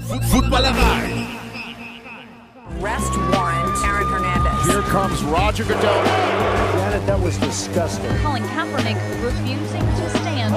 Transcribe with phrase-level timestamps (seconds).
[0.00, 1.26] Footballerei.
[2.80, 4.66] Arrest warrant, Aaron Hernandez.
[4.66, 6.04] Here comes Roger Goodell.
[6.78, 8.08] Janet, that was disgusting.
[8.22, 10.54] Colin Kaepernick refusing to stand.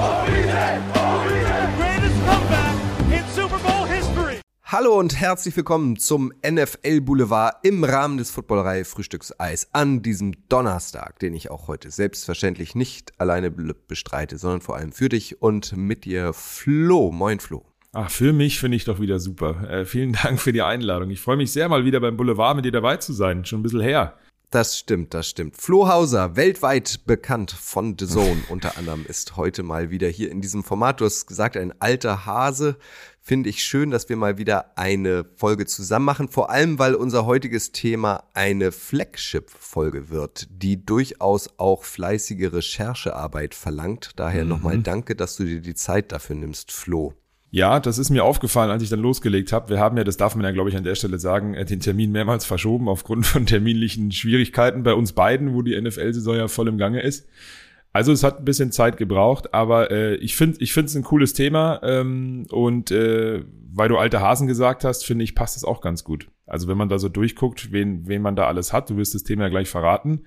[1.76, 2.76] greatest comeback
[3.12, 4.40] in Super Bowl history.
[4.64, 11.18] Hallo und herzlich willkommen zum NFL Boulevard im Rahmen des Footballerei Frühstückseis an diesem Donnerstag,
[11.18, 16.06] den ich auch heute selbstverständlich nicht alleine bestreite, sondern vor allem für dich und mit
[16.06, 17.12] dir Flo.
[17.12, 17.66] Moin Flo.
[17.98, 19.70] Ach, für mich finde ich doch wieder super.
[19.70, 21.08] Äh, vielen Dank für die Einladung.
[21.08, 23.46] Ich freue mich sehr, mal wieder beim Boulevard mit dir dabei zu sein.
[23.46, 24.18] Schon ein bisschen her.
[24.50, 25.56] Das stimmt, das stimmt.
[25.56, 30.42] Flo Hauser, weltweit bekannt von The Zone unter anderem, ist heute mal wieder hier in
[30.42, 31.00] diesem Format.
[31.00, 32.76] Du hast gesagt, ein alter Hase.
[33.22, 36.28] Finde ich schön, dass wir mal wieder eine Folge zusammen machen.
[36.28, 44.10] Vor allem, weil unser heutiges Thema eine Flagship-Folge wird, die durchaus auch fleißige Recherchearbeit verlangt.
[44.16, 44.50] Daher mhm.
[44.50, 47.14] nochmal danke, dass du dir die Zeit dafür nimmst, Flo.
[47.50, 49.70] Ja, das ist mir aufgefallen, als ich dann losgelegt habe.
[49.70, 51.80] Wir haben ja, das darf man ja, glaube ich, an der Stelle sagen, äh, den
[51.80, 56.68] Termin mehrmals verschoben aufgrund von terminlichen Schwierigkeiten bei uns beiden, wo die NFL-Saison ja voll
[56.68, 57.28] im Gange ist.
[57.92, 61.02] Also es hat ein bisschen Zeit gebraucht, aber äh, ich finde ich finde es ein
[61.02, 65.64] cooles Thema ähm, und äh, weil du alte Hasen gesagt hast, finde ich, passt es
[65.64, 66.28] auch ganz gut.
[66.46, 69.22] Also wenn man da so durchguckt, wen, wen man da alles hat, du wirst das
[69.22, 70.26] Thema ja gleich verraten,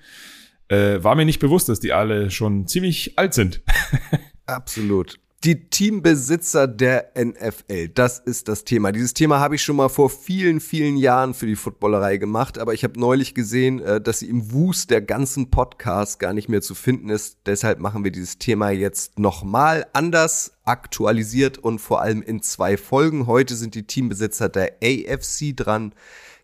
[0.67, 3.61] äh, war mir nicht bewusst, dass die alle schon ziemlich alt sind.
[4.47, 5.19] Absolut.
[5.45, 8.91] Die Teambesitzer der NFL, das ist das Thema.
[8.91, 12.73] Dieses Thema habe ich schon mal vor vielen, vielen Jahren für die Footballerei gemacht, aber
[12.73, 16.61] ich habe neulich gesehen, äh, dass sie im Wust der ganzen Podcasts gar nicht mehr
[16.61, 17.37] zu finden ist.
[17.45, 23.25] Deshalb machen wir dieses Thema jetzt nochmal anders, aktualisiert und vor allem in zwei Folgen.
[23.25, 25.93] Heute sind die Teambesitzer der AFC dran.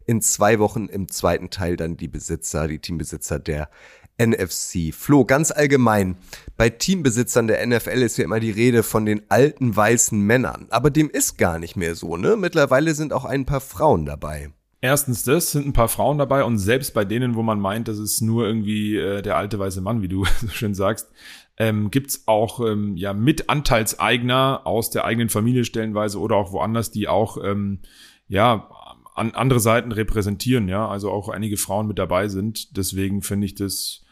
[0.05, 3.69] In zwei Wochen im zweiten Teil dann die Besitzer, die Teambesitzer der
[4.17, 4.93] NFC.
[4.93, 6.17] Flo, ganz allgemein,
[6.57, 10.67] bei Teambesitzern der NFL ist ja immer die Rede von den alten weißen Männern.
[10.69, 12.35] Aber dem ist gar nicht mehr so, ne?
[12.37, 14.51] Mittlerweile sind auch ein paar Frauen dabei.
[14.81, 17.97] Erstens das, sind ein paar Frauen dabei und selbst bei denen, wo man meint, das
[17.97, 21.09] ist nur irgendwie äh, der alte weiße Mann, wie du so schön sagst,
[21.57, 26.91] ähm, gibt auch ähm, ja mit Anteilseigner aus der eigenen Familie stellenweise oder auch woanders,
[26.91, 27.79] die auch ähm,
[28.27, 28.69] ja
[29.15, 32.75] an andere Seiten repräsentieren, ja, also auch einige Frauen mit dabei sind.
[32.77, 34.04] Deswegen finde ich das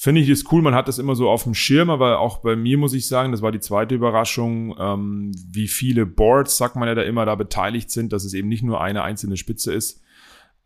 [0.00, 2.56] finde ich es cool, man hat das immer so auf dem Schirm, aber auch bei
[2.56, 6.88] mir muss ich sagen, das war die zweite Überraschung, ähm, wie viele Boards, sagt man
[6.88, 10.02] ja da immer, da beteiligt sind, dass es eben nicht nur eine einzelne Spitze ist.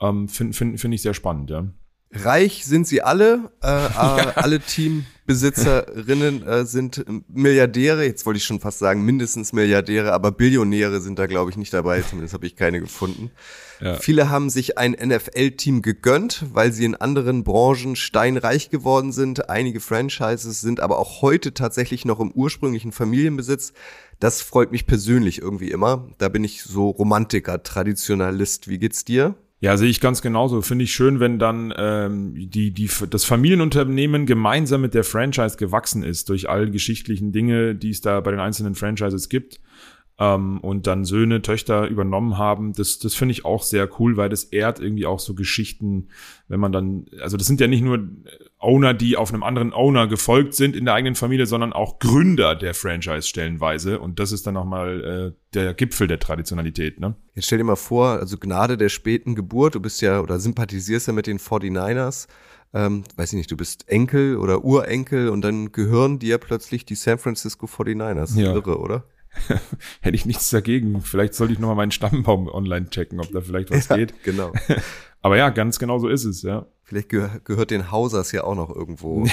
[0.01, 1.67] Ähm, Finde find, find ich sehr spannend, ja.
[2.15, 4.33] Reich sind sie alle, äh, ja.
[4.37, 11.01] alle Teambesitzerinnen äh, sind Milliardäre, jetzt wollte ich schon fast sagen mindestens Milliardäre, aber Billionäre
[11.01, 13.31] sind da glaube ich nicht dabei, zumindest habe ich keine gefunden.
[13.81, 13.97] Ja.
[13.97, 19.51] Viele haben sich ein NFL-Team gegönnt, weil sie in anderen Branchen steinreich geworden sind.
[19.51, 23.73] Einige Franchises sind aber auch heute tatsächlich noch im ursprünglichen Familienbesitz.
[24.21, 26.09] Das freut mich persönlich irgendwie immer.
[26.19, 28.69] Da bin ich so Romantiker, Traditionalist.
[28.69, 29.35] Wie geht's dir?
[29.65, 30.61] Ja, sehe ich ganz genauso.
[30.61, 36.03] Finde ich schön, wenn dann ähm, die, die, das Familienunternehmen gemeinsam mit der Franchise gewachsen
[36.03, 39.61] ist durch all geschichtlichen Dinge, die es da bei den einzelnen Franchises gibt
[40.19, 42.73] ähm, und dann Söhne, Töchter übernommen haben.
[42.73, 46.09] Das, das finde ich auch sehr cool, weil das ehrt irgendwie auch so Geschichten,
[46.47, 48.09] wenn man dann, also das sind ja nicht nur
[48.59, 52.55] Owner, die auf einem anderen Owner gefolgt sind in der eigenen Familie, sondern auch Gründer
[52.55, 53.99] der Franchise stellenweise.
[53.99, 57.01] Und das ist dann nochmal äh, der Gipfel der Traditionalität.
[57.01, 57.17] Ne?
[57.35, 61.09] Jetzt stell dir mal vor, also Gnade der späten Geburt, du bist ja oder sympathisierst
[61.09, 62.29] ja mit den 49ers.
[62.73, 66.97] Ähm, weiß ich nicht, du bist Enkel oder Urenkel und dann gehören dir plötzlich die
[66.97, 68.37] San Francisco 49ers.
[68.37, 68.53] Ja.
[68.53, 69.05] Irre, oder?
[70.01, 71.01] hätte ich nichts dagegen.
[71.03, 74.23] Vielleicht sollte ich nochmal meinen Stammbaum online checken, ob da vielleicht was ja, geht.
[74.25, 74.53] Genau.
[75.23, 76.67] Aber ja, ganz genau so ist es, ja.
[76.83, 79.27] Vielleicht geh gehört den Hausers ja auch noch irgendwo.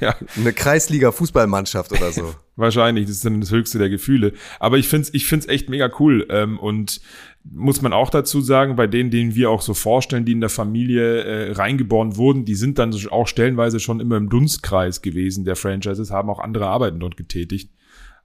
[0.00, 0.16] ja.
[0.34, 2.34] Eine Kreisliga-Fußballmannschaft oder so.
[2.56, 4.32] Wahrscheinlich, das ist dann das höchste der Gefühle.
[4.58, 6.26] Aber ich find's, ich find's echt mega cool.
[6.30, 7.02] Ähm, und
[7.44, 10.48] muss man auch dazu sagen, bei denen, denen wir auch so vorstellen, die in der
[10.48, 15.56] Familie äh, reingeboren wurden, die sind dann auch stellenweise schon immer im Dunstkreis gewesen der
[15.56, 17.70] Franchises, haben auch andere Arbeiten dort getätigt.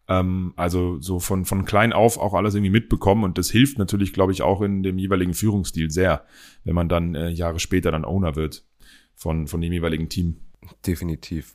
[0.07, 4.13] Ähm, also so von, von klein auf auch alles irgendwie mitbekommen und das hilft natürlich,
[4.13, 6.25] glaube ich, auch in dem jeweiligen Führungsstil sehr,
[6.63, 8.63] wenn man dann äh, Jahre später dann Owner wird
[9.15, 10.38] von, von dem jeweiligen Team.
[10.85, 11.53] Definitiv.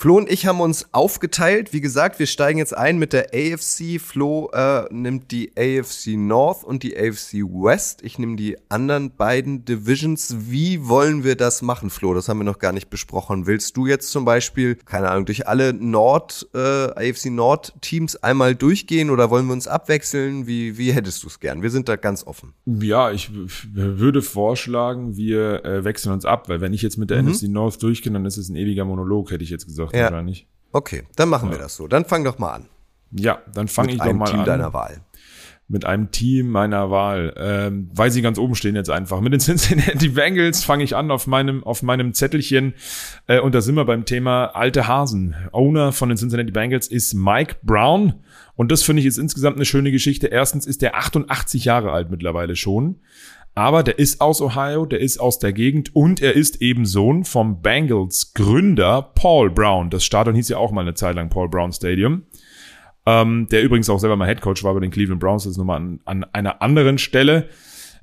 [0.00, 1.74] Flo und ich haben uns aufgeteilt.
[1.74, 4.00] Wie gesagt, wir steigen jetzt ein mit der AFC.
[4.00, 8.00] Flo äh, nimmt die AFC North und die AFC West.
[8.02, 10.36] Ich nehme die anderen beiden Divisions.
[10.48, 12.14] Wie wollen wir das machen, Flo?
[12.14, 13.46] Das haben wir noch gar nicht besprochen.
[13.46, 18.54] Willst du jetzt zum Beispiel, keine Ahnung, durch alle Nord, äh, AFC Nord Teams einmal
[18.54, 20.46] durchgehen oder wollen wir uns abwechseln?
[20.46, 21.60] Wie, wie hättest du es gern?
[21.60, 22.54] Wir sind da ganz offen.
[22.64, 23.30] Ja, ich
[23.70, 27.32] würde vorschlagen, wir äh, wechseln uns ab, weil wenn ich jetzt mit der mhm.
[27.32, 30.04] NFC North durchgehe, dann ist es ein ewiger Monolog, hätte ich jetzt gesagt ja.
[30.04, 30.46] wahrscheinlich.
[30.72, 31.56] Okay, dann machen ja.
[31.56, 31.88] wir das so.
[31.88, 32.68] Dann fang doch mal an.
[33.12, 34.46] Ja, dann fange ich doch mal Team an.
[34.46, 35.00] deiner Wahl.
[35.66, 39.20] mit einem Team meiner Wahl, ähm, weil sie ganz oben stehen jetzt einfach.
[39.20, 42.74] Mit den Cincinnati Bengals fange ich an auf meinem, auf meinem Zettelchen
[43.28, 45.36] äh, und da sind wir beim Thema alte Hasen.
[45.52, 48.14] Owner von den Cincinnati Bengals ist Mike Brown
[48.56, 50.26] und das finde ich ist insgesamt eine schöne Geschichte.
[50.26, 53.00] Erstens ist der 88 Jahre alt mittlerweile schon.
[53.54, 57.24] Aber der ist aus Ohio, der ist aus der Gegend und er ist eben Sohn
[57.24, 59.90] vom Bengals Gründer Paul Brown.
[59.90, 62.24] Das Stadion hieß ja auch mal eine Zeit lang Paul Brown Stadium
[63.06, 65.78] ähm, der übrigens auch selber mal Headcoach war bei den Cleveland Browns, das ist nochmal
[65.78, 67.48] an, an einer anderen Stelle.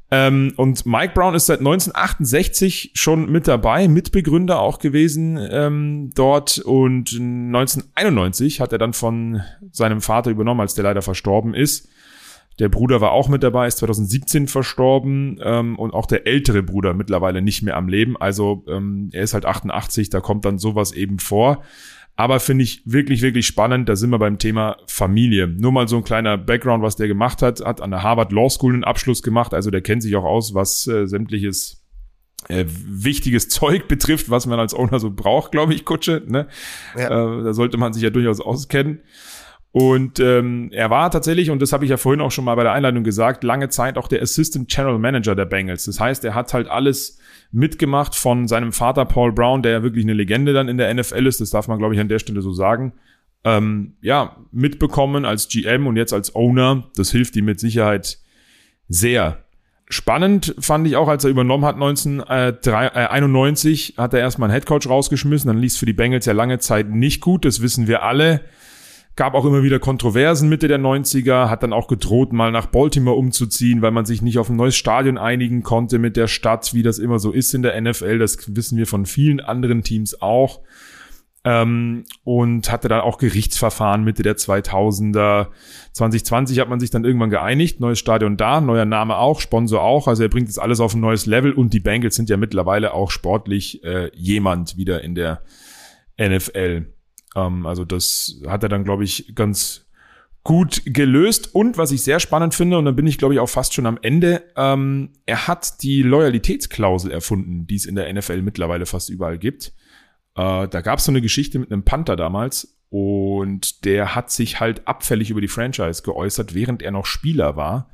[0.10, 6.60] Ähm, und Mike Brown ist seit 1968 schon mit dabei, Mitbegründer auch gewesen ähm, dort.
[6.60, 9.42] Und 1991 hat er dann von
[9.72, 11.90] seinem Vater übernommen, als der leider verstorben ist.
[12.60, 16.94] Der Bruder war auch mit dabei, ist 2017 verstorben ähm, und auch der ältere Bruder
[16.94, 18.18] mittlerweile nicht mehr am Leben.
[18.18, 21.64] Also ähm, er ist halt 88, da kommt dann sowas eben vor.
[22.20, 23.88] Aber finde ich wirklich, wirklich spannend.
[23.88, 25.48] Da sind wir beim Thema Familie.
[25.48, 27.64] Nur mal so ein kleiner Background, was der gemacht hat.
[27.64, 29.54] Hat an der Harvard Law School einen Abschluss gemacht.
[29.54, 31.86] Also der kennt sich auch aus, was äh, sämtliches
[32.50, 36.24] äh, wichtiges Zeug betrifft, was man als Owner so braucht, glaube ich, Kutsche.
[36.26, 36.48] Ne?
[36.98, 37.06] Ja.
[37.06, 39.02] Äh, da sollte man sich ja durchaus auskennen.
[39.72, 42.64] Und ähm, er war tatsächlich, und das habe ich ja vorhin auch schon mal bei
[42.64, 45.86] der Einleitung gesagt, lange Zeit auch der Assistant General Manager der Bengals.
[45.86, 47.20] Das heißt, er hat halt alles
[47.52, 51.28] mitgemacht von seinem Vater Paul Brown, der ja wirklich eine Legende dann in der NFL
[51.28, 52.94] ist, das darf man, glaube ich, an der Stelle so sagen.
[53.44, 56.90] Ähm, ja, mitbekommen als GM und jetzt als Owner.
[56.96, 58.18] Das hilft ihm mit Sicherheit
[58.90, 59.44] sehr.
[59.90, 64.90] Spannend fand ich auch, als er übernommen hat 1991, äh, hat er erstmal einen Headcoach
[64.90, 65.48] rausgeschmissen.
[65.48, 68.42] Dann lief für die Bengals ja lange Zeit nicht gut, das wissen wir alle.
[69.18, 73.18] Gab auch immer wieder Kontroversen Mitte der 90er, hat dann auch gedroht, mal nach Baltimore
[73.18, 76.84] umzuziehen, weil man sich nicht auf ein neues Stadion einigen konnte mit der Stadt, wie
[76.84, 78.20] das immer so ist in der NFL.
[78.20, 80.62] Das wissen wir von vielen anderen Teams auch.
[81.44, 85.48] Ähm, und hatte dann auch Gerichtsverfahren Mitte der 2000er.
[85.94, 87.80] 2020 hat man sich dann irgendwann geeinigt.
[87.80, 90.08] Neues Stadion da, neuer Name auch, Sponsor auch.
[90.08, 92.94] Also er bringt jetzt alles auf ein neues Level und die Bengals sind ja mittlerweile
[92.94, 95.42] auch sportlich äh, jemand wieder in der
[96.22, 96.97] NFL.
[97.38, 99.86] Ähm, also das hat er dann, glaube ich, ganz
[100.44, 101.54] gut gelöst.
[101.54, 103.86] Und was ich sehr spannend finde, und dann bin ich, glaube ich, auch fast schon
[103.86, 109.10] am Ende, ähm, er hat die Loyalitätsklausel erfunden, die es in der NFL mittlerweile fast
[109.10, 109.74] überall gibt.
[110.36, 114.60] Äh, da gab es so eine Geschichte mit einem Panther damals und der hat sich
[114.60, 117.90] halt abfällig über die Franchise geäußert, während er noch Spieler war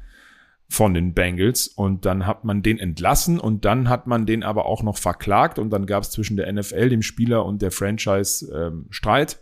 [0.73, 4.65] von den Bengals und dann hat man den entlassen und dann hat man den aber
[4.65, 8.51] auch noch verklagt und dann gab es zwischen der NFL, dem Spieler und der Franchise
[8.51, 9.39] ähm, Streit,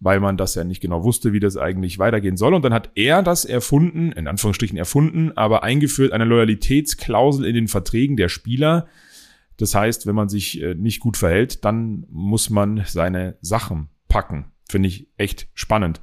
[0.00, 2.92] weil man das ja nicht genau wusste, wie das eigentlich weitergehen soll und dann hat
[2.94, 8.86] er das erfunden, in Anführungsstrichen erfunden, aber eingeführt eine Loyalitätsklausel in den Verträgen der Spieler.
[9.58, 14.46] Das heißt, wenn man sich äh, nicht gut verhält, dann muss man seine Sachen packen.
[14.66, 16.00] Finde ich echt spannend.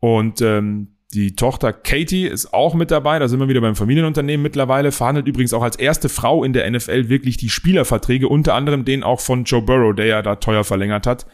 [0.00, 3.18] Und ähm, die Tochter Katie ist auch mit dabei.
[3.18, 4.92] Da sind wir wieder beim Familienunternehmen mittlerweile.
[4.92, 9.02] Verhandelt übrigens auch als erste Frau in der NFL wirklich die Spielerverträge, unter anderem den
[9.02, 11.26] auch von Joe Burrow, der ja da teuer verlängert hat.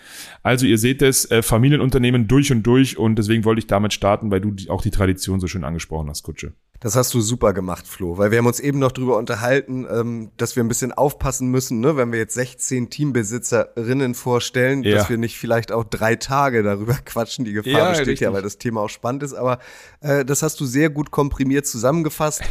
[0.43, 4.31] Also ihr seht es, äh, Familienunternehmen durch und durch und deswegen wollte ich damit starten,
[4.31, 6.53] weil du auch die Tradition so schön angesprochen hast, Kutsche.
[6.81, 10.31] Das hast du super gemacht, Flo, weil wir haben uns eben noch drüber unterhalten, ähm,
[10.37, 14.95] dass wir ein bisschen aufpassen müssen, ne, wenn wir jetzt 16 Teambesitzerinnen vorstellen, ja.
[14.95, 17.45] dass wir nicht vielleicht auch drei Tage darüber quatschen.
[17.45, 18.27] Die Gefahr ja, besteht richtig.
[18.27, 19.35] ja, weil das Thema auch spannend ist.
[19.35, 19.59] Aber
[20.01, 22.43] äh, das hast du sehr gut komprimiert zusammengefasst.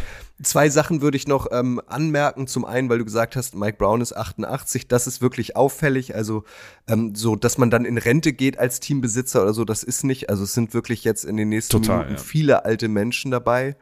[0.44, 2.46] Zwei Sachen würde ich noch ähm, anmerken.
[2.46, 4.88] Zum einen, weil du gesagt hast, Mike Brown ist 88.
[4.88, 6.14] Das ist wirklich auffällig.
[6.14, 6.44] Also
[6.88, 10.30] ähm, so, dass man dann in Rente geht als Teambesitzer oder so, das ist nicht.
[10.30, 12.22] Also es sind wirklich jetzt in den nächsten Total, Minuten ja.
[12.22, 13.76] viele alte Menschen dabei.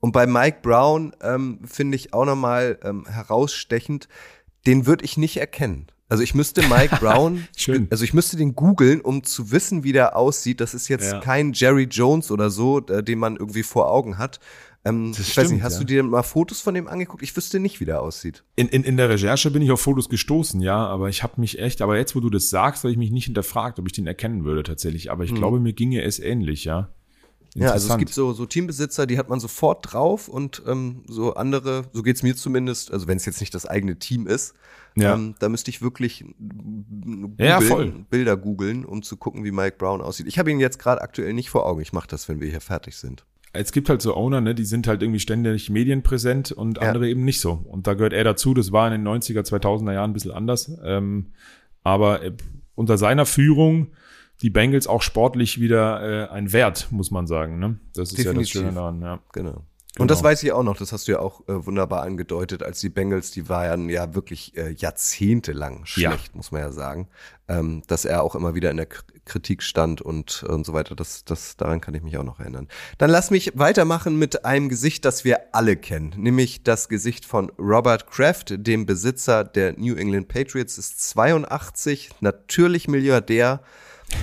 [0.00, 4.08] Und bei Mike Brown ähm, finde ich auch nochmal ähm, herausstechend,
[4.66, 5.88] den würde ich nicht erkennen.
[6.08, 7.86] Also ich müsste Mike Brown, Schön.
[7.90, 10.60] also ich müsste den googeln, um zu wissen, wie der aussieht.
[10.60, 11.20] Das ist jetzt ja.
[11.20, 14.40] kein Jerry Jones oder so, äh, den man irgendwie vor Augen hat.
[14.84, 15.78] Ähm, ich stimmt, weiß nicht, hast ja.
[15.80, 17.22] du dir mal Fotos von dem angeguckt?
[17.22, 18.44] Ich wüsste nicht, wie der aussieht.
[18.56, 21.58] In, in, in der Recherche bin ich auf Fotos gestoßen, ja, aber ich habe mich
[21.58, 24.06] echt, aber jetzt, wo du das sagst, habe ich mich nicht hinterfragt, ob ich den
[24.06, 25.10] erkennen würde tatsächlich.
[25.10, 25.38] Aber ich hm.
[25.38, 26.88] glaube, mir ginge es ähnlich, ja.
[27.54, 31.34] Ja, also es gibt so, so Teambesitzer, die hat man sofort drauf und ähm, so
[31.34, 34.54] andere, so geht's mir zumindest, also wenn es jetzt nicht das eigene Team ist,
[34.94, 35.14] ja.
[35.14, 37.60] ähm, da müsste ich wirklich googlen, ja.
[38.08, 40.28] Bilder googeln, um zu gucken, wie Mike Brown aussieht.
[40.28, 41.80] Ich habe ihn jetzt gerade aktuell nicht vor Augen.
[41.80, 43.24] Ich mache das, wenn wir hier fertig sind.
[43.52, 46.88] Es gibt halt so Owner, ne, die sind halt irgendwie ständig medienpräsent und ja.
[46.88, 47.52] andere eben nicht so.
[47.52, 48.54] Und da gehört er dazu.
[48.54, 50.70] Das war in den 90er, 2000er Jahren ein bisschen anders.
[50.84, 51.32] Ähm,
[51.82, 52.32] aber äh,
[52.74, 53.88] unter seiner Führung
[54.42, 57.58] die Bengals auch sportlich wieder äh, ein Wert, muss man sagen.
[57.58, 57.78] Ne?
[57.94, 58.34] Das ist Definitiv.
[58.34, 59.02] ja das Schöne daran.
[59.02, 59.20] Ja.
[59.32, 59.66] Genau.
[60.00, 60.30] Und das Genau.
[60.30, 63.30] weiß ich auch noch, das hast du ja auch äh, wunderbar angedeutet, als die Bengals,
[63.30, 67.08] die waren ja wirklich äh, jahrzehntelang schlecht, muss man ja sagen,
[67.48, 70.94] ähm, dass er auch immer wieder in der Kritik stand und, und so weiter.
[70.96, 72.68] Das, das, daran kann ich mich auch noch erinnern.
[72.98, 77.50] Dann lass mich weitermachen mit einem Gesicht, das wir alle kennen, nämlich das Gesicht von
[77.58, 83.60] Robert Kraft, dem Besitzer der New England Patriots, ist 82, natürlich Milliardär.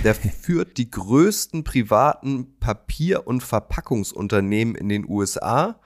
[0.04, 5.80] Der führt die größten privaten Papier- und Verpackungsunternehmen in den USA,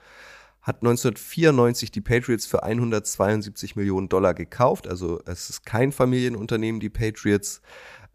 [0.61, 4.87] hat 1994 die Patriots für 172 Millionen Dollar gekauft.
[4.87, 7.61] Also es ist kein Familienunternehmen, die Patriots.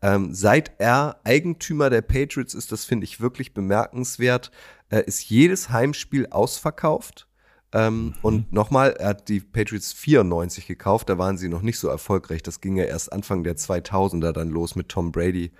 [0.00, 4.50] Ähm, seit er Eigentümer der Patriots ist, das finde ich wirklich bemerkenswert,
[4.90, 7.27] äh, ist jedes Heimspiel ausverkauft.
[7.72, 11.88] Ähm, Und nochmal, er hat die Patriots 94 gekauft, da waren sie noch nicht so
[11.88, 12.42] erfolgreich.
[12.42, 15.52] Das ging ja erst Anfang der 2000er dann los mit Tom Brady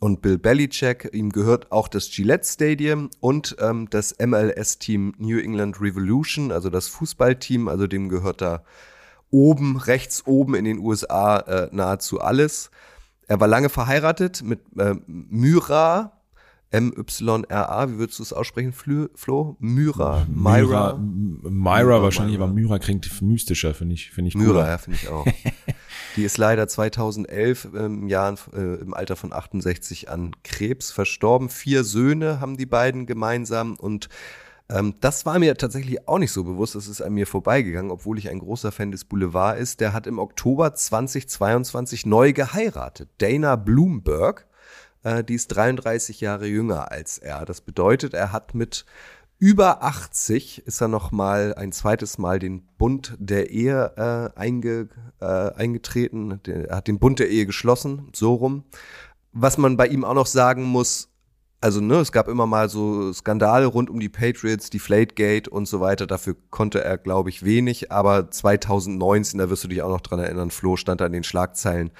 [0.00, 1.08] und Bill Belichick.
[1.12, 6.88] Ihm gehört auch das Gillette Stadium und ähm, das MLS-Team New England Revolution, also das
[6.88, 7.68] Fußballteam.
[7.68, 8.64] Also dem gehört da
[9.30, 12.70] oben, rechts oben in den USA äh, nahezu alles.
[13.26, 16.12] Er war lange verheiratet mit äh, Myra,
[16.74, 19.08] M-Y-R-A, wie würdest du es aussprechen, Flo?
[19.14, 19.56] Flo?
[19.60, 22.44] Myra, Myra, Myra, Myra, Myra, wahrscheinlich, Myra.
[22.46, 24.68] aber Myra klingt mystischer, finde ich, finde ich Myra, cooler.
[24.68, 25.24] ja, finde ich auch.
[26.16, 31.48] Die ist leider 2011 im Jahr, äh, im Alter von 68 an Krebs verstorben.
[31.48, 34.08] Vier Söhne haben die beiden gemeinsam und
[34.68, 36.74] ähm, das war mir tatsächlich auch nicht so bewusst.
[36.74, 39.80] Das ist an mir vorbeigegangen, obwohl ich ein großer Fan des Boulevard ist.
[39.80, 43.10] Der hat im Oktober 2022 neu geheiratet.
[43.18, 44.48] Dana Bloomberg.
[45.04, 47.44] Äh, die ist 33 Jahre jünger als er.
[47.44, 48.84] Das bedeutet, er hat mit
[49.38, 54.88] über 80 ist er noch mal ein zweites Mal den Bund der Ehe äh, einge,
[55.20, 56.40] äh, eingetreten.
[56.46, 58.64] Er hat den Bund der Ehe geschlossen, so rum.
[59.32, 61.10] Was man bei ihm auch noch sagen muss,
[61.64, 65.66] also ne, es gab immer mal so Skandale rund um die Patriots, die Flategate und
[65.66, 66.06] so weiter.
[66.06, 67.90] Dafür konnte er, glaube ich, wenig.
[67.90, 71.24] Aber 2019, da wirst du dich auch noch dran erinnern, Flo stand da in den
[71.24, 71.90] Schlagzeilen.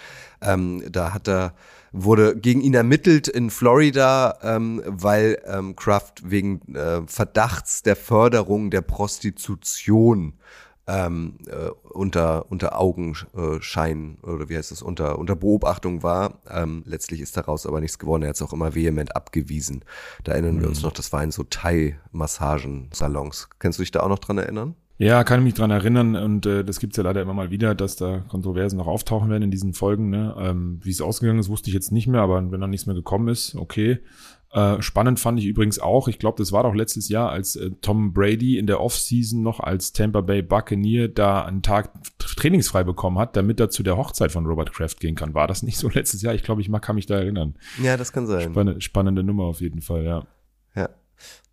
[0.43, 1.55] Ähm, da hat er
[1.93, 8.71] wurde gegen ihn ermittelt in Florida, ähm, weil ähm, Kraft wegen äh, Verdachts der Förderung
[8.71, 10.35] der Prostitution
[10.87, 16.41] ähm, äh, unter unter Augenschein oder wie heißt es unter unter Beobachtung war.
[16.49, 18.23] Ähm, letztlich ist daraus aber nichts geworden.
[18.23, 19.85] Er hat es auch immer vehement abgewiesen.
[20.25, 23.49] Da erinnern wir uns noch, das war in so Thai-Massagen-Salons.
[23.59, 24.75] Kannst du dich da auch noch dran erinnern?
[24.97, 27.75] Ja, kann ich mich dran erinnern und äh, das gibt's ja leider immer mal wieder,
[27.75, 30.11] dass da Kontroversen noch auftauchen werden in diesen Folgen.
[30.11, 30.37] Ne?
[30.39, 32.95] Ähm, wie es ausgegangen ist, wusste ich jetzt nicht mehr, aber wenn da nichts mehr
[32.95, 33.99] gekommen ist, okay.
[34.55, 37.71] Äh, spannend fand ich übrigens auch, ich glaube, das war doch letztes Jahr, als äh,
[37.81, 43.19] Tom Brady in der Offseason noch als Tampa Bay Buccaneer da einen Tag trainingsfrei bekommen
[43.19, 45.35] hat, damit er zu der Hochzeit von Robert Kraft gehen kann.
[45.35, 46.35] War das nicht so letztes Jahr?
[46.35, 47.57] Ich glaube, ich mag, kann mich da erinnern.
[47.83, 48.53] Ja, das kann sein.
[48.53, 50.25] Spannende, spannende Nummer auf jeden Fall, ja.
[50.77, 50.89] Ja.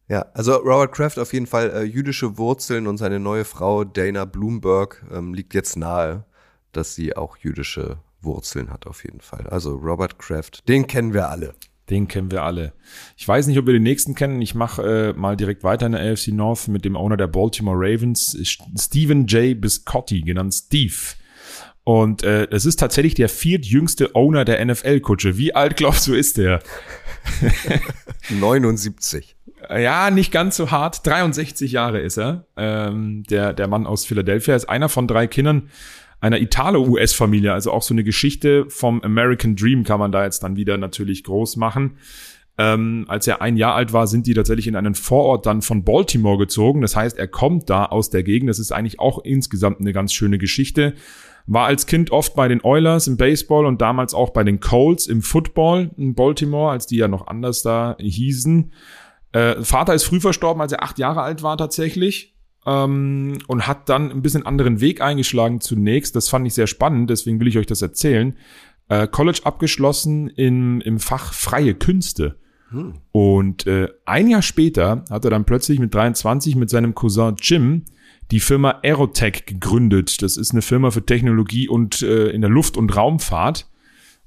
[0.08, 4.25] Ja, also Robert Kraft auf jeden Fall äh, jüdische Wurzeln und seine neue Frau Dana
[4.25, 6.25] Bloomberg ähm, liegt jetzt nahe,
[6.72, 9.48] dass sie auch jüdische Wurzeln hat auf jeden Fall.
[9.48, 11.55] Also Robert Kraft, den kennen wir alle.
[11.91, 12.74] Den kennen wir alle.
[13.17, 14.41] Ich weiß nicht, ob wir den nächsten kennen.
[14.41, 17.77] Ich mache äh, mal direkt weiter in der AFC North mit dem Owner der Baltimore
[17.77, 18.38] Ravens,
[18.79, 19.60] Stephen J.
[19.60, 20.95] Biscotti, genannt Steve.
[21.83, 25.38] Und äh, es ist tatsächlich der viertjüngste Owner der NFL-Kutsche.
[25.38, 26.62] Wie alt glaubst du ist der?
[28.29, 29.36] 79.
[29.69, 31.05] Ja, nicht ganz so hart.
[31.05, 32.45] 63 Jahre ist er.
[32.55, 35.69] Ähm, der, der Mann aus Philadelphia ist einer von drei Kindern
[36.22, 37.51] einer Italo-US-Familie.
[37.51, 41.24] Also auch so eine Geschichte vom American Dream kann man da jetzt dann wieder natürlich
[41.24, 41.98] groß machen.
[42.58, 45.84] Ähm, als er ein Jahr alt war, sind die tatsächlich in einen Vorort dann von
[45.84, 46.82] Baltimore gezogen.
[46.82, 48.50] Das heißt, er kommt da aus der Gegend.
[48.50, 50.94] Das ist eigentlich auch insgesamt eine ganz schöne Geschichte.
[51.48, 55.08] War als Kind oft bei den Oilers im Baseball und damals auch bei den Colts
[55.08, 58.72] im Football in Baltimore, als die ja noch anders da hießen.
[59.32, 62.36] Äh, Vater ist früh verstorben, als er acht Jahre alt war tatsächlich.
[62.65, 66.15] Ähm, und hat dann ein bisschen anderen Weg eingeschlagen zunächst.
[66.15, 68.36] Das fand ich sehr spannend, deswegen will ich euch das erzählen.
[68.88, 72.38] Äh, College abgeschlossen im, im Fach freie Künste.
[73.12, 77.84] Und äh, ein Jahr später hat er dann plötzlich mit 23 mit seinem Cousin Jim
[78.32, 80.22] die Firma Aerotech gegründet.
[80.22, 83.68] Das ist eine Firma für Technologie und äh, in der Luft- und Raumfahrt.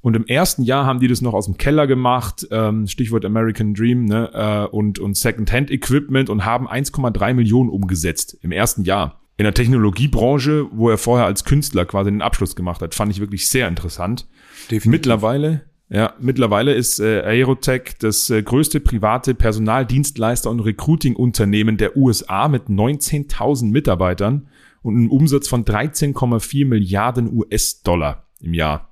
[0.04, 3.72] Und im ersten Jahr haben die das noch aus dem Keller gemacht, ähm, Stichwort American
[3.72, 9.22] Dream, ne, äh, und, und Second-Hand-Equipment und haben 1,3 Millionen umgesetzt im ersten Jahr.
[9.38, 13.20] In der Technologiebranche, wo er vorher als Künstler quasi den Abschluss gemacht hat, fand ich
[13.20, 14.28] wirklich sehr interessant.
[14.64, 14.90] Definitiv.
[14.90, 22.48] Mittlerweile, ja, mittlerweile ist äh, Aerotech das äh, größte private Personaldienstleister und Recruiting-Unternehmen der USA
[22.48, 24.48] mit 19.000 Mitarbeitern
[24.82, 28.90] und einem Umsatz von 13,4 Milliarden US-Dollar im Jahr.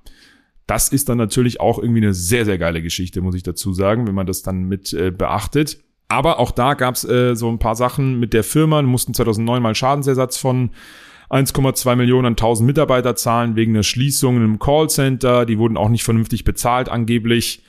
[0.67, 4.07] Das ist dann natürlich auch irgendwie eine sehr, sehr geile Geschichte, muss ich dazu sagen,
[4.07, 5.79] wenn man das dann mit äh, beachtet.
[6.07, 9.13] Aber auch da gab es äh, so ein paar Sachen mit der Firma, die mussten
[9.13, 10.71] 2009 mal Schadensersatz von
[11.29, 15.45] 1,2 Millionen an 1000 Mitarbeiter zahlen wegen der Schließung im Callcenter.
[15.45, 17.63] Die wurden auch nicht vernünftig bezahlt angeblich.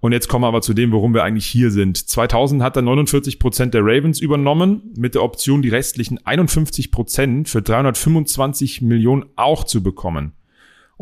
[0.00, 1.96] Und jetzt kommen wir aber zu dem, warum wir eigentlich hier sind.
[1.96, 7.48] 2000 hat er 49 Prozent der Ravens übernommen, mit der Option, die restlichen 51 Prozent
[7.48, 10.32] für 325 Millionen auch zu bekommen.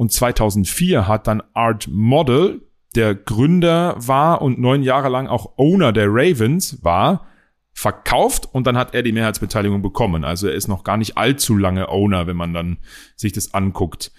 [0.01, 2.63] Und 2004 hat dann Art Model,
[2.95, 7.27] der Gründer war und neun Jahre lang auch Owner der Ravens war,
[7.75, 10.25] verkauft und dann hat er die Mehrheitsbeteiligung bekommen.
[10.25, 12.79] Also er ist noch gar nicht allzu lange Owner, wenn man dann
[13.15, 14.11] sich das anguckt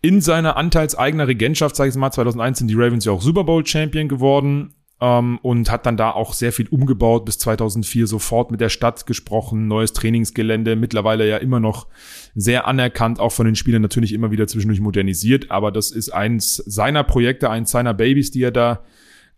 [0.00, 3.64] in seiner anteilseigener Regentschaft, sage ich mal, 2001 sind die Ravens ja auch Super Bowl
[3.64, 8.60] Champion geworden ähm, und hat dann da auch sehr viel umgebaut bis 2004 sofort mit
[8.60, 11.88] der Stadt gesprochen, neues Trainingsgelände, mittlerweile ja immer noch
[12.36, 16.54] sehr anerkannt, auch von den Spielern natürlich immer wieder zwischendurch modernisiert, aber das ist eins
[16.54, 18.84] seiner Projekte, eins seiner Babys, die er da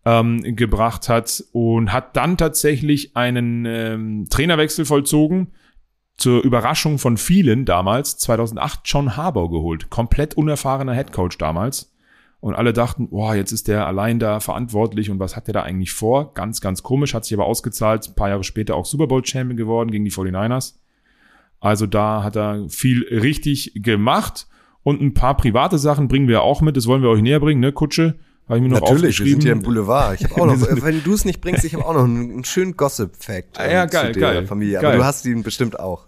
[0.04, 5.52] ähm, gebracht hat und hat dann tatsächlich einen ähm, Trainerwechsel vollzogen
[6.18, 9.88] zur Überraschung von vielen damals 2008 John Harbour geholt.
[9.88, 11.93] Komplett unerfahrener Headcoach damals.
[12.44, 15.62] Und alle dachten, boah, jetzt ist der allein da verantwortlich und was hat der da
[15.62, 16.34] eigentlich vor?
[16.34, 18.06] Ganz, ganz komisch, hat sich aber ausgezahlt.
[18.06, 20.74] Ein paar Jahre später auch Super Bowl Champion geworden gegen die 49ers.
[21.58, 24.46] Also da hat er viel richtig gemacht.
[24.82, 26.76] Und ein paar private Sachen bringen wir auch mit.
[26.76, 28.18] Das wollen wir euch näher bringen, ne, Kutsche?
[28.46, 30.20] Habe ich mir noch Natürlich, wir sind hier im Boulevard.
[30.20, 32.76] Ich habe auch noch, wenn du es nicht bringst, ich habe auch noch einen, schönen
[32.76, 34.80] Gossip-Fact ah, ja, geil, zu der geil, Familie.
[34.80, 34.98] Aber geil.
[34.98, 36.04] du hast ihn bestimmt auch.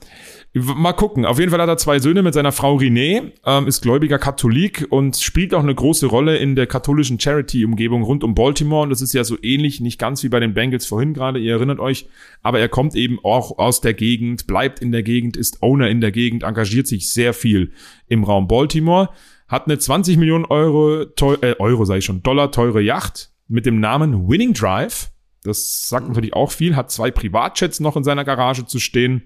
[0.59, 1.27] Mal gucken.
[1.27, 4.87] Auf jeden Fall hat er zwei Söhne mit seiner Frau René, ähm, ist gläubiger Katholik
[4.89, 8.85] und spielt auch eine große Rolle in der katholischen Charity-Umgebung rund um Baltimore.
[8.85, 11.53] Und das ist ja so ähnlich, nicht ganz wie bei den Bengals vorhin gerade, ihr
[11.53, 12.09] erinnert euch.
[12.43, 16.01] Aber er kommt eben auch aus der Gegend, bleibt in der Gegend, ist Owner in
[16.01, 17.73] der Gegend, engagiert sich sehr viel
[18.09, 19.11] im Raum Baltimore
[19.49, 23.67] hat eine 20 Millionen Euro, teuer, äh, Euro sage ich schon, Dollar teure Yacht mit
[23.67, 25.11] dem Namen Winning Drive.
[25.45, 29.23] Das sagt natürlich auch viel, hat zwei Privatjets noch in seiner Garage zu stehen.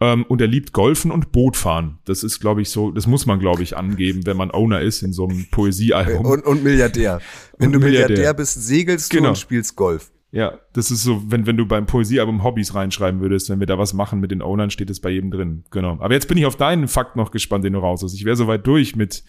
[0.00, 1.98] Ähm, und er liebt Golfen und Bootfahren.
[2.04, 5.02] Das ist, glaube ich, so, das muss man, glaube ich, angeben, wenn man Owner ist
[5.02, 6.26] in so einem Poesiealbum.
[6.26, 7.20] Und, und Milliardär.
[7.58, 8.08] Wenn und du Milliardär.
[8.08, 9.30] Milliardär bist, segelst du genau.
[9.30, 10.10] und spielst Golf.
[10.34, 13.78] Ja, das ist so, wenn, wenn du beim Poesiealbum Hobbys reinschreiben würdest, wenn wir da
[13.78, 15.62] was machen mit den Ownern, steht es bei jedem drin.
[15.70, 15.92] Genau.
[16.00, 18.14] Aber jetzt bin ich auf deinen Fakt noch gespannt, den du raus hast.
[18.14, 19.22] Ich wäre soweit durch mit,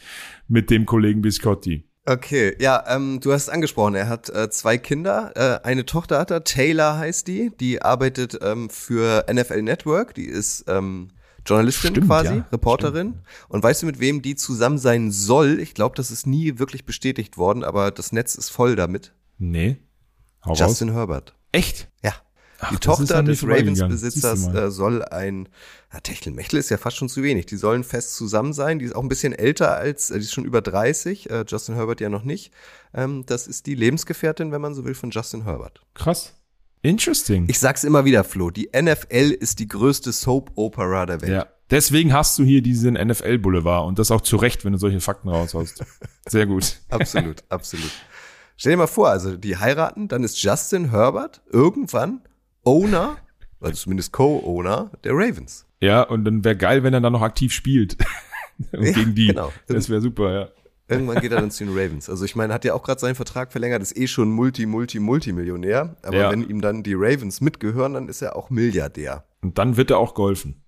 [0.47, 1.87] mit dem Kollegen Biscotti.
[2.07, 6.19] Okay, ja, ähm, du hast es angesprochen, er hat äh, zwei Kinder, äh, eine Tochter
[6.19, 11.09] hat er, Taylor heißt die, die arbeitet ähm, für NFL Network, die ist ähm,
[11.45, 12.47] Journalistin Stimmt, quasi, ja.
[12.51, 13.09] Reporterin.
[13.09, 13.27] Stimmt.
[13.49, 15.59] Und weißt du, mit wem die zusammen sein soll?
[15.59, 19.13] Ich glaube, das ist nie wirklich bestätigt worden, aber das Netz ist voll damit.
[19.37, 19.77] Nee.
[20.43, 20.97] Hau Justin raus.
[20.97, 21.35] Herbert.
[21.51, 21.89] Echt?
[22.03, 22.13] Ja.
[22.59, 25.49] Ach, die Tochter des Ravens-Besitzers äh, soll ein,
[25.91, 27.45] na, Techtelmechtel ist ja fast schon zu wenig.
[27.45, 28.79] Die sollen fest zusammen sein.
[28.79, 31.29] Die ist auch ein bisschen älter als, äh, die ist schon über 30.
[31.29, 32.51] Äh, Justin Herbert ja noch nicht.
[32.93, 35.81] Ähm, das ist die Lebensgefährtin, wenn man so will, von Justin Herbert.
[35.93, 36.33] Krass.
[36.81, 37.45] Interesting.
[37.49, 38.51] Ich sag's immer wieder, Flo.
[38.51, 41.31] Die NFL ist die größte Soap-Opera der Welt.
[41.31, 41.47] Ja.
[41.71, 45.29] Deswegen hast du hier diesen NFL-Boulevard und das auch zu Recht, wenn du solche Fakten
[45.29, 45.83] raushaust.
[46.27, 46.77] Sehr gut.
[46.89, 47.91] absolut, absolut.
[48.55, 52.21] Stell dir mal vor, also die heiraten, dann ist Justin Herbert irgendwann
[52.65, 53.17] Owner,
[53.61, 55.65] also zumindest Co-Owner der Ravens.
[55.79, 57.97] Ja, und dann wäre geil, wenn er dann noch aktiv spielt.
[58.71, 59.27] ja, gegen die.
[59.27, 59.51] Genau.
[59.67, 60.49] Das wäre super, ja.
[60.87, 62.09] Irgendwann geht er dann zu den Ravens.
[62.09, 64.99] Also ich meine, hat ja auch gerade seinen Vertrag verlängert, ist eh schon Multi, Multi,
[64.99, 65.95] Multimillionär.
[66.03, 66.31] Aber ja.
[66.31, 69.25] wenn ihm dann die Ravens mitgehören, dann ist er auch Milliardär.
[69.41, 70.61] Und dann wird er auch golfen,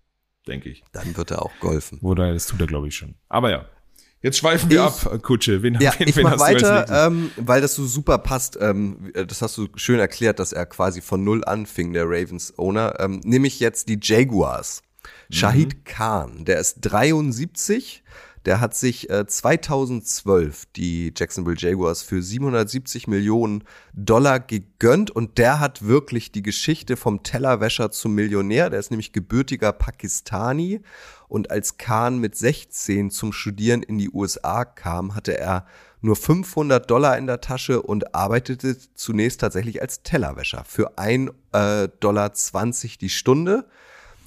[0.48, 0.84] denke ich.
[0.92, 2.00] Dann wird er auch golfen.
[2.02, 3.14] Oder das tut er, glaube ich, schon.
[3.30, 3.66] Aber ja.
[4.28, 5.64] Jetzt schweifen wir ich, ab, Kutsche.
[5.64, 8.58] Wen, ja, wen, ich wen mach weiter, ähm, weil das so super passt.
[8.60, 13.00] Ähm, das hast du schön erklärt, dass er quasi von null anfing, der Ravens-Owner.
[13.00, 14.82] Ähm, nehme ich jetzt die Jaguars.
[15.30, 15.34] Mhm.
[15.34, 18.04] Shahid Khan, der ist 73,
[18.46, 23.64] der hat sich äh, 2012 die Jacksonville Jaguars für 770 Millionen
[23.94, 28.70] Dollar gegönnt und der hat wirklich die Geschichte vom Tellerwäscher zum Millionär.
[28.70, 30.82] Der ist nämlich gebürtiger Pakistani
[31.28, 35.66] und als Khan mit 16 zum Studieren in die USA kam, hatte er
[36.02, 41.90] nur 500 Dollar in der Tasche und arbeitete zunächst tatsächlich als Tellerwäscher für 1,20 äh,
[42.00, 42.32] Dollar
[43.02, 43.66] die Stunde.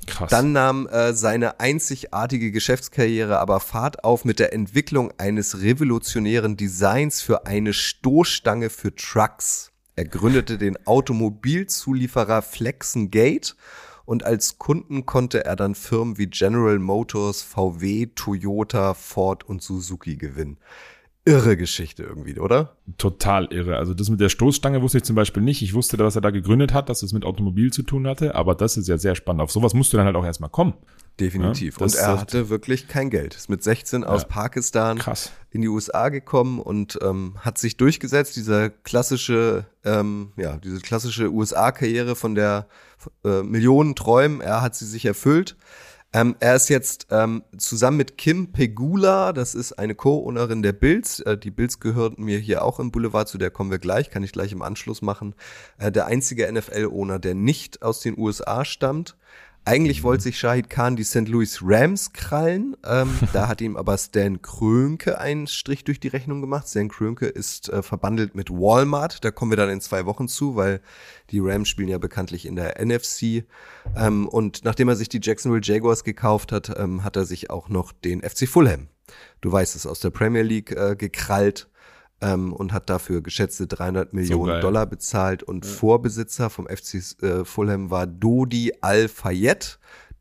[0.06, 0.30] Krass.
[0.30, 7.20] Dann nahm äh, seine einzigartige Geschäftskarriere aber Fahrt auf mit der Entwicklung eines revolutionären Designs
[7.22, 9.70] für eine Stoßstange für Trucks.
[9.96, 13.54] Er gründete den Automobilzulieferer Flexengate
[14.10, 20.16] und als Kunden konnte er dann Firmen wie General Motors, VW, Toyota, Ford und Suzuki
[20.16, 20.58] gewinnen.
[21.24, 22.76] irre Geschichte irgendwie, oder?
[22.98, 23.76] Total irre.
[23.76, 25.62] Also das mit der Stoßstange wusste ich zum Beispiel nicht.
[25.62, 28.56] Ich wusste, was er da gegründet hat, dass es mit Automobil zu tun hatte, aber
[28.56, 29.42] das ist ja sehr spannend.
[29.42, 30.74] Auf sowas musst du dann halt auch erstmal kommen.
[31.20, 31.78] Definitiv.
[31.78, 33.34] Ja, und er hatte wirklich kein Geld.
[33.34, 34.28] Ist mit 16 aus Ja.
[34.28, 35.30] Pakistan Krass.
[35.50, 38.36] in die USA gekommen und ähm, hat sich durchgesetzt.
[38.36, 42.66] Dieser klassische, ähm, ja, diese klassische USA-Karriere von der
[43.24, 44.40] äh, Millionen Träumen.
[44.40, 45.56] Er hat sie sich erfüllt.
[46.12, 51.20] Ähm, er ist jetzt ähm, zusammen mit Kim Pegula, das ist eine Co-Ownerin der Bills.
[51.20, 54.24] Äh, die Bills gehörten mir hier auch im Boulevard, zu der kommen wir gleich, kann
[54.24, 55.36] ich gleich im Anschluss machen.
[55.78, 59.16] Äh, der einzige NFL-Owner, der nicht aus den USA stammt.
[59.64, 61.28] Eigentlich wollte sich Shahid Khan die St.
[61.28, 62.76] Louis Rams krallen.
[62.84, 66.66] Ähm, da hat ihm aber Stan Krönke einen Strich durch die Rechnung gemacht.
[66.68, 69.24] Stan Krönke ist äh, verbandelt mit Walmart.
[69.24, 70.80] Da kommen wir dann in zwei Wochen zu, weil
[71.30, 73.44] die Rams spielen ja bekanntlich in der NFC.
[73.96, 77.68] Ähm, und nachdem er sich die Jacksonville Jaguars gekauft hat, ähm, hat er sich auch
[77.68, 78.88] noch den FC Fulham,
[79.40, 81.69] du weißt es, aus der Premier League äh, gekrallt.
[82.22, 84.60] Ähm, und hat dafür geschätzte 300 Millionen geil.
[84.60, 89.78] Dollar bezahlt und Vorbesitzer vom FC äh, Fulham war Dodi Al-Fayed.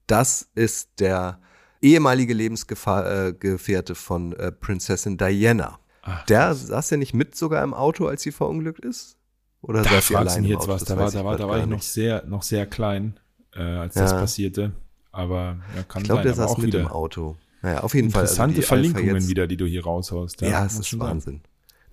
[0.07, 1.39] Das ist der
[1.81, 5.79] ehemalige Lebensgefährte äh, von äh, Prinzessin Diana.
[6.03, 9.17] Ach, der saß ja nicht mit sogar im Auto, als sie verunglückt ist?
[9.61, 10.85] Oder Da saß allein jetzt was.
[10.85, 13.19] Das Da war, da war, da war ich noch sehr, noch sehr klein,
[13.53, 14.19] äh, als das Ja.
[14.19, 14.71] passierte.
[15.11, 17.35] Aber ja, kann Ich glaube, der saß auch mit wieder im Auto.
[17.61, 18.21] Naja, auf jeden Fall.
[18.21, 20.39] also interessante die Verlinkungen Al-Fayeds- wieder, die du hier raushaust.
[20.41, 21.41] Ja, muss es ist schon sein.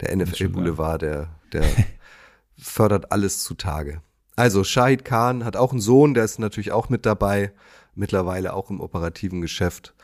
[0.00, 1.64] Der NFL-Boulevard, der, der
[2.58, 4.00] fördert alles zutage.
[4.36, 7.52] Also Shahid Khan hat auch einen Sohn, der ist natürlich auch mit dabei,
[7.94, 9.94] mittlerweile auch im operativen Geschäft.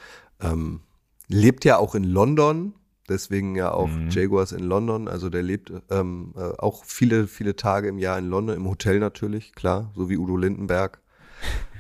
[0.40, 0.80] Ähm,
[1.28, 2.74] lebt ja auch in London,
[3.08, 4.08] deswegen ja auch Mhm.
[4.10, 5.08] Jaguars in London.
[5.08, 8.98] Also der lebt ähm, äh, auch viele, viele Tage im Jahr in London, im Hotel
[8.98, 11.00] natürlich, klar, so wie Udo Lindenberg.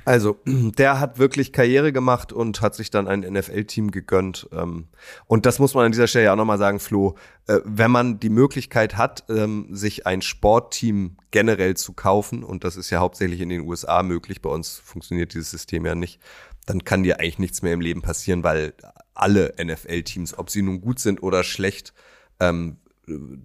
[0.04, 4.48] Also, der hat wirklich Karriere gemacht und hat sich dann ein NFL-Team gegönnt.
[4.52, 4.88] Ähm,
[5.26, 8.20] und das muss man an dieser Stelle ja auch nochmal sagen, Flo, äh, wenn man
[8.20, 13.40] die Möglichkeit hat, ähm, sich ein Sportteam generell zu kaufen, und das ist ja hauptsächlich
[13.40, 16.20] in den USA möglich, bei uns funktioniert dieses System ja nicht,
[16.66, 18.74] dann kann dir eigentlich nichts mehr im Leben passieren, weil
[19.14, 21.92] alle NFL-Teams, ob sie nun gut sind oder schlecht,
[22.40, 22.78] ähm,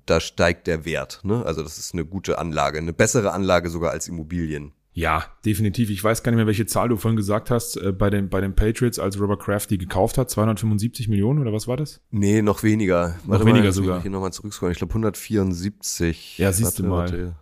[0.06, 1.22] da steigt der Wert.
[1.24, 1.44] Ne?
[1.46, 4.74] Also das ist eine gute Anlage, eine bessere Anlage sogar als Immobilien.
[4.98, 5.92] Ja, definitiv.
[5.92, 8.42] Ich weiß gar nicht mehr, welche Zahl du vorhin gesagt hast, äh, bei, den, bei
[8.42, 10.32] den Patriots, als Robert Kraft die gekauft hat.
[10.32, 12.02] 275 Millionen oder was war das?
[12.10, 13.14] Nee, noch weniger.
[13.28, 14.02] Noch weniger lass mich sogar.
[14.02, 14.72] Hier nochmal zurückscrollen.
[14.72, 16.40] Ich glaube 174.
[16.40, 17.36] Ja, siehst du mal.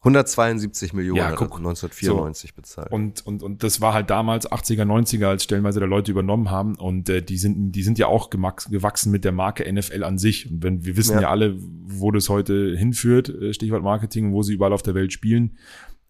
[0.00, 1.56] 172 Millionen Ja, guck.
[1.56, 2.92] 1994 bezahlt.
[2.92, 6.74] Und, und, und das war halt damals 80er, 90er, als stellenweise da Leute übernommen haben.
[6.74, 10.50] Und äh, die, sind, die sind ja auch gewachsen mit der Marke NFL an sich.
[10.50, 11.22] Und wenn wir wissen Ja.
[11.22, 15.14] ja, alle, wo das heute hinführt, äh, Stichwort Marketing, wo sie überall auf der Welt
[15.14, 15.56] spielen.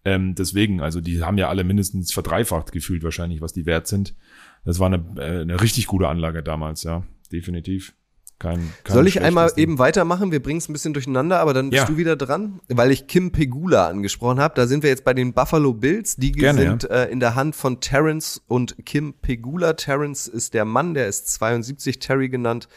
[0.05, 4.15] Ähm, deswegen, also die haben ja alle mindestens verdreifacht gefühlt wahrscheinlich, was die wert sind.
[4.65, 7.03] Das war eine, äh, eine richtig gute Anlage damals, ja.
[7.31, 7.93] Definitiv.
[8.39, 9.63] Kein, kein Soll ich einmal Ding.
[9.63, 10.31] eben weitermachen?
[10.33, 11.87] Wir bringen es ein bisschen durcheinander, aber dann bist Ja.
[11.87, 14.53] du wieder dran, weil ich Kim Pegula angesprochen habe.
[14.55, 16.17] Da sind wir jetzt bei den Buffalo Bills.
[16.17, 19.73] Die Gerne, sind äh, in der Hand von Terrence und Kim Pegula.
[19.73, 22.67] Terrence ist der Mann, der ist 72, Terry genannt.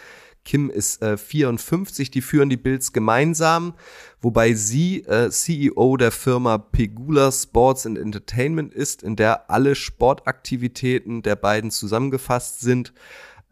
[0.44, 3.74] Kim ist äh, 54, die führen die Bills gemeinsam,
[4.20, 11.22] wobei sie äh, CEO der Firma Pegula Sports and Entertainment ist, in der alle Sportaktivitäten
[11.22, 12.92] der beiden zusammengefasst sind.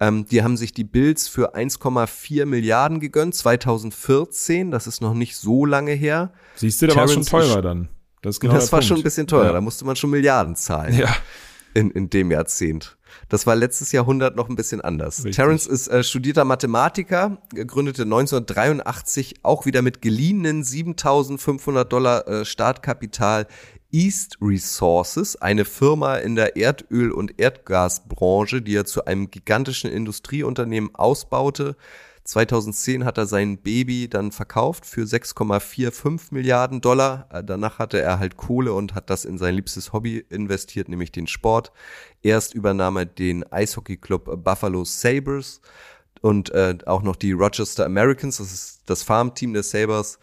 [0.00, 5.36] Ähm, die haben sich die Bills für 1,4 Milliarden gegönnt, 2014, das ist noch nicht
[5.36, 6.32] so lange her.
[6.56, 7.88] Siehst du, da war es schon teurer dann.
[8.22, 8.88] Das genau das war Punkt.
[8.88, 9.52] schon ein bisschen teurer, Ja.
[9.52, 11.14] da musste man schon Milliarden zahlen Ja.
[11.74, 12.96] in, in dem Jahrzehnt.
[13.28, 15.18] Das war letztes Jahrhundert noch ein bisschen anders.
[15.18, 15.36] Richtig.
[15.36, 23.46] Terence ist äh, studierter Mathematiker, gründete 1983 auch wieder mit geliehenen 7500 Dollar äh, Startkapital
[23.94, 30.92] East Resources, eine Firma in der Erdöl- und Erdgasbranche, die er zu einem gigantischen Industrieunternehmen
[30.94, 31.76] ausbaute.
[32.24, 37.28] 2010 hat er sein Baby dann verkauft für 6,45 Milliarden Dollar.
[37.30, 41.12] Äh, Danach hatte er halt Kohle und hat das in sein liebstes Hobby investiert, nämlich
[41.12, 41.70] den Sport.
[42.22, 45.60] Erst übernahm er den Eishockeyclub Buffalo Sabres
[46.22, 50.18] und äh, auch noch die Rochester Americans, das ist das Farmteam der Sabres.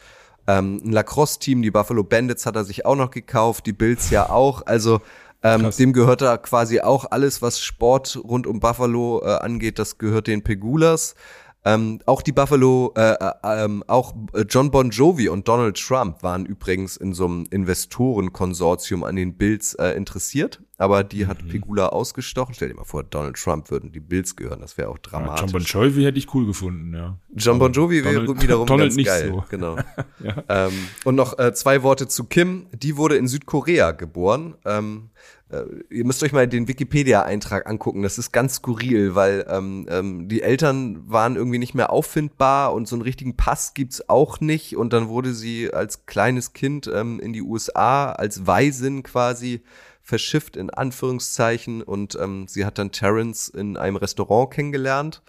[0.47, 4.29] Ähm, ein Lacrosse-Team, die Buffalo Bandits hat er sich auch noch gekauft, die Bills ja
[4.29, 4.65] auch.
[4.65, 5.01] Also
[5.43, 9.99] ähm, dem gehört da quasi auch alles, was Sport rund um Buffalo äh, angeht, das
[9.99, 11.13] gehört den Pegulas.
[11.63, 14.15] Ähm, auch die Buffalo, äh, äh, ähm, auch
[14.49, 19.73] John Bon Jovi und Donald Trump waren übrigens in so einem Investorenkonsortium an den Bills
[19.75, 21.27] äh, interessiert, aber die Mhm.
[21.27, 22.53] hat Pegula ausgestochen.
[22.55, 25.41] Stell dir mal vor, Donald Trump würden die Bills gehören, das wäre auch Ja, dramatisch.
[25.41, 27.17] John Bon Jovi hätte ich cool gefunden, ja.
[27.35, 29.29] John Bon Jovi wäre wiederum Donald ganz nicht geil.
[29.31, 29.43] so.
[29.49, 29.75] Genau.
[30.23, 30.43] Ja.
[30.49, 32.67] ähm, und noch äh, zwei Worte zu Kim.
[32.73, 34.53] Die wurde in Südkorea geboren.
[34.65, 35.40] Ähm, äh,
[35.89, 38.03] ihr müsst euch mal den Wikipedia-Eintrag angucken.
[38.03, 42.87] Das ist ganz skurril, weil ähm, ähm, die Eltern waren irgendwie nicht mehr auffindbar und
[42.87, 44.77] so einen richtigen Pass gibt's auch nicht.
[44.77, 49.61] Und dann wurde sie als kleines Kind ähm, in die USA als Waisin quasi
[50.01, 55.21] verschifft in Anführungszeichen und ähm, sie hat dann Terrence in einem Restaurant kennengelernt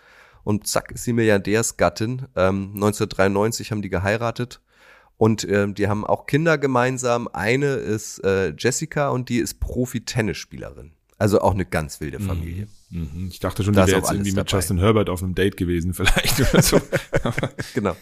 [0.44, 2.26] und zack ist sie Milliardärsgattin.
[2.36, 4.60] Ähm, 1993 haben die geheiratet
[5.16, 7.28] und ähm, die haben auch Kinder gemeinsam.
[7.32, 10.92] Eine ist äh, Jessica und die ist Profi-Tennisspielerin.
[11.18, 12.66] Also auch eine ganz wilde Familie.
[12.90, 13.28] Mhm.
[13.30, 14.50] Ich dachte schon, Da die wäre jetzt irgendwie mit dabei.
[14.58, 16.80] Justin Herbert auf einem Date gewesen, vielleicht oder so.
[17.74, 17.96] Genau.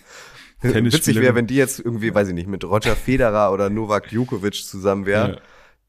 [0.62, 4.54] Witzig wäre, wenn die jetzt irgendwie, weiß ich nicht, mit Roger Federer oder Novak Djokovic
[4.54, 5.38] zusammen wäre, Ja.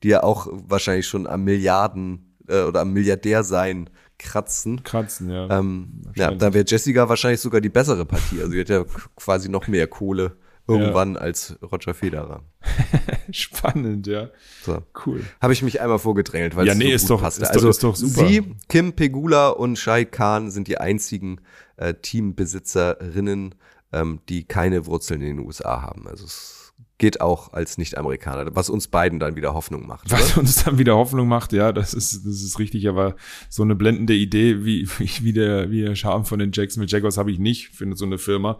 [0.03, 4.83] die ja auch wahrscheinlich schon am Milliarden äh, oder am Milliardär sein kratzen.
[4.83, 5.49] Kratzen, ja.
[5.59, 8.39] Ähm, ja, da wäre Jessica wahrscheinlich sogar die bessere Partie.
[8.41, 8.83] Also die hat ja
[9.15, 10.37] quasi noch mehr Kohle
[10.79, 12.43] irgendwann als Roger Federer.
[13.31, 14.29] Spannend, ja.
[14.63, 14.81] So.
[15.05, 15.21] Cool.
[15.41, 17.41] Habe ich mich einmal vorgedrängelt, weil Ja, es nee, so ist gut doch- passte.
[17.43, 18.27] ist doch- also ist doch super.
[18.27, 21.41] Sie, Kim Pegula und Shahid Khan sind die einzigen
[21.77, 23.55] äh, Teambesitzerinnen,
[23.93, 26.07] ähm, die keine Wurzeln in den USA haben.
[26.07, 30.11] Also es geht auch als Nicht-Amerikaner, was uns beiden dann wieder Hoffnung macht.
[30.11, 30.41] Was Oder?
[30.41, 33.15] uns dann wieder Hoffnung macht, ja, das ist, das ist richtig, aber
[33.49, 37.17] so eine blendende Idee wie, wie, wie der, wie der Charme von den Jacksonville Jaguars
[37.17, 38.59] habe ich nicht für so eine Firma.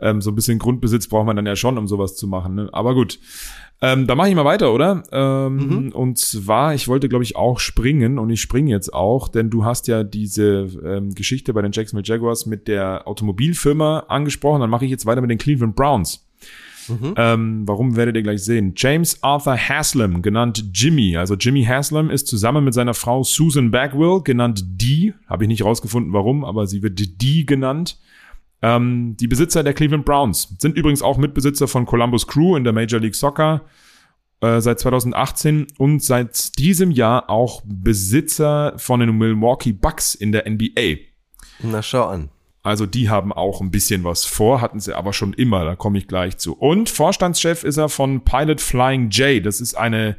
[0.00, 2.54] Ähm, so ein bisschen Grundbesitz braucht man dann ja schon, um sowas zu machen.
[2.54, 2.68] Ne?
[2.72, 3.18] Aber gut.
[3.82, 5.02] Ähm, da mache ich mal weiter, oder?
[5.10, 9.48] Ähm, Und zwar, ich wollte, glaube ich, auch springen und ich springe jetzt auch, denn
[9.48, 14.60] du hast ja diese ähm, Geschichte bei den Jacksonville Jaguars mit der Automobilfirma angesprochen.
[14.60, 16.26] Dann mache ich jetzt weiter mit den Cleveland Browns.
[17.16, 18.72] Ähm, warum werdet ihr gleich sehen?
[18.76, 21.16] James Arthur Haslam, genannt Jimmy.
[21.16, 25.14] Also Jimmy Haslam ist zusammen mit seiner Frau Susan Bagwell, genannt Dee.
[25.26, 27.98] Habe ich nicht rausgefunden, warum, aber sie wird Dee genannt.
[28.62, 32.72] Ähm, die Besitzer der Cleveland Browns sind übrigens auch Mitbesitzer von Columbus Crew in der
[32.72, 33.62] Major League Soccer
[34.40, 40.48] äh, seit 2018 und seit diesem Jahr auch Besitzer von den Milwaukee Bucks in der
[40.48, 40.96] NBA.
[41.62, 42.28] Na, schau an.
[42.62, 45.96] Also die haben auch ein bisschen was vor, hatten sie aber schon immer, da komme
[45.96, 46.54] ich gleich zu.
[46.54, 50.16] Und Vorstandschef ist er von Pilot Flying J, das ist eine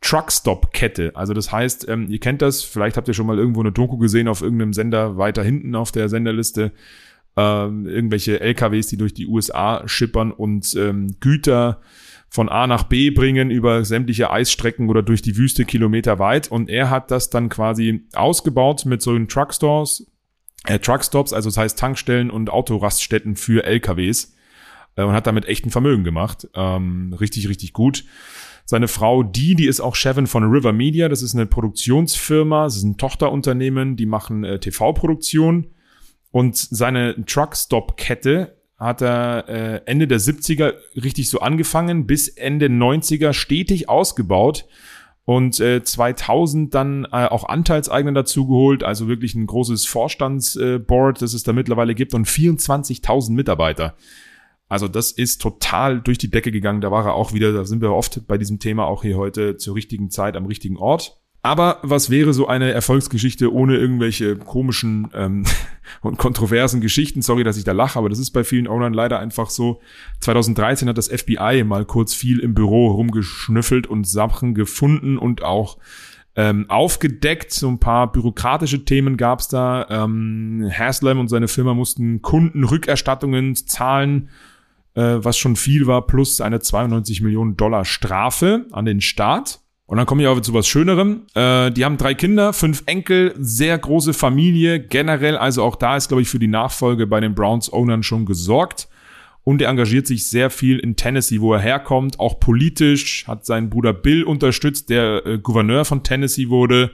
[0.00, 1.12] Truckstop-Kette.
[1.14, 3.98] Also das heißt, ähm, ihr kennt das, vielleicht habt ihr schon mal irgendwo eine Doku
[3.98, 6.72] gesehen auf irgendeinem Sender weiter hinten auf der Senderliste.
[7.36, 11.80] Ähm, irgendwelche LKWs, die durch die USA schippern und ähm, Güter
[12.28, 16.50] von A nach B bringen über sämtliche Eisstrecken oder durch die Wüste kilometerweit.
[16.50, 20.10] Und er hat das dann quasi ausgebaut mit solchen Truckstores,
[20.64, 24.34] äh, Truckstops, also das heißt Tankstellen und Autoraststätten für LKWs
[24.96, 26.48] äh, und hat damit echt ein Vermögen gemacht.
[26.54, 28.04] Ähm, richtig, richtig gut.
[28.64, 31.08] Seine Frau Dee, die ist auch Chefin von River Media.
[31.08, 35.68] Das ist eine Produktionsfirma, das ist ein Tochterunternehmen, die machen äh, TV-Produktion.
[36.34, 43.32] Und seine Truckstop-Kette hat er äh, Ende der 70er richtig so angefangen, bis Ende 90er
[43.32, 44.66] stetig ausgebaut
[45.26, 51.34] und äh, 2000 dann äh, auch Anteilseigner dazu geholt, also wirklich ein großes Vorstandsboard, das
[51.34, 53.94] es da mittlerweile gibt und 24.000 Mitarbeiter.
[54.68, 56.80] Also das ist total durch die Decke gegangen.
[56.80, 59.56] Da war er auch wieder, da sind wir oft bei diesem Thema auch hier heute
[59.56, 61.16] zur richtigen Zeit am richtigen Ort.
[61.44, 65.44] Aber was wäre so eine Erfolgsgeschichte ohne irgendwelche komischen ähm,
[66.00, 67.20] und kontroversen Geschichten?
[67.20, 69.82] Sorry, dass ich da lache, aber das ist bei vielen Ownern leider einfach so.
[70.20, 75.76] 2013 hat das FBI mal kurz viel im Büro rumgeschnüffelt und Sachen gefunden und auch
[76.34, 77.52] ähm, aufgedeckt.
[77.52, 79.86] So ein paar bürokratische Themen gab's da.
[79.90, 84.30] Ähm, Haslam und seine Firma mussten Kundenrückerstattungen zahlen,
[84.94, 89.60] äh, was schon viel war, plus eine 92 Millionen Dollar Strafe an den Staat.
[89.86, 91.26] Und dann komme ich aber zu was Schönerem.
[91.34, 94.80] Äh, die haben drei Kinder, fünf Enkel, sehr große Familie.
[94.80, 98.88] Generell, also auch da ist, glaube ich, für die Nachfolge bei den Browns-Ownern schon gesorgt.
[99.42, 103.68] Und er engagiert sich sehr viel in Tennessee, wo er herkommt, auch politisch, hat seinen
[103.68, 106.92] Bruder Bill unterstützt, der äh, Gouverneur von Tennessee wurde.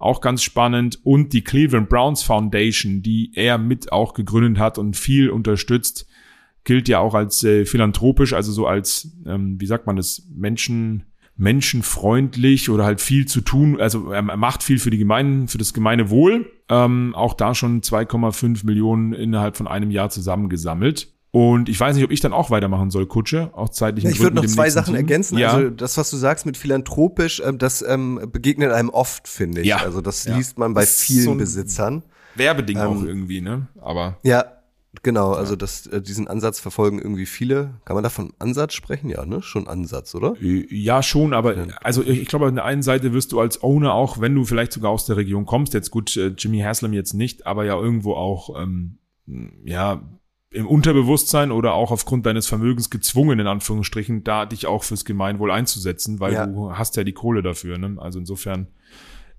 [0.00, 0.98] Auch ganz spannend.
[1.04, 6.08] Und die Cleveland Browns Foundation, die er mit auch gegründet hat und viel unterstützt,
[6.64, 11.04] gilt ja auch als äh, philanthropisch, also so als, ähm, wie sagt man das, Menschen,
[11.36, 13.80] menschenfreundlich oder halt viel zu tun.
[13.80, 16.50] Also er macht viel für die Gemeinen, für das gemeine Wohl.
[16.68, 21.08] Ähm, auch da schon 2,5 Millionen innerhalb von einem Jahr zusammengesammelt.
[21.30, 24.04] Und ich weiß nicht, ob ich dann auch weitermachen soll, Kutsche, auch zeitlich.
[24.04, 24.96] Ja, ich würde noch zwei Sachen Team.
[24.96, 25.38] ergänzen.
[25.38, 25.52] Ja.
[25.54, 29.68] Also das, was du sagst mit philanthropisch, ähm, das ähm, begegnet einem oft, finde ich.
[29.68, 29.78] Ja.
[29.78, 30.36] Also das Ja.
[30.36, 32.02] liest man bei vielen so Besitzern.
[32.34, 33.66] Werbeding auch Ähm, irgendwie, ne?
[33.80, 34.44] Aber Ja,
[35.02, 35.32] genau.
[35.32, 37.80] Also das, äh, diesen Ansatz verfolgen irgendwie viele.
[37.84, 39.08] Kann man da von Ansatz sprechen?
[39.08, 39.42] Ja, ne?
[39.42, 40.34] Schon Ansatz, oder?
[40.40, 43.62] Äh, Ja, schon, aber also ich ich glaube, an der einen Seite wirst du als
[43.62, 46.92] Owner auch, wenn du vielleicht sogar aus der Region kommst, jetzt gut, äh, Jimmy Haslam
[46.92, 48.98] jetzt nicht, aber ja irgendwo auch, ähm,
[49.64, 50.02] ja,
[50.50, 55.50] im Unterbewusstsein oder auch aufgrund deines Vermögens gezwungen, in Anführungsstrichen, da dich auch fürs Gemeinwohl
[55.50, 56.46] einzusetzen, weil Ja.
[56.46, 57.78] du hast ja die Kohle dafür.
[57.78, 57.96] Ne?
[57.98, 58.66] Also insofern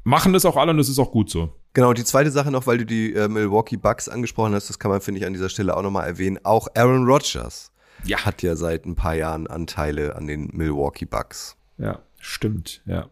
[0.04, 1.54] machen das auch alle und das ist auch gut so.
[1.74, 4.92] Genau, die zweite Sache noch, weil du die äh, Milwaukee Bucks angesprochen hast, das kann
[4.92, 6.40] man, finde ich, an dieser Stelle auch nochmal erwähnen.
[6.44, 7.72] Auch Aaron Rodgers
[8.06, 8.20] Ja.
[8.26, 11.56] hat ja seit ein paar Jahren Anteile an den Milwaukee Bucks.
[11.78, 13.08] Ja, stimmt, ja.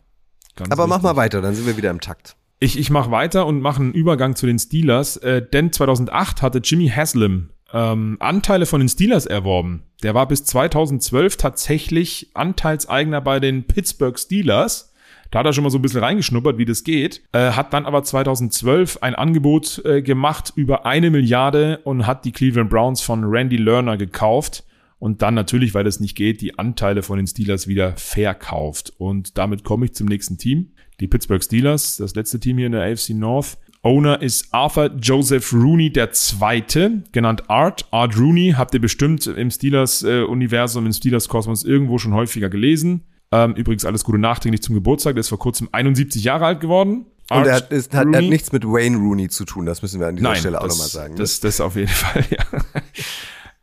[0.56, 1.04] Ganz Aber mach richtig.
[1.12, 2.36] mal weiter, dann sind wir wieder im Takt.
[2.60, 6.60] Ich, ich mache weiter und mache einen Übergang zu den Steelers, äh, denn 2008 hatte
[6.60, 9.84] Jimmy Haslam ähm, Anteile von den Steelers erworben.
[10.04, 14.91] Der war bis 2012 tatsächlich Anteilseigner bei den Pittsburgh Steelers.
[15.32, 17.22] Da hat er schon mal so ein bisschen reingeschnuppert, wie das geht.
[17.32, 22.34] Äh, hat dann aber 2012 ein Angebot äh, gemacht über eine Milliarde und hat die
[22.34, 24.66] Cleveland Browns von Randy Lerner gekauft
[25.02, 28.94] und dann natürlich, weil das nicht geht, die Anteile von den Steelers wieder verkauft.
[29.00, 30.74] Und damit komme ich zum nächsten Team.
[31.00, 33.58] Die Pittsburgh Steelers, das letzte Team hier in der AFC North.
[33.82, 37.88] Owner ist Arthur Joseph Rooney der Zweite, genannt Art.
[37.90, 43.06] Art Rooney habt ihr bestimmt im Steelers-Universum, im Steelers-Kosmos irgendwo schon häufiger gelesen.
[43.32, 45.16] Ähm, übrigens alles Gute nachträglich zum Geburtstag.
[45.16, 47.06] Der ist vor kurzem 71 Jahre alt geworden.
[47.30, 49.82] Und Art er hat, ist, hat, er hat nichts mit Wayne Rooney zu tun, das
[49.82, 51.14] müssen wir an dieser Nein, Stelle auch das, nochmal sagen.
[51.14, 51.20] ne?
[51.20, 52.44] Das, das auf jeden Fall, ja.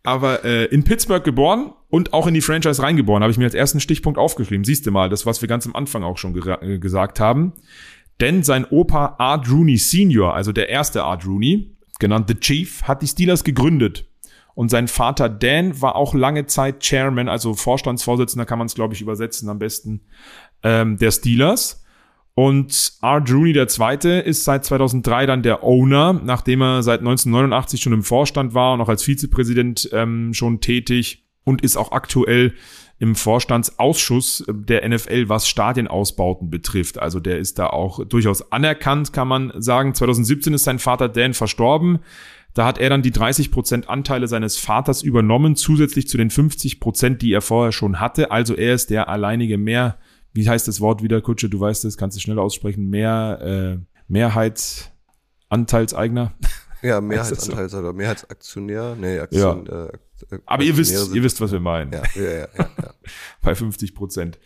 [0.04, 3.54] Aber äh, in Pittsburgh geboren und auch in die Franchise reingeboren, habe ich mir als
[3.54, 4.64] ersten Stichpunkt aufgeschrieben.
[4.64, 7.52] Siehst du mal, das, was wir ganz am Anfang auch schon gera- äh, gesagt haben.
[8.20, 13.02] Denn sein Opa Art Rooney Senior, also der erste Art Rooney, genannt The Chief, hat
[13.02, 14.06] die Steelers gegründet.
[14.58, 18.92] Und sein Vater Dan war auch lange Zeit Chairman, also Vorstandsvorsitzender kann man es, glaube
[18.92, 20.00] ich, übersetzen am besten,
[20.64, 21.84] ähm, der Steelers.
[22.34, 24.20] Und Art Rooney II.
[24.20, 28.80] ist seit 2003 dann der Owner, nachdem er seit 1989 schon im Vorstand war und
[28.80, 32.52] auch als Vizepräsident ähm, schon tätig und ist auch aktuell
[32.98, 36.98] im Vorstandsausschuss der NFL, was Stadienausbauten betrifft.
[36.98, 39.94] Also der ist da auch durchaus anerkannt, kann man sagen.
[39.94, 42.00] 2017 ist sein Vater Dan verstorben.
[42.54, 47.32] Da hat er dann die 30% Anteile seines Vaters übernommen, zusätzlich zu den 50%, die
[47.32, 48.30] er vorher schon hatte.
[48.30, 49.98] Also er ist der alleinige mehr,
[50.32, 53.78] wie heißt das Wort wieder, Kutsche, du weißt es, kannst du schneller aussprechen, mehr, äh,
[54.08, 56.32] Mehrheitsanteilseigner.
[56.82, 57.52] ja, Heißt das so?
[57.52, 58.96] Mehrheitsanteil oder Mehrheitsaktionär.
[58.98, 59.90] Nee, Aktion, äh,
[60.46, 61.92] Aber ihr wisst, ihr wisst, was wir meinen.
[61.92, 62.94] Ja, ja, ja, ja, ja.
[63.42, 64.38] bei 50 Prozent.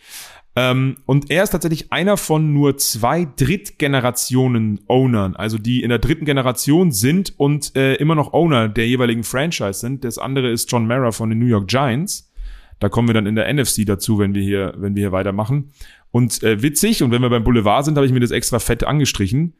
[0.55, 6.25] Ähm, und er ist tatsächlich einer von nur zwei Drittgenerationen-Ownern, also die in der dritten
[6.25, 10.03] Generation sind und äh, immer noch Owner der jeweiligen Franchise sind.
[10.03, 12.31] Das andere ist John Mara von den New York Giants.
[12.79, 15.71] Da kommen wir dann in der NFC dazu, wenn wir hier, wenn wir hier weitermachen.
[16.11, 18.83] Und äh, witzig, und wenn wir beim Boulevard sind, habe ich mir das extra fett
[18.83, 19.55] angestrichen.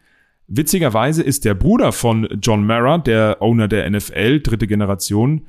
[0.47, 5.47] Witzigerweise ist der Bruder von John Mara, der Owner der NFL, dritte Generation,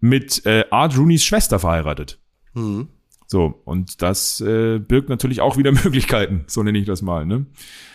[0.00, 2.18] mit äh, Art Rooneys Schwester verheiratet.
[2.54, 2.88] Hm.
[3.32, 7.46] So, und das äh, birgt natürlich auch wieder Möglichkeiten, so nenne ich das mal, ne?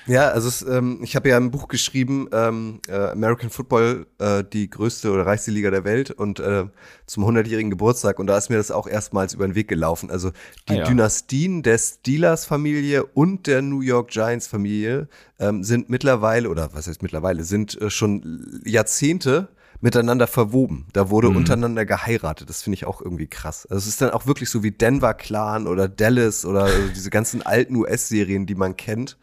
[0.08, 4.44] Ja, also es, ähm, ich habe ja ein Buch geschrieben, ähm, äh, American Football, äh,
[4.44, 6.66] die größte oder reichste Liga der Welt und äh,
[7.06, 10.10] zum 100-jährigen Geburtstag und da ist mir das auch erstmals über den Weg gelaufen.
[10.10, 10.32] Also
[10.70, 10.84] die Ah, ja.
[10.86, 17.44] Dynastien der Steelers-Familie und der New York Giants-Familie ähm, sind mittlerweile, oder was heißt mittlerweile,
[17.44, 19.50] sind äh, schon Jahrzehnte
[19.82, 20.88] miteinander verwoben.
[20.94, 21.38] Da wurde Mhm.
[21.38, 22.50] untereinander geheiratet.
[22.50, 23.66] Das finde ich auch irgendwie krass.
[23.66, 27.42] Also es ist dann auch wirklich so wie Denver Clan oder Dallas oder diese ganzen
[27.44, 29.18] alten US-Serien, die man kennt.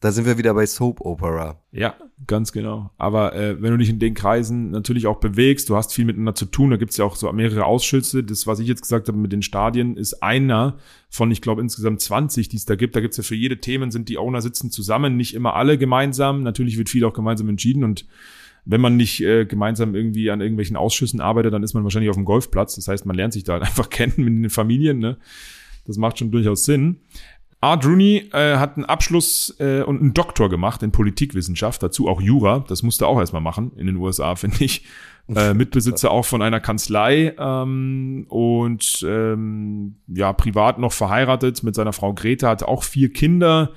[0.00, 1.58] Da sind wir wieder bei Soap Opera.
[1.72, 1.94] Ja,
[2.26, 2.90] ganz genau.
[2.98, 6.34] Aber äh, wenn du dich in den Kreisen natürlich auch bewegst, du hast viel miteinander
[6.34, 8.22] zu tun, da gibt's ja auch so mehrere Ausschüsse.
[8.22, 10.76] Das, was ich jetzt gesagt habe mit den Stadien, ist einer
[11.08, 12.94] von, ich glaube, insgesamt 20, die es da gibt.
[12.94, 16.42] Da gibt's ja für jede Themen, sind die Owner sitzen zusammen, nicht immer alle gemeinsam.
[16.42, 18.06] Natürlich wird viel auch gemeinsam entschieden und
[18.66, 22.16] wenn man nicht äh, gemeinsam irgendwie an irgendwelchen Ausschüssen arbeitet, dann ist man wahrscheinlich auf
[22.16, 22.74] dem Golfplatz.
[22.74, 24.98] Das heißt, man lernt sich da halt einfach kennen mit den Familien.
[24.98, 25.16] Ne?
[25.86, 26.98] Das macht schon durchaus Sinn.
[27.60, 32.20] Art Rooney äh, hat einen Abschluss äh, und einen Doktor gemacht in Politikwissenschaft, dazu auch
[32.20, 32.64] Jura.
[32.68, 34.84] Das musste er auch erstmal machen in den USA, finde ich.
[35.34, 41.92] Äh, Mitbesitzer auch von einer Kanzlei ähm, und ähm, ja, privat noch verheiratet mit seiner
[41.92, 43.72] Frau Greta, hat auch vier Kinder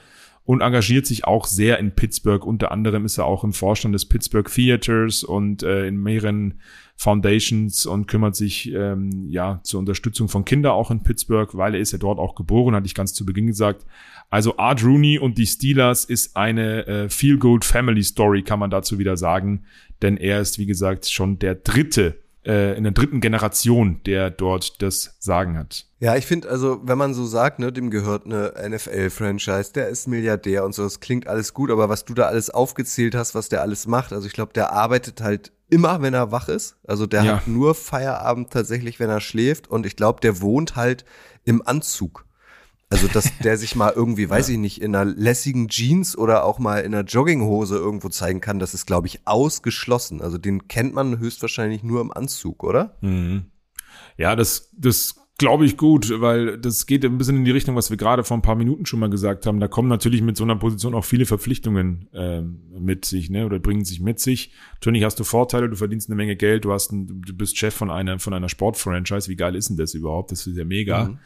[0.50, 2.44] und engagiert sich auch sehr in Pittsburgh.
[2.44, 6.56] Unter anderem ist er auch im Vorstand des Pittsburgh Theaters und äh, in mehreren
[6.96, 11.80] Foundations und kümmert sich ähm, ja zur Unterstützung von Kindern auch in Pittsburgh, weil er
[11.80, 13.86] ist ja dort auch geboren, hatte ich ganz zu Beginn gesagt.
[14.32, 18.98] Also Art Rooney und die Steelers ist eine äh, Feel-Good Family Story, kann man dazu
[18.98, 19.66] wieder sagen,
[20.02, 24.82] denn er ist, wie gesagt, schon der dritte äh, in der dritten Generation, der dort
[24.82, 25.86] das Sagen hat.
[25.99, 30.08] Ja, ich finde, also, wenn man so sagt, ne, dem gehört eine NFL-Franchise, der ist
[30.08, 33.49] Milliardär und so, das klingt alles gut, aber was du da alles aufgezählt hast, was
[33.49, 36.78] der alles macht, also ich glaube, der arbeitet halt immer, wenn er wach ist.
[36.88, 37.36] Also der Ja.
[37.38, 41.06] hat nur Feierabend tatsächlich, wenn er schläft und ich glaube, der wohnt halt
[41.45, 42.25] im Anzug.
[42.89, 46.58] Also, dass der sich mal irgendwie, weiß ich nicht, in einer lässigen Jeans oder auch
[46.58, 50.21] mal in einer Jogginghose irgendwo zeigen kann, das ist, glaube ich, ausgeschlossen.
[50.21, 52.97] Also, den kennt man höchstwahrscheinlich nur im Anzug, oder?
[54.17, 57.89] Ja, das, das glaube ich gut, weil das geht ein bisschen in die Richtung, was
[57.89, 59.59] wir gerade vor ein paar Minuten schon mal gesagt haben.
[59.59, 63.57] Da kommen natürlich mit so einer Position auch viele Verpflichtungen ähm, mit sich, ne, oder
[63.57, 64.51] bringen sich mit sich.
[64.74, 67.74] Natürlich hast du Vorteile, du verdienst eine Menge Geld, du hast, ein, du bist Chef
[67.74, 69.30] von einer von einer Sportfranchise.
[69.30, 70.32] Wie geil ist denn das überhaupt?
[70.32, 71.18] Das ist ja mega.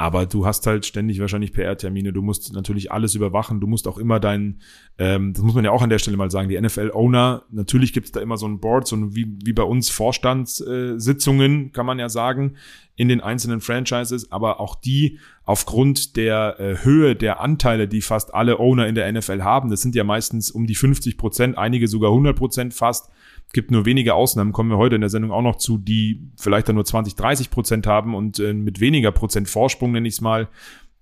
[0.00, 3.98] Aber du hast halt ständig wahrscheinlich PR-Termine, du musst natürlich alles überwachen, du musst auch
[3.98, 4.60] immer dein,
[4.96, 8.06] ähm, das muss man ja auch an der Stelle mal sagen, die NFL-Owner, natürlich gibt
[8.06, 11.98] es da immer so ein Board, so ein, wie, wie bei uns Vorstandssitzungen, kann man
[11.98, 12.54] ja sagen,
[12.94, 18.32] in den einzelnen Franchises, aber auch die aufgrund der äh, Höhe der Anteile, die fast
[18.32, 21.88] alle Owner in der NFL haben, das sind ja meistens um die 50 Prozent, einige
[21.88, 23.10] sogar 100 Prozent fast,
[23.52, 26.68] gibt nur wenige Ausnahmen, kommen wir heute in der Sendung auch noch zu, die vielleicht
[26.68, 30.20] dann nur 20, 30 Prozent haben und äh, mit weniger Prozent Vorsprung, nenne ich es
[30.20, 30.48] mal,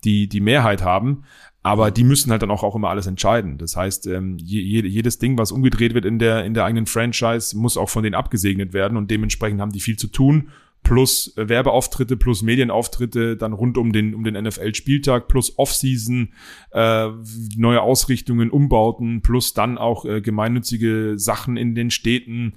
[0.05, 1.25] die, die Mehrheit haben.
[1.63, 3.59] Aber die müssen halt dann auch, auch immer alles entscheiden.
[3.59, 7.59] Das heißt, ähm, je, jedes Ding, was umgedreht wird in der, in der eigenen Franchise,
[7.59, 10.51] muss auch von denen abgesegnet werden und dementsprechend haben die viel zu tun.
[10.87, 16.33] Plus Werbeauftritte, plus Medienauftritte, dann rund um den, um den NFL-Spieltag, plus Offseason,
[16.71, 17.09] äh,
[17.57, 22.55] neue Ausrichtungen, Umbauten, plus dann auch äh, gemeinnützige Sachen in den Städten.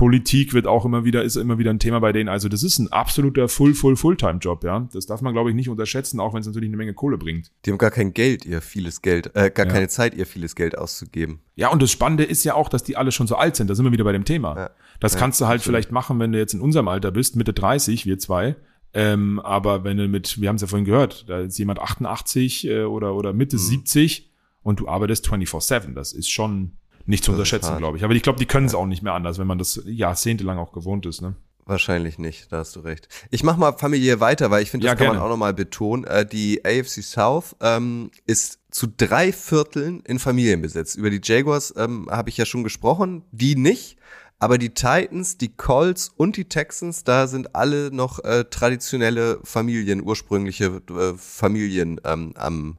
[0.00, 2.30] Politik wird auch immer wieder, ist immer wieder ein Thema bei denen.
[2.30, 4.88] Also das ist ein absoluter Full, Full, Fulltime-Job, ja.
[4.94, 7.52] Das darf man, glaube ich, nicht unterschätzen, auch wenn es natürlich eine Menge Kohle bringt.
[7.66, 9.72] Die haben gar kein Geld, ihr vieles Geld, äh, gar Ja.
[9.72, 11.40] keine Zeit, ihr vieles Geld auszugeben.
[11.54, 13.68] Ja, und das Spannende ist ja auch, dass die alle schon so alt sind.
[13.68, 14.56] Da sind wir wieder bei dem Thema.
[14.56, 14.70] Ja.
[15.00, 15.74] Das Ja, kannst du halt absolut.
[15.76, 18.56] vielleicht machen, wenn du jetzt in unserem Alter bist, Mitte 30, wir zwei.
[18.94, 22.66] Ähm, aber wenn du mit, wir haben es ja vorhin gehört, da ist jemand 88
[22.66, 23.60] äh, oder, oder Mitte Mhm.
[23.60, 24.30] 70
[24.62, 25.94] und du arbeitest 24-7.
[25.94, 26.72] Das ist schon
[27.10, 28.04] nicht zu Das unterschätzen, glaube ich.
[28.04, 30.72] Aber ich glaube, die können es auch nicht mehr anders, wenn man das jahrzehntelang auch
[30.72, 31.20] gewohnt ist.
[31.20, 31.34] Ne?
[31.66, 33.08] Wahrscheinlich nicht, da hast du recht.
[33.30, 35.26] Ich mach mal familiär weiter, weil ich finde, das Ja, kann man gerne.
[35.26, 36.04] auch nochmal betonen.
[36.04, 40.94] Äh, die AFC South ähm, ist zu drei Vierteln in Familienbesitz.
[40.94, 43.98] Über die Jaguars ähm, habe ich ja schon gesprochen, die nicht.
[44.42, 50.02] Aber die Titans, die Colts und die Texans, da sind alle noch äh, traditionelle Familien,
[50.02, 52.78] ursprüngliche äh, Familien ähm, am,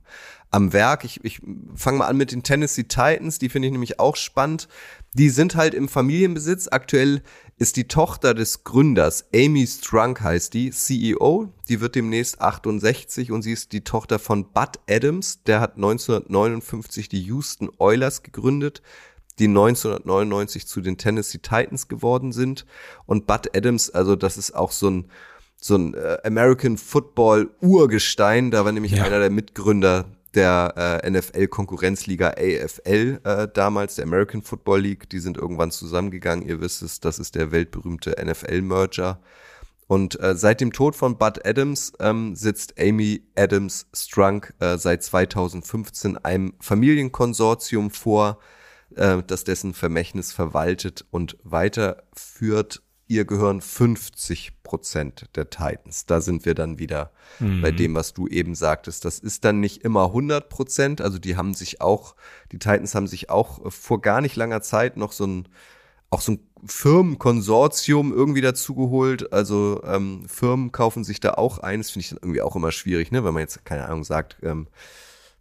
[0.52, 1.04] am Werk.
[1.06, 1.42] Ich, ich
[1.76, 4.68] fange mal an mit den Tennessee Titans, die finde ich nämlich auch spannend.
[5.14, 6.68] Die sind halt im Familienbesitz.
[6.72, 7.22] Aktuell
[7.58, 11.54] ist die Tochter des Gründers, Amy Strunk heißt die, CEO.
[11.70, 15.44] Die wird demnächst 68 und sie ist die Tochter von Bud Adams.
[15.44, 18.82] Der hat 1959 die Houston Oilers gegründet,
[19.40, 22.66] die 1999 zu den Tennessee Titans geworden sind.
[23.06, 25.12] Und Bud Adams, also das ist auch so ein
[25.64, 28.50] so ein äh, American Football Urgestein.
[28.50, 29.04] Da war nämlich Ja.
[29.04, 30.06] einer der Mitgründer
[30.36, 35.10] der äh, NFL-Konkurrenzliga AFL äh, damals, der American Football League.
[35.10, 36.48] Die sind irgendwann zusammengegangen.
[36.48, 39.20] Ihr wisst es, das ist der weltberühmte NFL-Merger.
[39.88, 45.04] Und äh, seit dem Tod von Bud Adams ähm, sitzt Amy Adams Strunk äh, seit
[45.04, 48.40] 2015 einem Familienkonsortium vor,
[48.96, 52.84] äh, das dessen Vermächtnis verwaltet und weiterführt.
[53.12, 56.06] Ihr gehören 50 Prozent der Titans.
[56.06, 57.12] Da sind wir dann wieder
[57.62, 59.04] bei dem, was du eben sagtest.
[59.04, 61.02] Das ist dann nicht immer 100 Prozent.
[61.02, 62.16] Also die haben sich auch,
[62.54, 65.50] die Titans haben sich auch äh, vor gar nicht langer Zeit noch so ein
[66.10, 69.34] auch so ein Firmenkonsortium irgendwie dazugeholt.
[69.34, 71.82] Also ähm, Firmen kaufen sich da auch ein.
[71.82, 73.26] Das finde ich dann irgendwie auch immer schwierig, ne?
[73.26, 74.68] wenn man jetzt, keine Ahnung, sagt, ähm,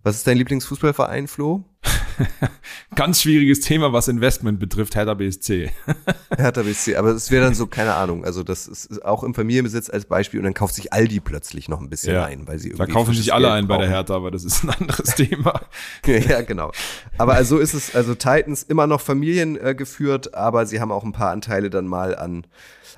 [0.03, 1.64] was ist dein Lieblingsfußballverein, Flo?
[2.94, 5.70] Ganz schwieriges Thema, was Investment betrifft, Hertha BSC.
[6.36, 6.96] Hertha BSC.
[6.96, 10.40] Aber es wäre dann so, keine Ahnung, also das ist auch im Familienbesitz als Beispiel
[10.40, 12.24] und dann kauft sich Aldi plötzlich noch ein bisschen Ja.
[12.24, 13.88] ein, weil sie Da irgendwie kaufen frisches sich alle Geld ein bei der.
[13.88, 15.62] Hertha, aber das ist ein anderes Thema.
[16.07, 16.72] ja, genau.
[17.18, 21.05] Aber also ist es, also Titans immer noch Familien äh, geführt, aber sie haben auch
[21.05, 22.46] ein paar Anteile dann mal an,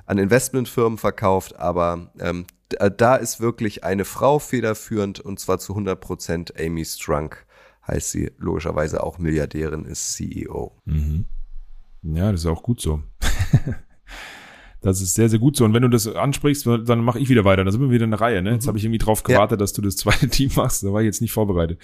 [0.07, 1.57] an Investmentfirmen verkauft.
[1.57, 6.85] Aber ähm, äh, da ist wirklich eine Frau federführend und zwar zu 100 Prozent Amy
[6.85, 7.47] Strunk
[7.87, 10.77] heißt sie logischerweise auch Milliardärin, ist CEO.
[12.03, 13.03] Ja, das ist auch gut so.
[14.83, 15.65] Das ist sehr, sehr gut so.
[15.65, 17.63] Und wenn du das ansprichst, dann mache ich wieder weiter.
[17.65, 18.43] Da sind wir wieder in der Reihe.
[18.43, 18.51] Ne?
[18.53, 19.35] Jetzt habe ich irgendwie drauf Ja.
[19.35, 20.83] gewartet, dass du das zweite Team machst.
[20.83, 21.79] Da war ich jetzt nicht vorbereitet.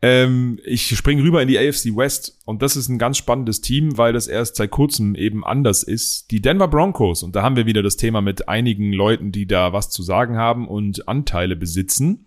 [0.00, 2.38] Ähm, ich springe rüber in die AFC West.
[2.46, 6.30] Und das ist ein ganz spannendes Team, weil das erst seit kurzem eben anders ist.
[6.30, 7.22] Die Denver Broncos.
[7.22, 10.36] Und da haben wir wieder das Thema mit einigen Leuten, die da was zu sagen
[10.38, 12.26] haben und Anteile besitzen.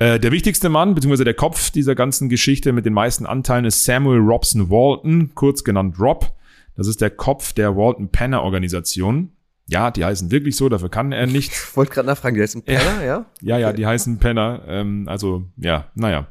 [0.00, 3.84] Äh, der wichtigste Mann, beziehungsweise der Kopf dieser ganzen Geschichte mit den meisten Anteilen ist
[3.84, 6.32] Samuel Robson Walton, kurz genannt Rob.
[6.80, 9.32] Das ist der Kopf der Walton Penner Organisation.
[9.66, 11.52] Ja, die heißen wirklich so, dafür kann er nicht.
[11.52, 13.26] Ich wollte gerade nachfragen, ist ein Penner, ja?
[13.42, 14.62] Ja, ja, die heißen Penner.
[14.66, 16.28] Ähm, also, ja, naja.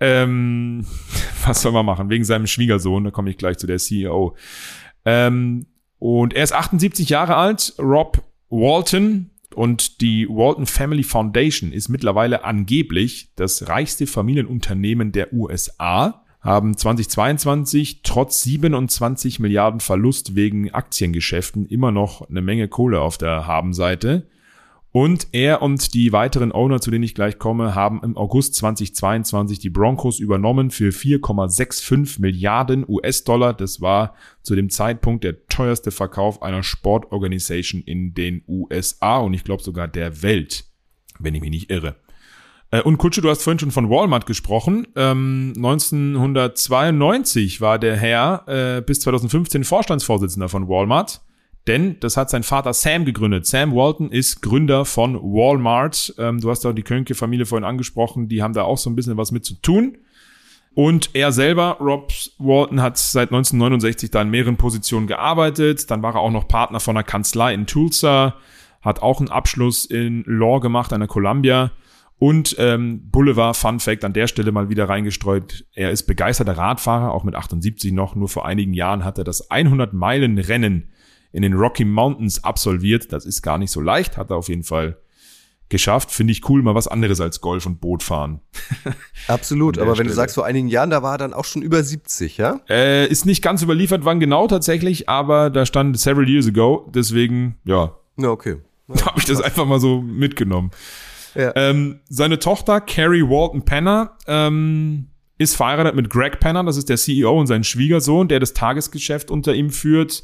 [0.00, 0.84] Ähm,
[1.46, 2.10] was soll man machen?
[2.10, 4.34] Wegen seinem Schwiegersohn, da komme ich gleich zu der CEO.
[5.04, 5.66] Ähm,
[6.00, 9.30] und er ist 78 Jahre alt, Rob Walton.
[9.54, 18.00] Und die Walton Family Foundation ist mittlerweile angeblich das reichste Familienunternehmen der USA, haben 2022
[18.02, 24.26] trotz 27 Milliarden Verlust wegen Aktiengeschäften immer noch eine Menge Kohle auf der Habenseite.
[24.92, 29.60] Und er und die weiteren Owner, zu denen ich gleich komme, haben im August 2022
[29.60, 33.52] die Broncos übernommen für 4,65 Milliarden US-Dollar.
[33.52, 39.44] Das war zu dem Zeitpunkt der teuerste Verkauf einer Sportorganisation in den USA und ich
[39.44, 40.64] glaube sogar der Welt,
[41.20, 41.94] wenn ich mich nicht irre.
[42.70, 44.86] Äh, und Kutsche, du hast vorhin schon von Walmart gesprochen.
[44.96, 51.20] Ähm, 1992 war der Herr äh, bis 2015 Vorstandsvorsitzender von Walmart.
[51.66, 53.46] Denn das hat sein Vater Sam gegründet.
[53.46, 56.14] Sam Walton ist Gründer von Walmart.
[56.18, 58.28] Ähm, du hast auch die Könke-Familie vorhin angesprochen.
[58.28, 59.98] Die haben da auch so ein bisschen was mit zu tun.
[60.72, 65.90] Und er selber, Rob Walton, hat seit 1969 da in mehreren Positionen gearbeitet.
[65.90, 68.36] Dann war er auch noch Partner von einer Kanzlei in Tulsa,
[68.80, 71.72] hat auch einen Abschluss in Law gemacht an der Columbia.
[72.20, 75.64] Und ähm, Boulevard Fun Fact an der Stelle mal wieder reingestreut.
[75.72, 78.14] Er ist begeisterter Radfahrer, auch mit 78 noch.
[78.14, 80.92] Nur vor einigen Jahren hat er das 100 Meilen Rennen
[81.32, 83.10] in den Rocky Mountains absolviert.
[83.14, 84.98] Das ist gar nicht so leicht, hat er auf jeden Fall
[85.70, 86.10] geschafft.
[86.10, 88.40] Finde ich cool, mal was anderes als Golf und Boot fahren.
[89.26, 90.08] Absolut, aber wenn Stelle.
[90.10, 92.60] du sagst, vor einigen Jahren, da war er dann auch schon über 70, ja?
[92.68, 97.56] Äh, ist nicht ganz überliefert, wann genau tatsächlich, aber da stand several years ago, deswegen,
[97.64, 97.96] ja.
[98.18, 98.56] Ja, okay.
[98.92, 100.72] Ja, habe ich das einfach mal so mitgenommen.
[101.36, 105.08] Ähm, seine Tochter, Carrie Walton Penner, ähm,
[105.38, 109.30] ist verheiratet mit Greg Penner, das ist der CEO und sein Schwiegersohn, der das Tagesgeschäft
[109.30, 110.22] unter ihm führt.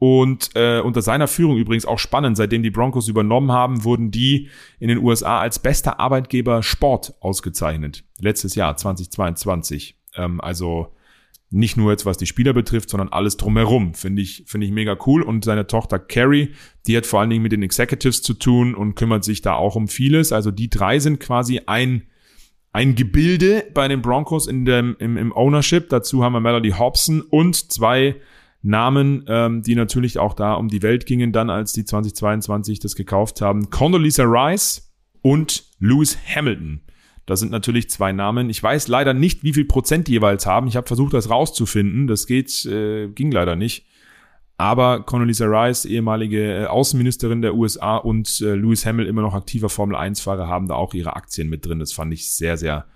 [0.00, 4.48] Und äh, unter seiner Führung übrigens auch spannend, seitdem die Broncos übernommen haben, wurden die
[4.78, 8.04] in den USA als bester Arbeitgeber Sport ausgezeichnet.
[8.20, 9.98] Letztes Jahr, 2022.
[10.16, 10.94] Ähm, also
[11.50, 13.94] nicht nur jetzt, was die Spieler betrifft, sondern alles drumherum.
[13.94, 15.22] Finde ich, finde ich mega cool.
[15.22, 16.52] Und seine Tochter Carrie,
[16.86, 19.74] die hat vor allen Dingen mit den Executives zu tun und kümmert sich da auch
[19.74, 20.32] um vieles.
[20.32, 22.02] Also die drei sind quasi ein,
[22.72, 25.88] ein Gebilde bei den Broncos in dem, im, im Ownership.
[25.88, 28.16] Dazu haben wir Melody Hobson und zwei
[28.60, 32.94] Namen, ähm, die natürlich auch da um die Welt gingen, dann als die 2022 das
[32.94, 33.70] gekauft haben.
[33.70, 34.92] Condoleezza Rice
[35.22, 36.82] und Lewis Hamilton.
[37.28, 38.48] Das sind natürlich zwei Namen.
[38.48, 40.66] Ich weiß leider nicht, wie viel Prozent die jeweils haben.
[40.66, 42.06] Ich habe versucht, das rauszufinden.
[42.06, 43.84] Das geht, äh, ging leider nicht.
[44.56, 49.68] Aber Condoleezza Rice, ehemalige äh, Außenministerin der USA und äh, Lewis Hamilton, immer noch aktiver
[49.68, 51.80] Formel-1-Fahrer, haben da auch ihre Aktien mit drin.
[51.80, 52.86] Das fand ich sehr, sehr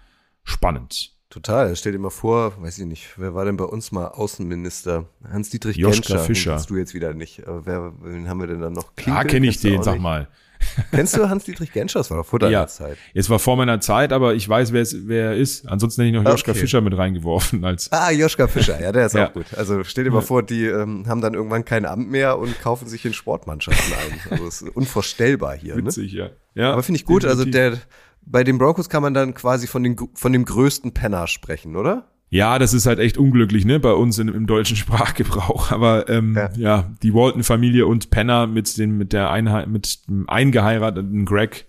[0.45, 1.13] spannend.
[1.29, 1.77] Total.
[1.77, 5.11] Stell dir mal vor, weiß ich nicht, wer war denn bei uns mal Außenminister?
[5.31, 6.19] Hans-Dietrich Joschka Genscher.
[6.21, 6.57] Fischer.
[6.57, 7.47] Den du jetzt wieder nicht.
[7.47, 8.97] Aber wer, wen haben wir denn dann noch?
[8.97, 9.23] Klinkel?
[9.23, 10.29] Ja, kenne ich den, sag mal.
[10.91, 12.01] Kennst du Hans-Dietrich Genscher?
[12.01, 12.67] Das war doch vor deiner ja.
[12.67, 12.97] Zeit.
[13.15, 15.67] Es war vor meiner Zeit, aber ich weiß, wer, es, wer er ist.
[15.67, 16.61] Ansonsten hätte ich noch Joschka okay.
[16.61, 17.65] Fischer mit reingeworfen.
[17.65, 19.29] Als ah, Joschka Fischer, ja, der ist ja.
[19.29, 19.47] auch gut.
[19.57, 22.89] Also stell dir mal vor, die ähm, haben dann irgendwann kein Amt mehr und kaufen
[22.89, 24.33] sich in Sportmannschaften ein.
[24.33, 25.77] Also ist unvorstellbar hier.
[25.77, 25.87] Ne?
[25.87, 26.19] Witzig, ne?
[26.55, 26.63] ja.
[26.63, 26.73] ja.
[26.73, 27.25] Aber finde ich gut.
[27.25, 27.79] Also der
[28.25, 32.12] bei den Broncos kann man dann quasi von, den, von dem größten Penner sprechen, oder?
[32.33, 35.71] Ja, das ist halt echt unglücklich, ne, bei uns in, im deutschen Sprachgebrauch.
[35.71, 36.51] Aber ähm, ja.
[36.57, 41.67] ja die Walton-Familie und Penner mit den mit der Einheit, mit dem eingeheirateten Greg.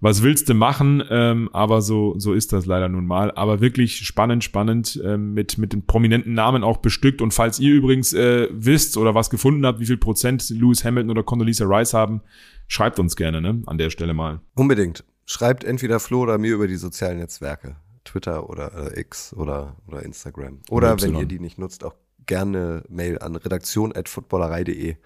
[0.00, 1.02] Was willst du machen?
[1.08, 3.30] Ähm, aber so so ist das leider nun mal.
[3.30, 7.22] Aber wirklich spannend, spannend ähm, mit mit den prominenten Namen auch bestückt.
[7.22, 11.10] Und falls ihr übrigens äh, wisst oder was gefunden habt, wie viel Prozent Lewis Hamilton
[11.10, 12.20] oder Condoleezza Rice haben,
[12.68, 14.40] schreibt uns gerne, ne, an der Stelle mal.
[14.54, 17.76] Unbedingt schreibt entweder Flo oder mir über die sozialen Netzwerke.
[18.04, 20.60] Twitter oder äh, X oder, oder Instagram.
[20.70, 21.94] Oder wenn ihr die nicht nutzt, auch
[22.26, 24.96] gerne Mail an redaktion.footballerei.de.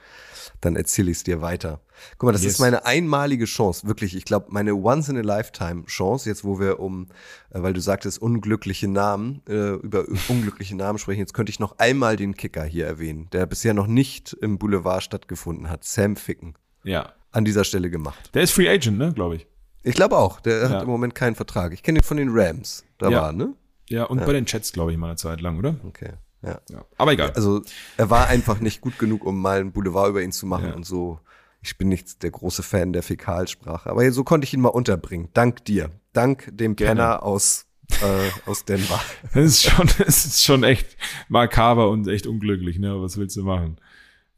[0.60, 1.80] Dann erzähle ich es dir weiter.
[2.18, 2.54] Guck mal, das yes.
[2.54, 4.16] ist meine einmalige Chance, wirklich.
[4.16, 7.08] Ich glaube, meine Once-in-a-Lifetime-Chance, jetzt wo wir um,
[7.50, 11.78] äh, weil du sagtest, unglückliche Namen, äh, über unglückliche Namen sprechen, jetzt könnte ich noch
[11.78, 15.84] einmal den Kicker hier erwähnen, der bisher noch nicht im Boulevard stattgefunden hat.
[15.84, 16.54] Sam Ficken.
[16.84, 17.12] Ja.
[17.32, 18.30] An dieser Stelle gemacht.
[18.34, 19.46] Der ist Free Agent, ne, glaube ich.
[19.82, 20.40] Ich glaube auch.
[20.40, 20.68] Der ja.
[20.68, 21.72] hat im Moment keinen Vertrag.
[21.72, 22.84] Ich kenne ihn von den Rams.
[22.98, 23.22] Da ja.
[23.22, 23.54] war, ne?
[23.88, 24.26] Ja, und ja.
[24.26, 25.76] bei den Chats, glaube ich, mal eine Zeit lang, oder?
[25.84, 26.12] Okay.
[26.42, 26.60] Ja.
[26.70, 26.84] ja.
[26.96, 27.30] Aber egal.
[27.30, 27.62] Also
[27.96, 30.84] er war einfach nicht gut genug, um mal ein Boulevard über ihn zu machen und
[30.84, 31.20] so.
[31.62, 35.30] Ich bin nicht der große Fan der Fäkalsprache, aber so konnte ich ihn mal unterbringen.
[35.34, 35.90] Dank dir.
[36.12, 37.00] Dank dem Gerne.
[37.00, 37.66] Penner aus
[38.02, 39.00] äh, aus Denver.
[39.34, 40.96] Das ist schon, das ist schon echt
[41.28, 43.00] makaber und echt unglücklich, ne?
[43.00, 43.78] Was willst du machen?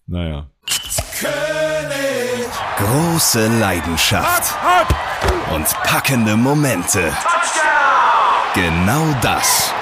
[0.06, 0.50] Naja.
[2.78, 4.54] Große Leidenschaft
[5.54, 7.12] und packende Momente.
[8.54, 9.72] Genau das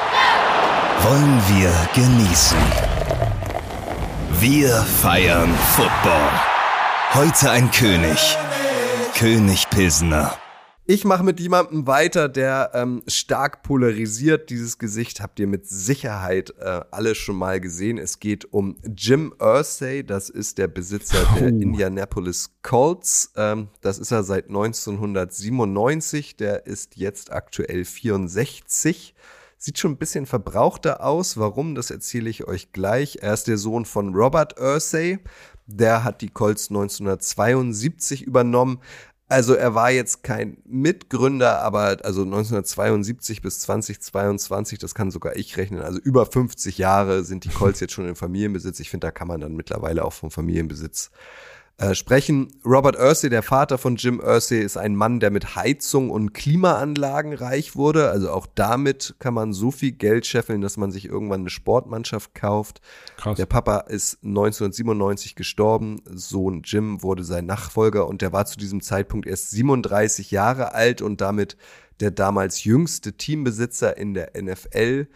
[1.02, 2.58] wollen wir genießen.
[4.40, 6.30] Wir feiern Football.
[7.14, 8.36] Heute ein König.
[9.14, 10.34] König Pilsner.
[10.88, 14.50] Ich mache mit jemandem weiter, der ähm, stark polarisiert.
[14.50, 17.98] Dieses Gesicht habt ihr mit Sicherheit äh, alle schon mal gesehen.
[17.98, 20.04] Es geht um Jim Irsay.
[20.04, 21.60] Das ist der Besitzer der Oh.
[21.60, 23.32] Indianapolis Colts.
[23.34, 26.36] Ähm, das ist er seit 1997.
[26.36, 29.12] Der ist jetzt aktuell 64.
[29.58, 31.36] Sieht schon ein bisschen verbrauchter aus.
[31.36, 33.18] Warum, das erzähle ich euch gleich.
[33.22, 35.18] Er ist der Sohn von Robert Irsay.
[35.66, 38.78] Der hat die Colts 1972 übernommen.
[39.28, 45.56] Also er war jetzt kein Mitgründer, aber also 1972 bis 2022, das kann sogar ich
[45.56, 48.78] rechnen, also über 50 Jahre sind die Colts jetzt schon in Familienbesitz.
[48.78, 51.10] Ich finde, da kann man dann mittlerweile auch vom Familienbesitz
[51.78, 52.48] äh, sprechen.
[52.64, 57.34] Robert Irsay, der Vater von Jim Irsay, ist ein Mann, der mit Heizung und Klimaanlagen
[57.34, 58.10] reich wurde.
[58.10, 62.34] Also auch damit kann man so viel Geld scheffeln, dass man sich irgendwann eine Sportmannschaft
[62.34, 62.80] kauft.
[63.18, 63.36] Krass.
[63.36, 66.00] Der Papa ist 1997 gestorben.
[66.06, 71.02] Sohn Jim wurde sein Nachfolger und der war zu diesem Zeitpunkt erst 37 Jahre alt
[71.02, 71.58] und damit
[72.00, 75.08] der damals jüngste Teambesitzer in der NFL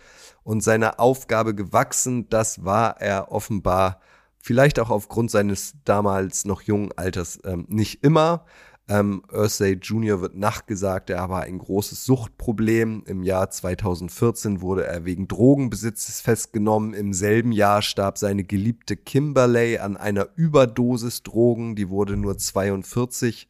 [0.42, 2.28] und seiner Aufgabe gewachsen.
[2.28, 4.00] Das war er offenbar
[4.40, 8.44] vielleicht auch aufgrund seines damals noch jungen Alters ähm, nicht immer.
[8.88, 10.20] Ähm, Ursay Jr.
[10.20, 13.04] wird nachgesagt, er war ein großes Suchtproblem.
[13.06, 16.92] Im Jahr 2014 wurde er wegen Drogenbesitzes festgenommen.
[16.92, 21.76] Im selben Jahr starb seine geliebte Kimberley an einer Überdosis Drogen.
[21.76, 23.46] Die wurde nur 42.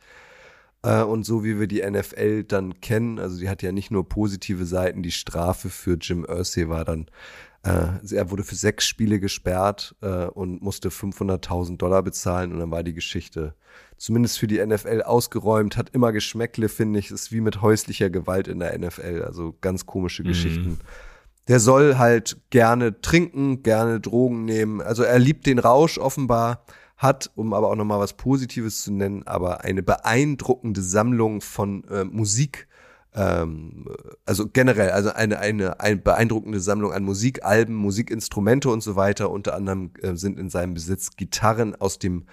[0.82, 4.08] Äh, und so wie wir die NFL dann kennen, also die hat ja nicht nur
[4.08, 7.06] positive Seiten, die Strafe für Jim Irsay war dann
[7.62, 12.70] äh, er wurde für sechs Spiele gesperrt äh, und musste 500.000 Dollar bezahlen und dann
[12.70, 13.54] war die Geschichte
[13.98, 15.76] zumindest für die NFL ausgeräumt.
[15.76, 17.10] Hat immer Geschmäckle, finde ich.
[17.10, 19.22] Ist wie mit häuslicher Gewalt in der NFL.
[19.26, 20.78] Also ganz komische Geschichten.
[21.48, 24.80] Der soll halt gerne trinken, gerne Drogen nehmen.
[24.80, 26.64] Also er liebt den Rausch offenbar,
[26.96, 31.84] hat, um aber auch noch mal was Positives zu nennen, aber eine beeindruckende Sammlung von
[31.84, 32.68] äh, Musik
[33.14, 33.86] ähm,
[34.24, 39.30] also generell, also eine, eine, eine beeindruckende Sammlung an Musikalben, Musikinstrumente und so weiter.
[39.30, 42.26] Unter anderem äh, sind in seinem Besitz Gitarren aus dem,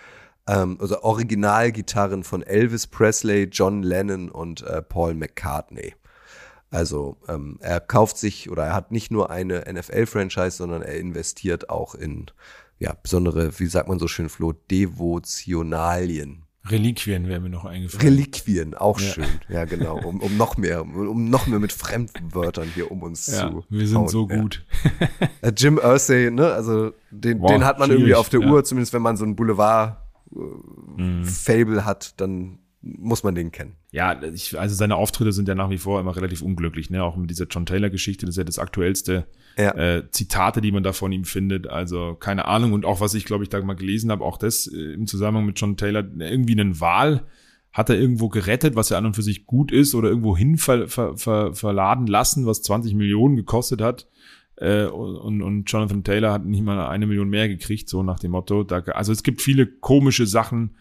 [0.48, 5.96] ähm, also Originalgitarren von Elvis Presley, John Lennon und äh, Paul McCartney.
[6.70, 11.70] Also ähm, er kauft sich oder er hat nicht nur eine NFL-Franchise, sondern er investiert
[11.70, 12.28] auch in
[12.80, 16.47] ja besondere, wie sagt man so schön, Flo, Devotionalien.
[16.70, 18.02] Reliquien wären mir noch eingefallen.
[18.02, 19.26] Reliquien, auch schön.
[19.50, 19.98] Ja, genau.
[20.04, 23.64] Um, um noch mehr, um noch mehr mit Fremdwörtern hier um uns ja, zu.
[23.70, 24.08] wir sind hauen.
[24.10, 24.42] so Ja.
[24.42, 24.66] gut.
[25.42, 28.48] Äh, Jim Irsay, ne, also den, Boah, den hat man irgendwie auf der ja.
[28.50, 29.98] Uhr, zumindest wenn man so ein Boulevard
[30.36, 30.40] äh,
[30.98, 31.86] Mhm.
[31.86, 33.76] Hat, dann muss man den kennen.
[33.92, 37.04] Ja, ich, also seine Auftritte sind ja nach wie vor immer relativ unglücklich, ne?
[37.04, 39.26] Auch mit dieser John Taylor-Geschichte, das ist ja das aktuellste
[39.58, 39.72] Ja.
[39.76, 41.68] äh, Zitate, die man da von ihm findet.
[41.68, 42.74] Also keine Ahnung.
[42.74, 45.46] Und auch was ich, glaube ich, da mal gelesen habe, auch das äh, im Zusammenhang
[45.46, 47.26] mit John Taylor, irgendwie einen Wahl
[47.74, 50.58] hat er irgendwo gerettet, was ja an und für sich gut ist, oder irgendwo hin
[50.58, 54.08] ver, ver, ver, verladen lassen, was 20 Millionen gekostet hat.
[54.56, 58.32] Äh, und, und Jonathan Taylor hat nicht mal eine Million mehr gekriegt, so nach dem
[58.32, 58.64] Motto.
[58.64, 60.76] Da, also es gibt viele komische Sachen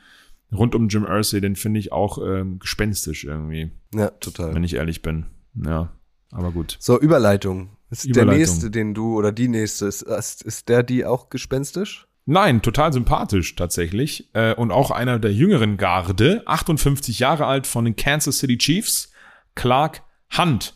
[0.52, 4.54] rund um Jim Irsay, den finde ich auch ähm, gespenstisch irgendwie, Ja, total.
[4.54, 5.26] wenn ich ehrlich bin.
[5.54, 5.92] Ja,
[6.30, 6.76] aber gut.
[6.80, 7.70] So, Überleitung.
[7.90, 8.38] Ist der Überleitung.
[8.38, 12.06] nächste, den du oder die nächste, ist, ist, ist der die auch gespenstisch?
[12.24, 14.28] Nein, total sympathisch tatsächlich.
[14.34, 19.12] Äh, und auch einer der jüngeren Garde, 58 Jahre alt von den Kansas City Chiefs,
[19.54, 20.02] Clark
[20.36, 20.74] Hunt.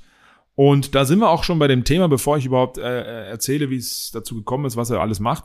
[0.55, 3.77] Und da sind wir auch schon bei dem Thema, bevor ich überhaupt äh, erzähle, wie
[3.77, 5.45] es dazu gekommen ist, was er alles macht.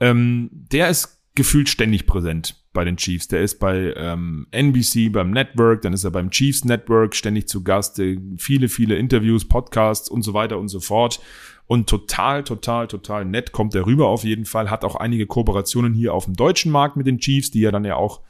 [0.00, 3.28] Ähm, der ist gefühlt ständig präsent bei den Chiefs.
[3.28, 7.62] Der ist bei ähm, NBC, beim Network, dann ist er beim Chiefs Network ständig zu
[7.62, 7.98] Gast.
[7.98, 11.20] Äh, viele, viele Interviews, Podcasts und so weiter und so fort.
[11.66, 14.70] Und total, total, total nett kommt er rüber auf jeden Fall.
[14.70, 17.84] Hat auch einige Kooperationen hier auf dem deutschen Markt mit den Chiefs, die ja dann
[17.84, 18.20] ja auch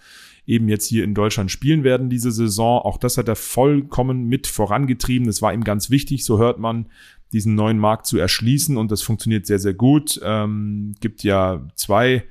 [0.47, 2.81] eben jetzt hier in Deutschland spielen werden diese Saison.
[2.83, 5.27] Auch das hat er vollkommen mit vorangetrieben.
[5.27, 6.87] Das war ihm ganz wichtig, so hört man,
[7.33, 10.21] diesen neuen Markt zu erschließen und das funktioniert sehr, sehr gut.
[10.23, 12.25] Ähm, gibt ja zwei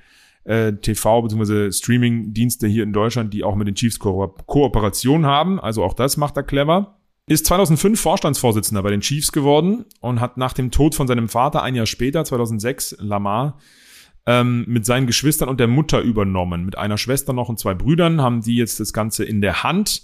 [0.44, 1.72] äh, TV- bzw.
[1.72, 5.60] Streaming-Dienste hier in Deutschland, die auch mit den Chiefs Ko Kooperation haben.
[5.60, 6.98] Also auch das macht er clever.
[7.28, 11.62] Ist 2005 Vorstandsvorsitzender bei den Chiefs geworden und hat nach dem Tod von seinem Vater
[11.64, 13.60] ein Jahr später, 2006, Lamar,
[14.26, 16.66] ähm, mit seinen Geschwistern und der Mutter übernommen.
[16.66, 20.04] Mit einer Schwester noch und zwei Brüdern haben die jetzt das Ganze in der Hand.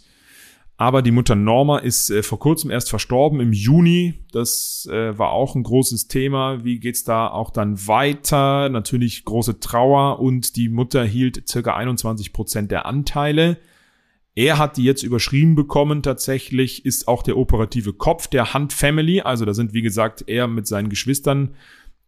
[0.80, 4.14] Aber die Mutter Norma ist äh, vor kurzem erst verstorben, im Juni.
[4.32, 6.64] Das äh, war auch ein großes Thema.
[6.64, 8.70] Wie geht's da auch dann weiter?
[8.70, 13.58] Natürlich große Trauer und die Mutter hielt circa 21 Prozent der Anteile.
[14.36, 19.22] Er hat die jetzt überschrieben bekommen tatsächlich, ist auch der operative Kopf der Hunt Family.
[19.22, 21.56] Also da sind, wie gesagt, er mit seinen Geschwistern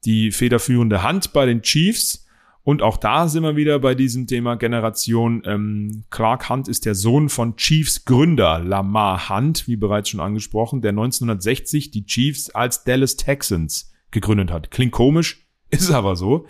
[0.05, 2.27] die federführende Hand bei den Chiefs.
[2.69, 5.41] Und auch da sind wir wieder bei diesem Thema Generation.
[5.43, 10.79] Ähm, Clark Hunt ist der Sohn von Chiefs Gründer Lamar Hunt, wie bereits schon angesprochen,
[10.83, 14.69] der 1960 die Chiefs als Dallas Texans gegründet hat.
[14.69, 16.45] Klingt komisch, ist aber so.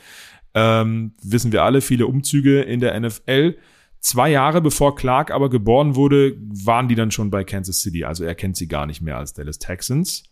[0.54, 3.56] Ähm, wissen wir alle, viele Umzüge in der NFL.
[4.02, 8.04] Zwei Jahre bevor Clark aber geboren wurde, waren die dann schon bei Kansas City.
[8.04, 10.24] Also er kennt sie gar nicht mehr als Dallas Texans.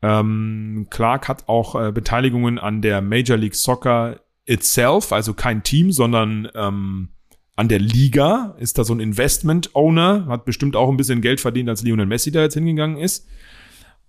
[0.00, 4.18] Ähm, Clark hat auch äh, Beteiligungen an der Major League Soccer
[4.50, 7.08] itself, also kein Team, sondern ähm,
[7.56, 11.68] an der Liga ist da so ein Investment-Owner, hat bestimmt auch ein bisschen Geld verdient,
[11.68, 13.28] als Lionel Messi da jetzt hingegangen ist.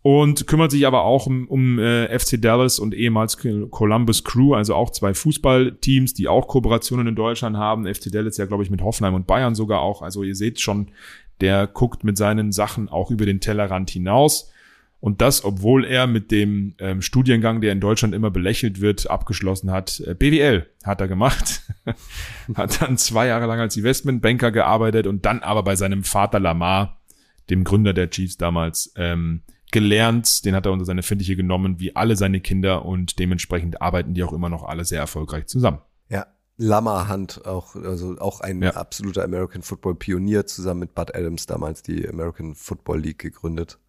[0.03, 4.73] Und kümmert sich aber auch um, um äh, FC Dallas und ehemals Columbus Crew, also
[4.73, 7.85] auch zwei Fußballteams, die auch Kooperationen in Deutschland haben.
[7.85, 10.01] FC Dallas ja, glaube ich, mit Hoffenheim und Bayern sogar auch.
[10.01, 10.89] Also ihr seht schon,
[11.39, 14.51] der guckt mit seinen Sachen auch über den Tellerrand hinaus.
[15.01, 19.71] Und das, obwohl er mit dem ähm, Studiengang, der in Deutschland immer belächelt wird, abgeschlossen
[19.71, 19.99] hat.
[20.01, 21.63] Äh, BWL hat er gemacht.
[22.55, 27.01] hat dann zwei Jahre lang als Investmentbanker gearbeitet und dann aber bei seinem Vater Lamar,
[27.49, 29.41] dem Gründer der Chiefs damals, ähm,
[29.71, 30.45] gelernt.
[30.45, 34.23] Den hat er unter seine Fittiche genommen, wie alle seine Kinder und dementsprechend arbeiten die
[34.23, 35.79] auch immer noch alle sehr erfolgreich zusammen.
[36.09, 36.27] Ja,
[36.57, 38.75] Lamar Hunt, auch, also auch ein ja.
[38.75, 43.79] absoluter American Football Pionier, zusammen mit Bud Adams damals die American Football League gegründet.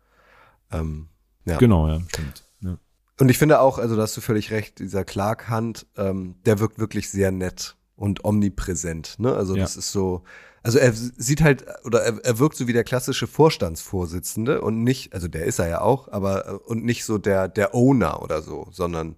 [0.73, 1.09] Ähm,
[1.45, 1.59] ja.
[1.59, 2.45] Genau, ja, stimmt.
[2.61, 2.79] Ja.
[3.19, 6.61] Und ich finde auch, also da hast du völlig recht, dieser Clark Hunt, ähm, der
[6.61, 9.17] wirkt wirklich sehr nett und omnipräsent.
[9.19, 9.35] Ne?
[9.35, 9.63] Also ja.
[9.63, 10.23] das ist so,
[10.63, 15.13] also er sieht halt, oder er, er wirkt so wie der klassische Vorstandsvorsitzende und nicht,
[15.13, 18.69] also der ist er ja auch, aber und nicht so der, der Owner oder so,
[18.71, 19.17] sondern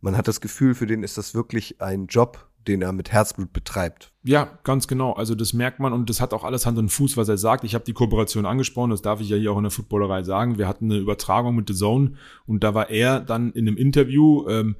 [0.00, 3.52] man hat das Gefühl, für den ist das wirklich ein Job, den er mit Herzblut
[3.52, 4.12] betreibt.
[4.22, 5.12] Ja, ganz genau.
[5.12, 7.64] Also das merkt man und das hat auch alles Hand und Fuß, was er sagt.
[7.64, 10.58] Ich habe die Kooperation angesprochen, das darf ich ja hier auch in der Footballerei sagen.
[10.58, 12.12] Wir hatten eine Übertragung mit The Zone
[12.46, 14.76] und da war er dann in einem Interview ähm,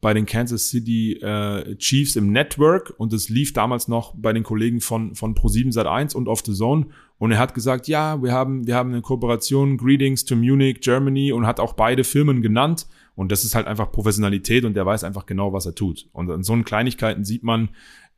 [0.00, 4.42] bei den Kansas City äh, Chiefs im Network und es lief damals noch bei den
[4.42, 6.86] Kollegen von von Pro7 Sat1 und Off the Zone
[7.18, 11.32] und er hat gesagt, ja, wir haben wir haben eine Kooperation Greetings to Munich, Germany
[11.32, 15.04] und hat auch beide Firmen genannt und das ist halt einfach Professionalität und der weiß
[15.04, 16.08] einfach genau, was er tut.
[16.12, 17.70] Und an so einen Kleinigkeiten sieht man,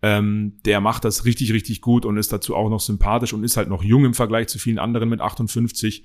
[0.03, 3.57] ähm, der macht das richtig, richtig gut und ist dazu auch noch sympathisch und ist
[3.57, 6.05] halt noch jung im Vergleich zu vielen anderen mit 58.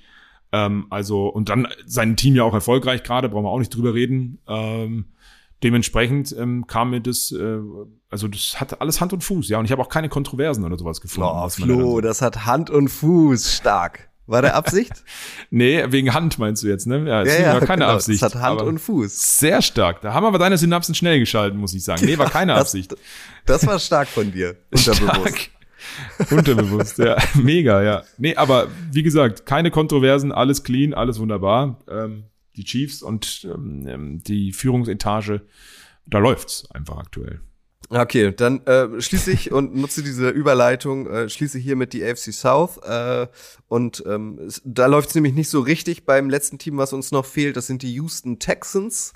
[0.52, 3.94] Ähm, also, und dann sein Team ja auch erfolgreich gerade, brauchen wir auch nicht drüber
[3.94, 4.40] reden.
[4.48, 5.06] Ähm,
[5.64, 7.60] dementsprechend ähm, kam mir das, äh,
[8.10, 9.60] also das hat alles Hand und Fuß, ja.
[9.60, 11.30] Und ich habe auch keine Kontroversen oder sowas gefunden.
[11.32, 14.09] Oh, Flo, das hat Hand und Fuß, stark.
[14.30, 14.94] War der Absicht?
[15.50, 17.00] nee, wegen Hand meinst du jetzt, ne?
[17.08, 17.96] Ja, das ja, ja, war keine genau.
[17.96, 18.22] Absicht.
[18.22, 19.40] Das hat Hand und Fuß.
[19.40, 20.02] Sehr stark.
[20.02, 22.06] Da haben aber deine Synapsen schnell geschalten, muss ich sagen.
[22.06, 22.96] Nee, war keine das, Absicht.
[23.48, 24.56] Das war stark von dir.
[24.72, 25.50] Unterbewusst.
[26.30, 27.18] Unterbewusst, ja.
[27.34, 28.04] Mega, ja.
[28.20, 31.80] Nee, aber wie gesagt, keine Kontroversen, alles clean, alles wunderbar.
[31.90, 32.26] Ähm,
[32.56, 35.42] die Chiefs und ähm, die Führungsetage,
[36.06, 37.42] da läuft's einfach aktuell.
[37.92, 42.32] Okay, dann äh, schließe ich und nutze diese Überleitung, äh, schließe hier mit die AFC
[42.32, 43.26] South äh,
[43.68, 47.12] und ähm, es, da läuft es nämlich nicht so richtig beim letzten Team, was uns
[47.12, 47.58] noch fehlt.
[47.58, 49.14] Das sind die Houston Texans.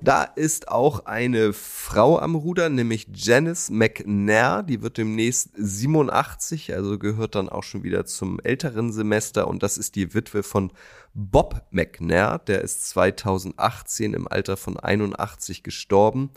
[0.00, 4.64] Da ist auch eine Frau am Ruder, nämlich Janice McNair.
[4.64, 9.46] Die wird demnächst 87, also gehört dann auch schon wieder zum älteren Semester.
[9.46, 10.72] Und das ist die Witwe von
[11.14, 12.40] Bob McNair.
[12.46, 16.30] Der ist 2018 im Alter von 81 gestorben.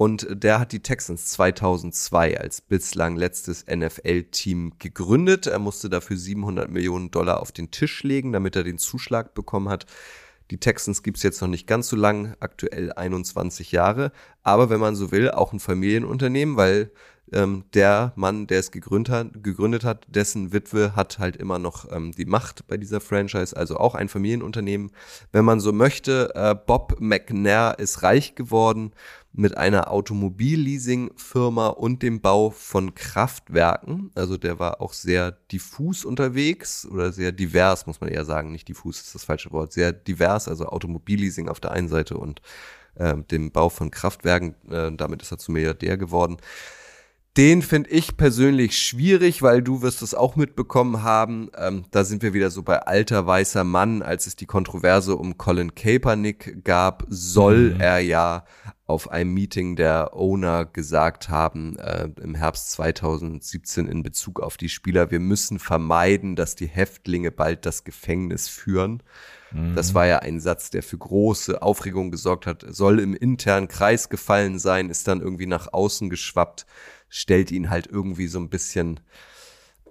[0.00, 5.46] Und der hat die Texans 2002 als bislang letztes NFL-Team gegründet.
[5.46, 9.68] Er musste dafür 700 Millionen Dollar auf den Tisch legen, damit er den Zuschlag bekommen
[9.68, 9.84] hat.
[10.50, 14.10] Die Texans gibt's jetzt noch nicht ganz so lang, aktuell 21 Jahre.
[14.42, 16.90] Aber wenn man so will, auch ein Familienunternehmen, weil
[17.32, 21.90] ähm, der Mann, der es gegründet hat, gegründet hat, dessen Witwe hat halt immer noch
[21.92, 24.90] ähm, die Macht bei dieser Franchise, also auch ein Familienunternehmen.
[25.30, 28.92] Wenn man so möchte, äh, Bob McNair ist reich geworden
[29.32, 34.10] mit einer Automobilleasing-Firma und dem Bau von Kraftwerken.
[34.14, 38.50] Also der war auch sehr diffus unterwegs oder sehr divers, muss man eher sagen.
[38.50, 39.72] Nicht diffus ist das falsche Wort.
[39.72, 42.42] Sehr divers, also Automobilleasing auf der einen Seite und
[42.96, 44.54] äh, dem Bau von Kraftwerken.
[44.68, 46.38] Äh, damit ist er zu Milliardär geworden.
[47.36, 51.48] Den finde ich persönlich schwierig, weil du wirst es auch mitbekommen haben.
[51.56, 55.38] Ähm, da sind wir wieder so bei alter weißer Mann, als es die Kontroverse um
[55.38, 57.80] Colin Kaepernick gab, soll mhm.
[57.80, 58.44] er ja
[58.90, 64.68] auf einem Meeting der Owner gesagt haben, äh, im Herbst 2017 in Bezug auf die
[64.68, 69.04] Spieler, wir müssen vermeiden, dass die Häftlinge bald das Gefängnis führen.
[69.52, 69.76] Mhm.
[69.76, 74.08] Das war ja ein Satz, der für große Aufregung gesorgt hat, soll im internen Kreis
[74.08, 76.66] gefallen sein, ist dann irgendwie nach außen geschwappt
[77.10, 79.00] stellt ihn halt irgendwie so ein bisschen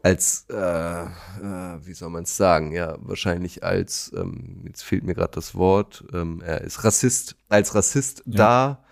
[0.01, 0.55] als, äh,
[1.03, 5.55] äh, wie soll man es sagen, ja, wahrscheinlich als, ähm, jetzt fehlt mir gerade das
[5.55, 8.37] Wort, ähm, er ist Rassist, als Rassist ja.
[8.37, 8.83] da,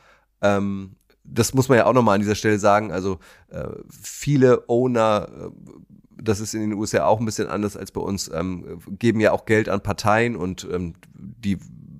[0.41, 2.91] ähm, das muss man ja auch nochmal an dieser Stelle sagen.
[2.91, 3.19] Also
[3.49, 5.49] äh, viele Owner, äh,
[6.21, 9.31] das ist in den USA auch ein bisschen anders als bei uns, ähm, geben ja
[9.31, 11.57] auch Geld an Parteien und ähm, die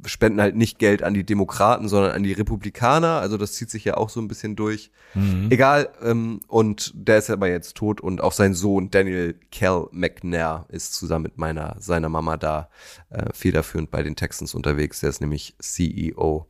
[0.08, 3.20] spenden halt nicht Geld an die Demokraten, sondern an die Republikaner.
[3.20, 4.91] Also das zieht sich ja auch so ein bisschen durch.
[5.14, 5.47] Mhm.
[5.49, 5.89] Egal.
[6.01, 10.93] Ähm, und der ist aber jetzt tot und auch sein Sohn Daniel Kell McNair ist
[10.93, 12.70] zusammen mit meiner seiner Mama da
[13.10, 15.01] äh, federführend bei den Texans unterwegs.
[15.01, 16.47] Der ist nämlich CEO.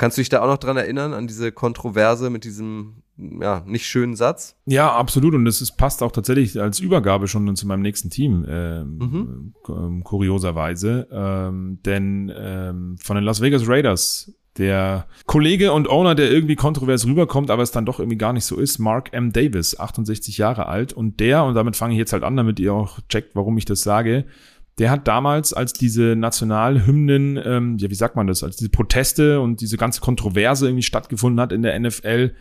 [0.00, 3.84] Kannst du dich da auch noch dran erinnern, an diese Kontroverse mit diesem ja, nicht
[3.84, 4.56] schönen Satz?
[4.64, 5.34] Ja, absolut.
[5.34, 9.54] Und es passt auch tatsächlich als Übergabe schon zu meinem nächsten Team, ähm, mhm.
[9.68, 11.06] ähm, kurioserweise.
[11.12, 17.04] Ähm, denn ähm, von den Las Vegas Raiders, der Kollege und Owner, der irgendwie kontrovers
[17.04, 19.34] rüberkommt, aber es dann doch irgendwie gar nicht so ist, Mark M.
[19.34, 20.94] Davis, 68 Jahre alt.
[20.94, 23.66] Und der, und damit fange ich jetzt halt an, damit ihr auch checkt, warum ich
[23.66, 24.24] das sage,
[24.78, 29.40] der hat damals, als diese Nationalhymnen, ähm, ja, wie sagt man das, als diese Proteste
[29.40, 32.34] und diese ganze Kontroverse irgendwie stattgefunden hat in der NFL,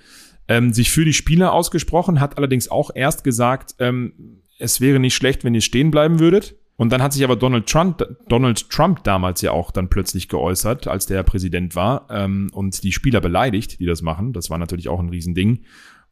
[0.47, 5.15] ähm, sich für die Spieler ausgesprochen, hat allerdings auch erst gesagt, ähm, es wäre nicht
[5.15, 6.55] schlecht, wenn ihr stehen bleiben würdet.
[6.75, 10.87] Und dann hat sich aber Donald Trump, Donald Trump damals ja auch dann plötzlich geäußert,
[10.87, 14.31] als der Präsident war, ähm, und die Spieler beleidigt, die das machen.
[14.31, 15.65] Das war natürlich auch ein Riesending.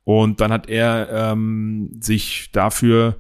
[0.03, 3.18] Und dann hat er ähm, sich dafür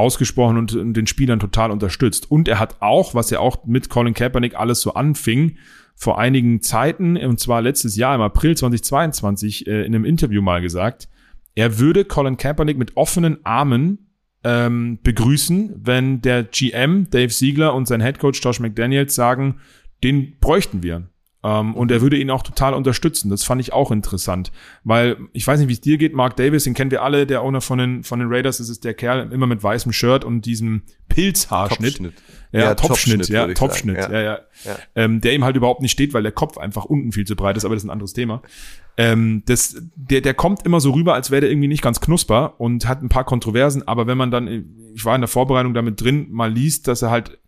[0.00, 2.30] ausgesprochen und, den Spielern total unterstützt.
[2.30, 5.56] Und er hat auch, was ja auch mit Colin Kaepernick alles so anfing,
[5.94, 10.62] vor einigen Zeiten, und zwar letztes Jahr im April 2022, äh, in einem Interview mal
[10.62, 11.08] gesagt,
[11.54, 14.10] er würde Colin Kaepernick mit offenen Armen
[14.42, 19.60] ähm, begrüßen, wenn der GM Dave Siegler und sein Headcoach Josh McDaniels sagen,
[20.02, 21.09] den bräuchten wir.
[21.42, 23.30] Ähm, und er würde ihn auch total unterstützen.
[23.30, 24.52] Das fand ich auch interessant.
[24.84, 27.42] Weil, ich weiß nicht, wie es dir geht, Mark Davis, den kennen wir alle, der
[27.42, 30.44] Owner von den, von den Raiders, das ist der Kerl immer mit weißem Shirt und
[30.44, 31.96] diesem Pilzhaarschnitt.
[31.96, 32.14] Topschnitt.
[32.52, 34.20] Ja, ja Topschnitt, ja, Topschnitt, ja, ja.
[34.20, 34.38] ja.
[34.64, 34.76] ja.
[34.94, 37.56] Ähm, der ihm halt überhaupt nicht steht, weil der Kopf einfach unten viel zu breit
[37.56, 38.42] ist, aber das ist ein anderes Thema.
[38.96, 42.60] Ähm, das, der, der kommt immer so rüber, als wäre der irgendwie nicht ganz knusper
[42.60, 46.02] und hat ein paar Kontroversen, aber wenn man dann, ich war in der Vorbereitung damit
[46.02, 47.38] drin, mal liest, dass er halt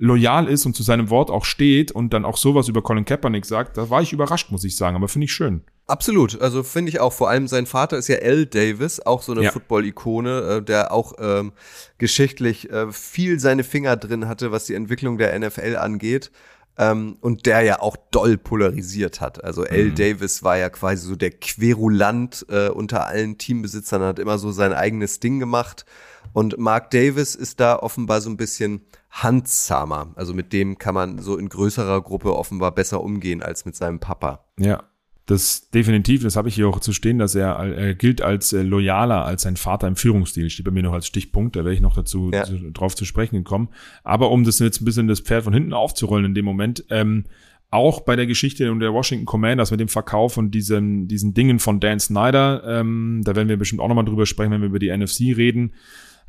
[0.00, 3.44] loyal ist und zu seinem Wort auch steht und dann auch sowas über Colin Kaepernick
[3.44, 5.62] sagt, da war ich überrascht, muss ich sagen, aber finde ich schön.
[5.86, 7.12] Absolut, also finde ich auch.
[7.12, 8.46] Vor allem sein Vater ist ja L.
[8.46, 9.50] Davis, auch so eine ja.
[9.50, 11.52] Football-Ikone, äh, der auch ähm,
[11.98, 16.30] geschichtlich äh, viel seine Finger drin hatte, was die Entwicklung der NFL angeht.
[16.78, 19.44] Ähm, und der ja auch doll polarisiert hat.
[19.44, 19.90] Also L.
[19.90, 19.94] Mhm.
[19.96, 24.72] Davis war ja quasi so der Querulant äh, unter allen Teambesitzern, hat immer so sein
[24.72, 25.84] eigenes Ding gemacht.
[26.32, 30.12] Und Mark Davis ist da offenbar so ein bisschen handsamer.
[30.14, 33.98] Also mit dem kann man so in größerer Gruppe offenbar besser umgehen als mit seinem
[33.98, 34.44] Papa.
[34.58, 34.84] Ja,
[35.26, 38.62] das definitiv, das habe ich hier auch zu stehen, dass er, er gilt als äh,
[38.62, 40.50] loyaler als sein Vater im Führungsstil.
[40.50, 42.44] Steht bei mir noch als Stichpunkt, da werde ich noch dazu ja.
[42.44, 43.68] zu, drauf zu sprechen kommen.
[44.02, 47.24] Aber um das jetzt ein bisschen das Pferd von hinten aufzurollen in dem Moment, ähm,
[47.70, 51.60] auch bei der Geschichte und der Washington Commanders mit dem Verkauf und diesen, diesen Dingen
[51.60, 54.80] von Dan Snyder, ähm, da werden wir bestimmt auch nochmal drüber sprechen, wenn wir über
[54.80, 55.74] die NFC reden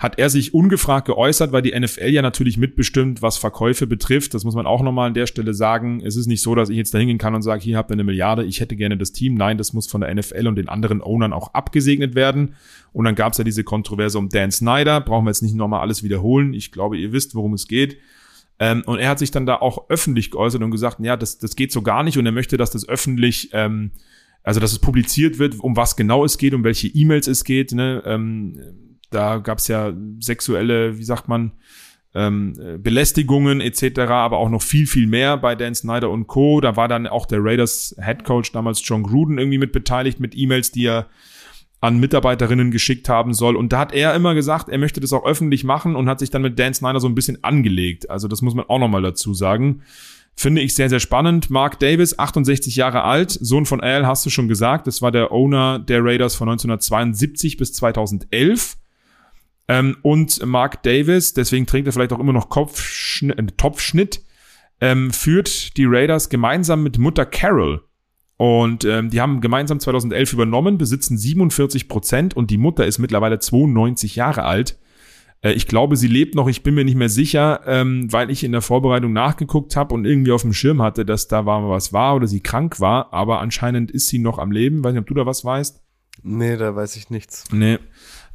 [0.02, 4.34] hat er sich ungefragt geäußert, weil die NFL ja natürlich mitbestimmt, was Verkäufe betrifft.
[4.34, 6.02] Das muss man auch nochmal an der Stelle sagen.
[6.04, 7.94] Es ist nicht so, dass ich jetzt da hingehen kann und sage, hier habt ihr
[7.94, 9.36] eine Milliarde, ich hätte gerne das Team.
[9.36, 12.56] Nein, das muss von der NFL und den anderen Ownern auch abgesegnet werden.
[12.94, 15.02] Und dann gab es ja diese Kontroverse um Dan Snyder.
[15.02, 16.56] Brauchen wir jetzt nicht nochmal alles wiederholen.
[16.56, 18.00] Ich glaube, ihr wisst, worum es geht.
[18.58, 21.56] Ähm, und er hat sich dann da auch öffentlich geäußert und gesagt, ja, das, das
[21.56, 22.18] geht so gar nicht.
[22.18, 23.92] Und er möchte, dass das öffentlich ähm,
[24.42, 27.74] also dass es publiziert wird, um was genau es geht, um welche E-Mails es geht.
[27.74, 28.02] Ne?
[28.04, 31.52] Ähm, da gab es ja sexuelle, wie sagt man,
[32.14, 36.60] ähm, Belästigungen etc., aber auch noch viel, viel mehr bei Dan Snyder und Co.
[36.60, 40.36] Da war dann auch der Raiders Head Coach damals John Gruden irgendwie mit beteiligt mit
[40.36, 41.08] E-Mails, die er
[41.80, 43.56] an Mitarbeiterinnen geschickt haben soll.
[43.56, 46.30] Und da hat er immer gesagt, er möchte das auch öffentlich machen und hat sich
[46.30, 48.10] dann mit Dan Snyder so ein bisschen angelegt.
[48.10, 49.82] Also das muss man auch nochmal dazu sagen.
[50.36, 51.50] Finde ich sehr, sehr spannend.
[51.50, 54.88] Mark Davis, 68 Jahre alt, Sohn von Al, hast du schon gesagt.
[54.88, 58.78] Das war der Owner der Raiders von 1972 bis 2011.
[59.68, 64.24] Ähm, und Mark Davis, deswegen trägt er vielleicht auch immer noch Kopfschnitt, äh, Topfschnitt,
[64.80, 67.84] ähm, führt die Raiders gemeinsam mit Mutter Carol.
[68.38, 73.38] Und ähm, die haben gemeinsam 2011 übernommen, besitzen 47 Prozent und die Mutter ist mittlerweile
[73.38, 74.80] 92 Jahre alt.
[75.42, 78.44] Äh, ich glaube, sie lebt noch, ich bin mir nicht mehr sicher, ähm, weil ich
[78.44, 81.94] in der Vorbereitung nachgeguckt habe und irgendwie auf dem Schirm hatte, dass da war was
[81.94, 84.84] war oder sie krank war, aber anscheinend ist sie noch am Leben.
[84.84, 85.82] Weiß nicht, ob du da was weißt.
[86.24, 87.46] Nee, da weiß ich nichts.
[87.52, 87.80] Nee.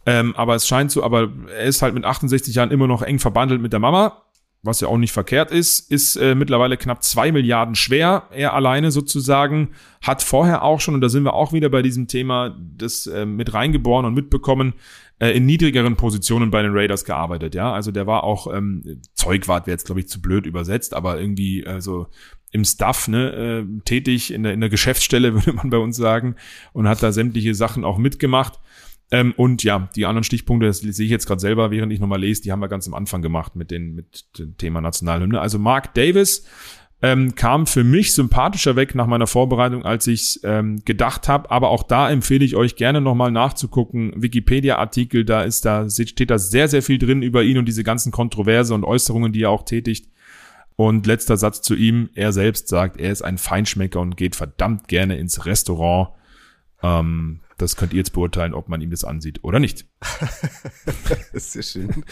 [0.07, 3.19] Ähm, aber es scheint so, aber er ist halt mit 68 Jahren immer noch eng
[3.19, 4.23] verbandelt mit der Mama.
[4.63, 8.91] was ja auch nicht verkehrt ist, ist äh, mittlerweile knapp zwei Milliarden schwer, er alleine
[8.91, 9.71] sozusagen,
[10.03, 13.27] hat vorher auch schon, und da sind wir auch wieder bei diesem Thema, das äh,
[13.27, 14.75] mit reingeboren und mitbekommen,
[15.19, 17.73] äh, in niedrigeren Positionen bei den Raiders gearbeitet, ja.
[17.73, 21.67] Also der war auch, ähm, Zeugwart wäre jetzt, glaube ich, zu blöd übersetzt, aber irgendwie,
[21.67, 22.09] also
[22.51, 26.37] im Staff ne, äh, tätig, in der, in der Geschäftsstelle, würde man bei uns sagen,
[26.73, 28.59] und hat da sämtliche Sachen auch mitgemacht.
[29.11, 32.21] Ähm, und ja, die anderen Stichpunkte, das sehe ich jetzt gerade selber, während ich nochmal
[32.21, 35.41] lese, die haben wir ganz am Anfang gemacht mit, den, mit dem Thema Nationalhymne.
[35.41, 36.45] Also Mark Davis
[37.03, 41.51] ähm, kam für mich sympathischer weg nach meiner Vorbereitung, als ich ähm, gedacht habe.
[41.51, 44.13] Aber auch da empfehle ich euch gerne nochmal nachzugucken.
[44.17, 48.13] Wikipedia-Artikel, da ist da steht da sehr, sehr viel drin über ihn und diese ganzen
[48.13, 50.11] Kontroverse und Äußerungen, die er auch tätigt.
[50.75, 52.11] Und letzter Satz zu ihm.
[52.15, 56.11] Er selbst sagt, er ist ein Feinschmecker und geht verdammt gerne ins Restaurant.
[56.83, 59.87] Ähm, das könnt ihr jetzt beurteilen, ob man ihm das ansieht oder nicht.
[60.21, 62.05] das ist sehr schön.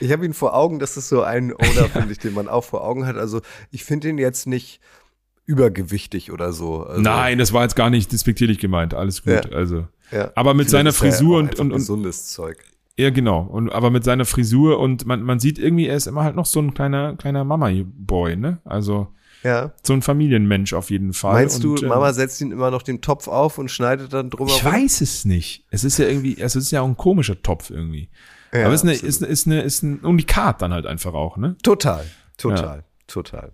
[0.00, 1.88] Ich habe ihn vor Augen, das ist so ein Owner, ja.
[1.92, 3.16] finde ich, den man auch vor Augen hat.
[3.16, 3.40] Also
[3.70, 4.80] ich finde ihn jetzt nicht
[5.44, 6.84] übergewichtig oder so.
[6.84, 8.94] Also, Nein, das war jetzt gar nicht despektierlich gemeint.
[8.94, 9.32] Alles gut.
[9.32, 9.50] Ja.
[9.50, 10.30] Also, ja.
[10.36, 12.64] aber mit seiner Frisur und, und, und gesundes Zeug.
[12.96, 13.40] Ja, genau.
[13.40, 16.46] Und aber mit seiner Frisur und man, man sieht irgendwie, er ist immer halt noch
[16.46, 18.60] so ein kleiner, kleiner Mama-Boy, ne?
[18.64, 19.08] Also
[19.42, 19.72] ja.
[19.82, 21.34] so ein Familienmensch auf jeden Fall.
[21.34, 24.30] Meinst und, du, Mama ähm, setzt ihn immer noch den Topf auf und schneidet dann
[24.30, 24.50] drüber?
[24.50, 25.66] Ich weiß es nicht.
[25.70, 28.08] Es ist ja irgendwie, es ist ja auch ein komischer Topf irgendwie.
[28.52, 31.36] Ja, aber es ist, eine, ist, ist, eine, ist ein Unikat dann halt einfach auch,
[31.36, 31.56] ne?
[31.62, 32.04] Total,
[32.36, 32.84] total, ja.
[33.06, 33.52] total.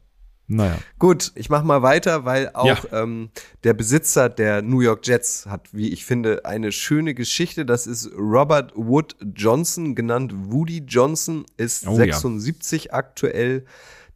[0.50, 0.78] Naja.
[0.98, 3.02] Gut, ich mach mal weiter, weil auch ja.
[3.02, 3.30] ähm,
[3.64, 7.66] der Besitzer der New York Jets hat, wie ich finde, eine schöne Geschichte.
[7.66, 12.92] Das ist Robert Wood Johnson, genannt Woody Johnson, ist oh, 76 ja.
[12.94, 13.66] aktuell.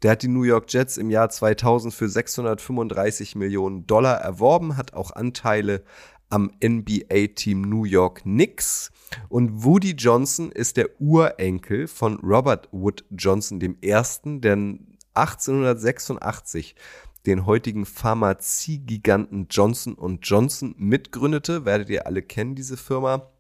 [0.03, 4.95] Der hat die New York Jets im Jahr 2000 für 635 Millionen Dollar erworben, hat
[4.95, 5.85] auch Anteile
[6.29, 8.91] am NBA-Team New York Knicks.
[9.29, 14.55] Und Woody Johnson ist der Urenkel von Robert Wood Johnson, dem ersten, der
[15.15, 16.75] 1886
[17.27, 21.65] den heutigen Pharmaziegiganten Johnson Johnson mitgründete.
[21.65, 23.32] Werdet ihr alle kennen, diese Firma.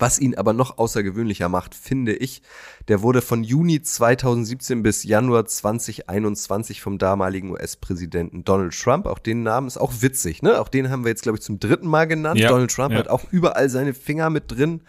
[0.00, 2.40] Was ihn aber noch außergewöhnlicher macht, finde ich,
[2.88, 9.42] der wurde von Juni 2017 bis Januar 2021 vom damaligen US-Präsidenten Donald Trump, auch den
[9.42, 10.58] Namen ist auch witzig, ne?
[10.58, 12.40] Auch den haben wir jetzt, glaube ich, zum dritten Mal genannt.
[12.40, 12.98] Ja, Donald Trump ja.
[12.98, 14.82] hat auch überall seine Finger mit drin,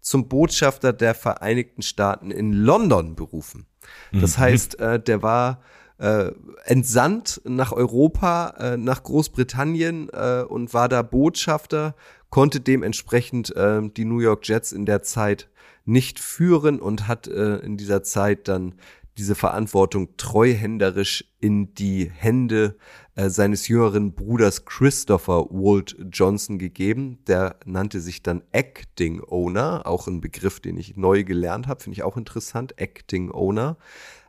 [0.00, 3.66] zum Botschafter der Vereinigten Staaten in London berufen.
[4.12, 4.42] Das mhm.
[4.42, 5.62] heißt, äh, der war
[5.98, 6.32] äh,
[6.64, 11.94] entsandt nach Europa, äh, nach Großbritannien äh, und war da Botschafter,
[12.30, 15.48] konnte dementsprechend äh, die New York Jets in der Zeit
[15.84, 18.74] nicht führen und hat äh, in dieser Zeit dann
[19.16, 22.76] diese Verantwortung treuhänderisch in die Hände
[23.14, 27.18] äh, seines jüngeren Bruders Christopher Walt Johnson gegeben.
[27.26, 31.94] Der nannte sich dann Acting Owner, auch ein Begriff, den ich neu gelernt habe, finde
[31.94, 33.78] ich auch interessant, Acting Owner.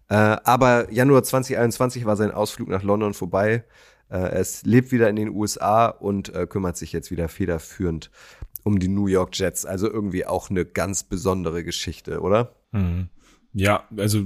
[0.10, 3.66] Äh, aber Januar 2021 war sein Ausflug nach London vorbei.
[4.10, 8.10] Äh, ist, lebt wieder in den USA und äh, kümmert sich jetzt wieder federführend
[8.64, 9.66] um die New York Jets.
[9.66, 12.56] Also irgendwie auch eine ganz besondere Geschichte, oder?
[12.72, 13.10] Mhm.
[13.54, 14.24] Ja, also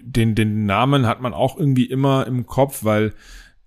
[0.00, 3.14] den, den Namen hat man auch irgendwie immer im Kopf, weil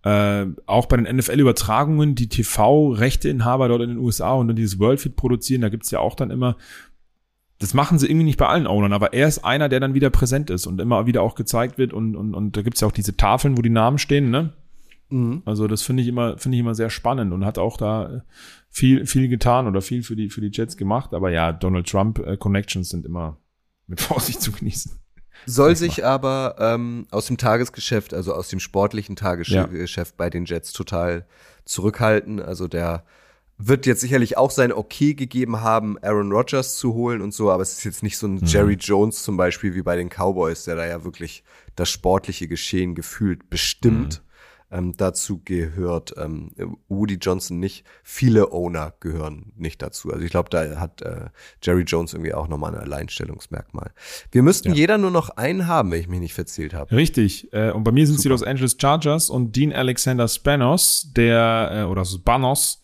[0.03, 5.15] äh, auch bei den NFL-Übertragungen die TV-Rechteinhaber dort in den USA und dann dieses Worldfeed
[5.15, 6.57] produzieren, da gibt's ja auch dann immer
[7.59, 10.09] das machen sie irgendwie nicht bei allen Ownern, aber er ist einer, der dann wieder
[10.09, 12.91] präsent ist und immer wieder auch gezeigt wird und, und, und da gibt's ja auch
[12.91, 14.53] diese Tafeln, wo die Namen stehen, ne?
[15.09, 15.41] Mhm.
[15.45, 18.23] Also das finde ich immer, finde ich immer sehr spannend und hat auch da
[18.69, 21.13] viel, viel getan oder viel für die, für die Jets gemacht.
[21.13, 23.37] Aber ja, Donald Trump äh, Connections sind immer
[23.87, 24.91] mit Vorsicht zu genießen.
[25.45, 30.15] Soll sich aber ähm, aus dem Tagesgeschäft, also aus dem sportlichen Tagesgeschäft ja.
[30.17, 31.25] bei den Jets total
[31.63, 32.41] zurückhalten.
[32.41, 33.05] Also der
[33.57, 37.63] wird jetzt sicherlich auch sein Okay gegeben haben, Aaron Rodgers zu holen und so, aber
[37.63, 38.45] es ist jetzt nicht so ein mhm.
[38.45, 41.43] Jerry Jones zum Beispiel wie bei den Cowboys, der da ja wirklich
[41.75, 44.21] das sportliche Geschehen gefühlt bestimmt.
[44.21, 44.26] Mhm.
[44.69, 46.51] Ähm, dazu gehört ähm,
[46.89, 47.85] Woody Johnson nicht.
[48.03, 50.11] Viele Owner gehören nicht dazu.
[50.11, 51.27] Also ich glaube, da hat äh,
[51.63, 53.91] Jerry Jones irgendwie auch nochmal ein Alleinstellungsmerkmal.
[54.31, 54.75] Wir müssten ja.
[54.75, 56.93] jeder nur noch einen haben, wenn ich mich nicht verzählt habe.
[56.93, 57.53] Richtig.
[57.53, 61.69] Äh, und bei mir sind es die Los Angeles Chargers und Dean Alexander Spanos, der,
[61.71, 62.83] äh, oder Spanos,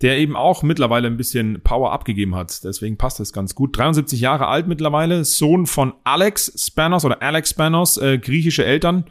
[0.00, 2.64] der eben auch mittlerweile ein bisschen Power abgegeben hat.
[2.64, 3.76] Deswegen passt das ganz gut.
[3.76, 9.04] 73 Jahre alt mittlerweile, Sohn von Alex Spanos oder Alex Spanos, äh, griechische Eltern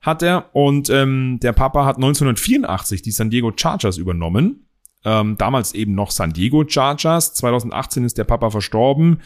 [0.00, 0.54] hat er.
[0.54, 4.66] Und ähm, der Papa hat 1984 die San Diego Chargers übernommen.
[5.04, 7.34] Ähm, damals eben noch San Diego Chargers.
[7.34, 9.20] 2018 ist der Papa verstorben.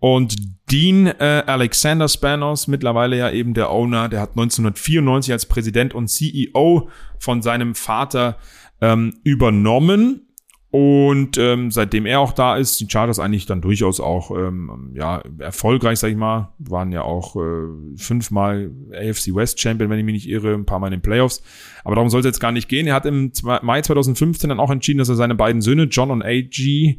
[0.00, 0.34] Und
[0.70, 6.08] Dean äh, Alexander Spanos, mittlerweile ja eben der Owner, der hat 1994 als Präsident und
[6.08, 8.38] CEO von seinem Vater
[8.80, 10.29] ähm, übernommen
[10.72, 15.20] Und ähm, seitdem er auch da ist, die Chargers eigentlich dann durchaus auch ähm, ja
[15.38, 20.14] erfolgreich, sag ich mal, waren ja auch äh, fünfmal AFC West Champion, wenn ich mich
[20.14, 21.42] nicht irre, ein paar Mal in den Playoffs.
[21.82, 22.86] Aber darum soll es jetzt gar nicht gehen.
[22.86, 26.22] Er hat im Mai 2015 dann auch entschieden, dass er seine beiden Söhne John und
[26.24, 26.98] AG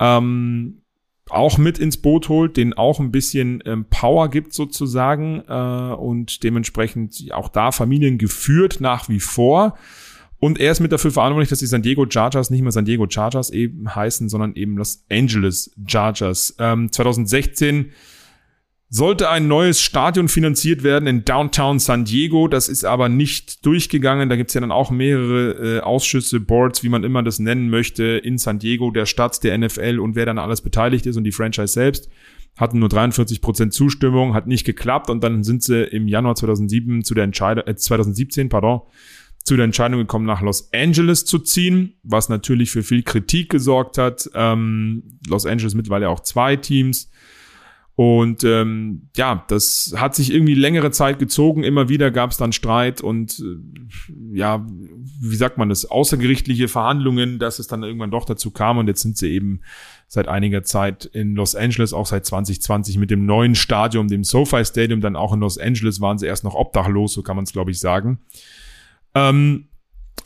[0.00, 0.82] ähm,
[1.30, 6.42] auch mit ins Boot holt, den auch ein bisschen ähm, Power gibt sozusagen äh, und
[6.42, 9.78] dementsprechend auch da Familien geführt nach wie vor.
[10.40, 13.06] Und er ist mit dafür verantwortlich, dass die San Diego Chargers nicht mehr San Diego
[13.08, 16.54] Chargers eben heißen, sondern eben Los Angeles Chargers.
[16.58, 17.92] Ähm, 2016
[18.90, 22.48] sollte ein neues Stadion finanziert werden in Downtown San Diego.
[22.48, 24.30] Das ist aber nicht durchgegangen.
[24.30, 28.04] Da gibt's ja dann auch mehrere äh, Ausschüsse, Boards, wie man immer das nennen möchte,
[28.04, 31.32] in San Diego, der Stadt, der NFL und wer dann alles beteiligt ist und die
[31.32, 32.08] Franchise selbst.
[32.56, 37.04] Hatten nur 43 Prozent Zustimmung, hat nicht geklappt und dann sind sie im Januar 2007
[37.04, 38.80] zu der Entscheidung, äh, 2017, pardon,
[39.48, 43.96] zu der Entscheidung gekommen, nach Los Angeles zu ziehen, was natürlich für viel Kritik gesorgt
[43.96, 44.28] hat.
[44.34, 47.10] Ähm, Los Angeles mittlerweile auch zwei Teams.
[47.94, 51.64] Und ähm, ja, das hat sich irgendwie längere Zeit gezogen.
[51.64, 54.64] Immer wieder gab es dann Streit und äh, ja,
[55.20, 58.78] wie sagt man das, außergerichtliche Verhandlungen, dass es dann irgendwann doch dazu kam.
[58.78, 59.62] Und jetzt sind sie eben
[60.06, 64.64] seit einiger Zeit in Los Angeles, auch seit 2020 mit dem neuen Stadion, dem SoFi
[64.64, 67.52] Stadium, dann auch in Los Angeles waren sie erst noch obdachlos, so kann man es
[67.52, 68.18] glaube ich sagen.
[69.14, 69.68] Ähm,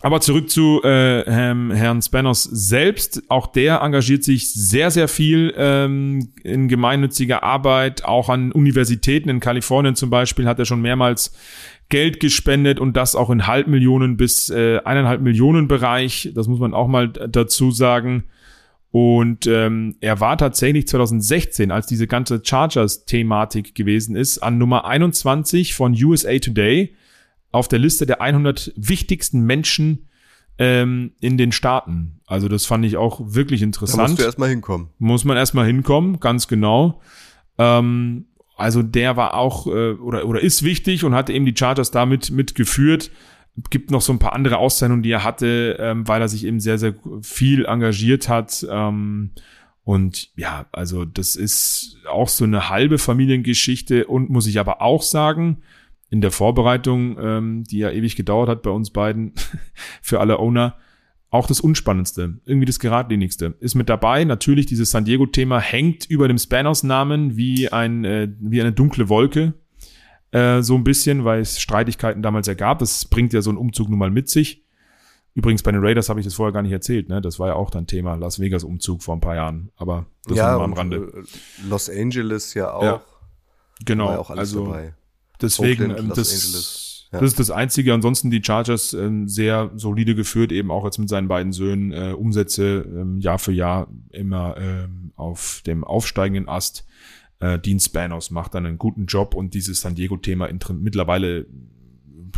[0.02, 3.22] aber zurück zu äh, Herrn, Spanos selbst.
[3.28, 8.04] Auch der engagiert sich sehr, sehr viel ähm, in gemeinnütziger Arbeit.
[8.04, 11.32] Auch an Universitäten in Kalifornien zum Beispiel hat er schon mehrmals
[11.88, 16.32] Geld gespendet und das auch in Halbmillionen bis äh, eineinhalb Millionen Bereich.
[16.34, 18.24] Das muss man auch mal dazu sagen.
[18.90, 25.74] Und ähm, er war tatsächlich 2016, als diese ganze Chargers-Thematik gewesen ist, an Nummer 21
[25.74, 26.94] von USA Today
[27.53, 30.09] auf der Liste der 100 wichtigsten Menschen
[30.59, 32.20] ähm, in den Staaten.
[32.26, 34.00] Also das fand ich auch wirklich interessant.
[34.00, 34.88] Da musst du erstmal hinkommen.
[34.98, 37.00] Muss man erstmal hinkommen, ganz genau.
[37.59, 38.26] Ähm,
[38.57, 42.30] also der war auch äh, oder oder ist wichtig und hat eben die Chargers damit
[42.30, 43.11] mitgeführt.
[43.70, 46.61] Gibt noch so ein paar andere Auszeichnungen, die er hatte, ähm, weil er sich eben
[46.61, 48.66] sehr sehr viel engagiert hat.
[48.70, 49.30] Ähm,
[49.84, 55.03] und ja, also das ist auch so eine halbe Familiengeschichte und muss ich aber auch
[55.03, 55.62] sagen,
[56.12, 59.32] in der Vorbereitung, ähm, die ja ewig gedauert hat bei uns beiden,
[60.02, 60.76] für alle Owner,
[61.30, 63.54] auch das Unspannendste, irgendwie das Geradlinigste.
[63.60, 64.22] Ist mit dabei.
[64.24, 69.54] Natürlich, dieses San Diego-Thema hängt über dem Spanos-Namen wie, ein, äh, wie eine dunkle Wolke.
[70.32, 72.80] Äh, so ein bisschen, weil es Streitigkeiten damals ergab.
[72.80, 74.66] Das bringt ja so ein Umzug nun mal mit sich.
[75.32, 77.22] Übrigens, bei den Raiders habe ich das vorher gar nicht erzählt, ne?
[77.22, 79.70] Das war ja auch dann Thema, Las Vegas-Umzug vor ein paar Jahren.
[79.76, 80.96] Aber das ja, war am Rande.
[80.96, 82.82] Äh, Los Angeles ja auch.
[82.82, 83.02] Ja,
[83.86, 84.08] genau.
[84.08, 84.92] War ja auch alles also, dabei.
[85.43, 87.20] Deswegen, Oakland, ähm, das, ja.
[87.20, 87.93] das ist das Einzige.
[87.95, 92.12] Ansonsten die Chargers ähm, sehr solide geführt, eben auch jetzt mit seinen beiden Söhnen, äh,
[92.12, 96.86] Umsätze ähm, Jahr für Jahr immer ähm, auf dem aufsteigenden Ast.
[97.40, 101.47] Äh, Dean Spanos macht dann einen guten Job und dieses San Diego-Thema mittlerweile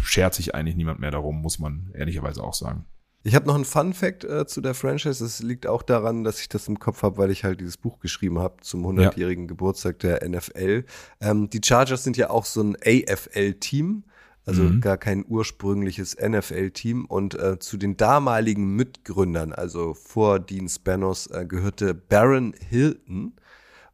[0.03, 2.85] schert sich eigentlich niemand mehr darum, muss man ehrlicherweise auch sagen.
[3.27, 5.25] Ich habe noch einen Fun Fact äh, zu der Franchise.
[5.25, 7.99] Es liegt auch daran, dass ich das im Kopf habe, weil ich halt dieses Buch
[7.99, 9.49] geschrieben habe zum 100-jährigen ja.
[9.49, 10.85] Geburtstag der NFL.
[11.23, 14.05] Ähm, die Chargers sind ja auch so ein AFL-Team,
[14.45, 14.83] also mhm.
[14.83, 17.07] gar kein ursprüngliches NFL-Team.
[17.07, 23.33] Und äh, zu den damaligen Mitgründern, also vor Dean Spanos, äh, gehörte Baron Hilton.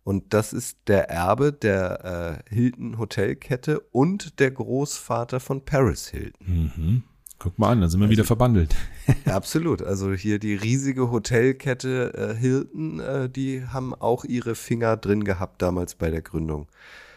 [0.02, 6.72] Und das ist der Erbe der äh, Hilton Hotelkette und der Großvater von Paris Hilton.
[6.76, 7.02] Mhm.
[7.40, 8.76] Guck mal an, da sind wir also, wieder verbandelt.
[9.24, 9.82] absolut.
[9.82, 15.62] Also hier die riesige Hotelkette äh, Hilton, äh, die haben auch ihre Finger drin gehabt
[15.62, 16.68] damals bei der Gründung.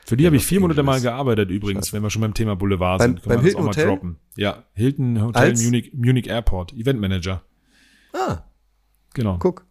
[0.06, 3.00] Für die habe ich vier Monate mal gearbeitet übrigens, wenn wir schon beim Thema Boulevard
[3.00, 3.24] beim, sind.
[3.24, 4.16] Können beim Hilton Hotel?
[4.38, 5.64] Ja, Hilton Hotel Als?
[5.64, 7.44] Munich, Munich Airport, Event Manager.
[8.14, 8.44] Ah.
[9.14, 9.38] Genau.
[9.40, 9.66] Guck.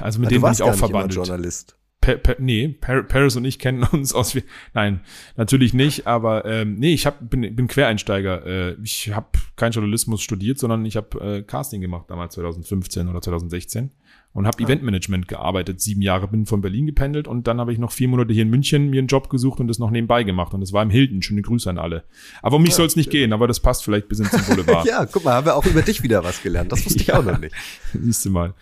[0.00, 1.14] Also mit ah, dem bin ich auch verbandelt.
[1.14, 1.76] Journalist.
[2.02, 4.36] Pa pa nee, Par Paris und ich kennen uns aus.
[4.74, 5.00] Nein,
[5.36, 6.06] natürlich nicht.
[6.06, 8.44] Aber ähm, nee, ich hab, bin, bin Quereinsteiger.
[8.44, 13.22] Äh, ich habe kein Journalismus studiert, sondern ich habe äh, Casting gemacht damals 2015 oder
[13.22, 13.92] 2016
[14.32, 14.64] und habe ah.
[14.66, 15.80] Eventmanagement gearbeitet.
[15.80, 18.50] Sieben Jahre bin von Berlin gependelt und dann habe ich noch vier Monate hier in
[18.50, 20.54] München mir einen Job gesucht und das noch nebenbei gemacht.
[20.54, 21.22] Und das war im Hilton.
[21.22, 22.02] Schöne Grüße an alle.
[22.42, 24.86] Aber um mich ja, soll es nicht gehen, aber das passt vielleicht bis ins Boulevard.
[24.88, 26.72] ja, guck mal, haben wir auch über dich wieder was gelernt.
[26.72, 27.54] Das wusste ich auch noch nicht.
[27.92, 28.54] Siehst du mal.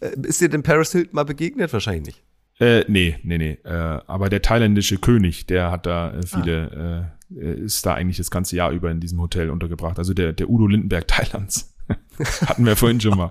[0.00, 1.72] Äh, ist dir denn Paris Hilton mal begegnet?
[1.74, 2.25] Wahrscheinlich nicht.
[2.58, 3.58] Äh, nee, nee, nee.
[3.64, 7.38] Äh, aber der thailändische König, der hat da äh, viele, ah.
[7.38, 9.98] äh, ist da eigentlich das ganze Jahr über in diesem Hotel untergebracht.
[9.98, 11.72] Also der, der Udo Lindenberg Thailands.
[12.46, 13.30] Hatten wir vorhin schon mal.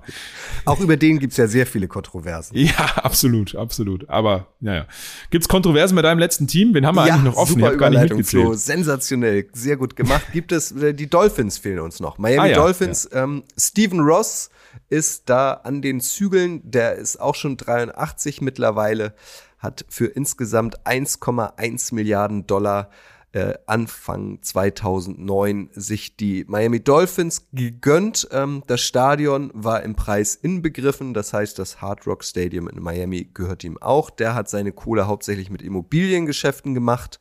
[0.63, 2.55] Auch über den gibt's ja sehr viele Kontroversen.
[2.57, 4.07] Ja, absolut, absolut.
[4.09, 4.85] Aber naja.
[5.29, 6.73] Gibt's Kontroversen bei deinem letzten Team?
[6.73, 7.55] Wen haben wir ja, eigentlich noch offen?
[7.55, 8.43] Super ich gar nicht mitgezählt.
[8.43, 8.53] Flo.
[8.53, 10.27] Sensationell, sehr gut gemacht.
[10.31, 12.17] Gibt es, äh, die Dolphins fehlen uns noch.
[12.17, 13.23] Miami ah, ja, Dolphins, ja.
[13.23, 14.49] Ähm, Stephen Ross
[14.89, 16.61] ist da an den Zügeln.
[16.69, 19.15] Der ist auch schon 83 mittlerweile,
[19.57, 22.89] hat für insgesamt 1,1 Milliarden Dollar
[23.35, 28.29] äh, Anfang 2009 sich die Miami Dolphins gegönnt.
[28.31, 33.29] Ähm, das Stadion war im Preis inbegriffen, das heißt, das Hard Rock Stadium in Miami
[33.33, 34.09] gehört ihm auch.
[34.09, 37.19] Der hat seine Kohle hauptsächlich mit Immobiliengeschäften gemacht.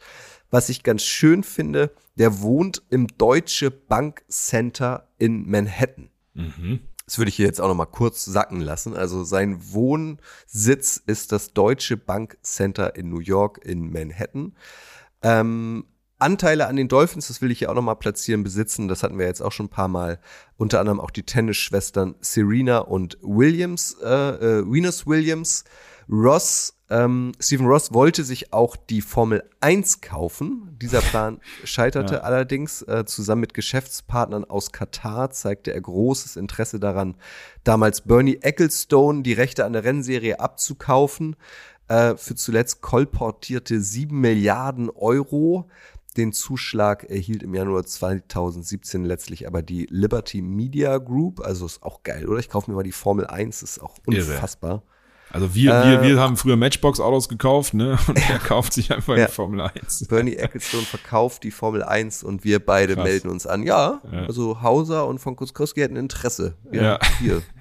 [0.50, 6.10] Was ich ganz schön finde, der wohnt im Deutsche Bank Center in Manhattan.
[6.34, 6.78] Mhm.
[7.06, 8.96] Das würde ich hier jetzt auch noch mal kurz sacken lassen.
[8.96, 14.54] Also sein Wohnsitz ist das Deutsche Bank Center in New York in Manhattan.
[15.22, 15.84] Ähm,
[16.18, 18.88] Anteile an den Dolphins, das will ich hier auch noch mal platzieren, besitzen.
[18.88, 20.20] Das hatten wir jetzt auch schon ein paar Mal.
[20.56, 25.64] Unter anderem auch die Tennisschwestern Serena und Williams, äh, äh, Venus Williams.
[26.08, 30.76] Ross, ähm, Stephen Ross wollte sich auch die Formel 1 kaufen.
[30.80, 32.20] Dieser Plan scheiterte Ja.
[32.20, 32.82] allerdings.
[32.82, 37.16] Äh, zusammen mit Geschäftspartnern aus Katar zeigte er großes Interesse daran,
[37.64, 41.34] damals Bernie Ecclestone die Rechte an der Rennserie abzukaufen.
[41.88, 45.68] Äh, für zuletzt kolportierte 7 Milliarden Euro.
[46.16, 51.40] Den Zuschlag erhielt im Januar 2017 letztlich aber die Liberty Media Group.
[51.40, 52.38] Also ist auch geil, oder?
[52.38, 54.38] Ich kaufe mir mal die Formel 1, ist auch Irre.
[55.34, 57.98] Also wir, wir, wir haben früher Matchbox-Autos gekauft, ne?
[58.06, 59.26] Und er kauft sich einfach Ja.
[59.26, 60.06] die Formel 1.
[60.08, 63.04] Bernie Ecclestone verkauft die Formel 1 und wir beide Krass.
[63.04, 63.64] melden uns an.
[63.64, 64.20] Ja, Ja.
[64.26, 66.54] also Hauser und von Kuskowski hätten Interesse.
[66.72, 66.98] Ja.
[67.20, 67.42] Hier.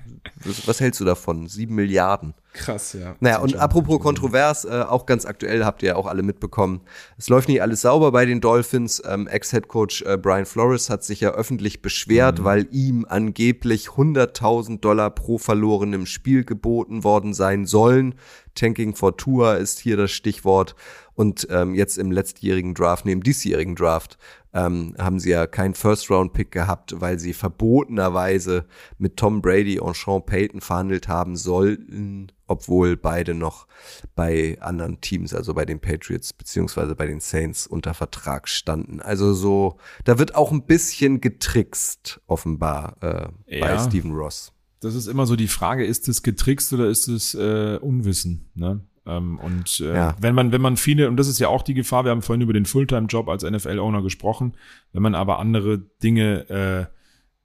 [0.66, 1.48] Was, hältst du davon?
[1.48, 2.34] Sieben Milliarden.
[2.54, 3.16] Krass, ja.
[3.20, 6.82] Naja, und apropos kontrovers, äh, auch ganz aktuell habt ihr ja auch alle mitbekommen.
[7.18, 9.02] Es läuft nicht alles sauber bei den Dolphins.
[9.06, 15.10] Ähm, Ex-Headcoach äh, Brian Flores hat sich ja öffentlich beschwert, weil ihm angeblich 100.000 Dollar
[15.10, 18.16] pro verlorenem Spiel geboten worden sein sollen.
[18.56, 20.76] Tanking for Tour ist hier das Stichwort.
[21.16, 24.18] Und ähm, jetzt im letztjährigen Draft, neben diesjährigen Draft,
[24.54, 28.66] ähm, haben sie ja keinen First-Round-Pick gehabt, weil sie verbotenerweise
[28.98, 33.68] mit Tom Brady und Sean Payton verhandelt haben sollten, obwohl beide noch
[34.16, 39.02] bei anderen Teams, also bei den Patriots beziehungsweise bei den Saints unter Vertrag standen.
[39.02, 43.28] Also so, da wird auch ein bisschen getrickst, offenbar, äh,
[43.60, 43.80] bei Ja.
[43.80, 44.52] Stephen Ross.
[44.82, 48.50] Das ist immer so die Frage, ist es getrickst oder ist es äh, Unwissen?
[48.54, 48.82] Ne?
[49.06, 50.16] Ähm, und äh, Ja.
[50.20, 52.42] wenn man, wenn man viele, und das ist ja auch die Gefahr, wir haben vorhin
[52.42, 54.54] über den Fulltime-Job als NFL-Owner gesprochen,
[54.94, 56.94] wenn man aber andere Dinge äh,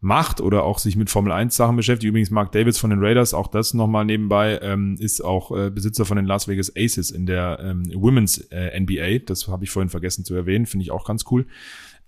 [0.00, 2.08] macht oder auch sich mit Formel 1 Sachen beschäftigt.
[2.08, 6.04] Übrigens Mark Davis von den Raiders, auch das nochmal nebenbei, ähm, ist auch äh, Besitzer
[6.04, 9.24] von den Las Vegas Aces in der ähm, Women's äh, NBA.
[9.26, 11.46] Das habe ich vorhin vergessen zu erwähnen, finde ich auch ganz cool.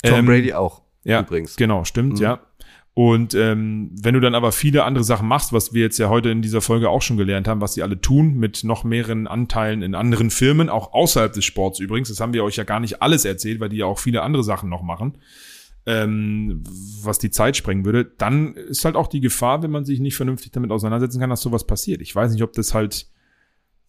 [0.04, 1.56] Tom Ähm, Brady auch, ja, übrigens.
[1.56, 2.18] Genau, stimmt, Mhm.
[2.22, 2.40] ja.
[2.94, 6.30] Und ähm, wenn du dann aber viele andere Sachen machst, was wir jetzt ja heute
[6.30, 9.82] in dieser Folge auch schon gelernt haben, was sie alle tun, mit noch mehreren Anteilen
[9.82, 13.00] in anderen Firmen, auch außerhalb des Sports übrigens, das haben wir euch ja gar nicht
[13.00, 15.18] alles erzählt, weil die ja auch viele andere Sachen noch machen,
[15.86, 16.62] ähm,
[17.02, 20.16] was die Zeit sprengen würde, dann ist halt auch die Gefahr, wenn man sich nicht
[20.16, 22.02] vernünftig damit auseinandersetzen kann, dass sowas passiert.
[22.02, 23.06] Ich weiß nicht, ob das halt,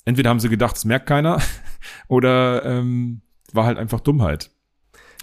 [0.06, 1.42] entweder haben sie gedacht, das merkt keiner,
[2.08, 3.22] oder ähm,
[3.52, 4.52] war halt einfach Dummheit.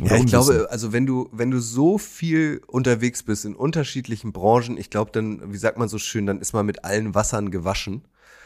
[0.00, 0.52] Oder Ja, ich Unwissen.
[0.54, 5.10] glaube, also wenn du, wenn du so viel unterwegs bist in unterschiedlichen Branchen, ich glaube
[5.12, 8.02] dann, wie sagt man so schön, dann ist man mit allen Wassern gewaschen.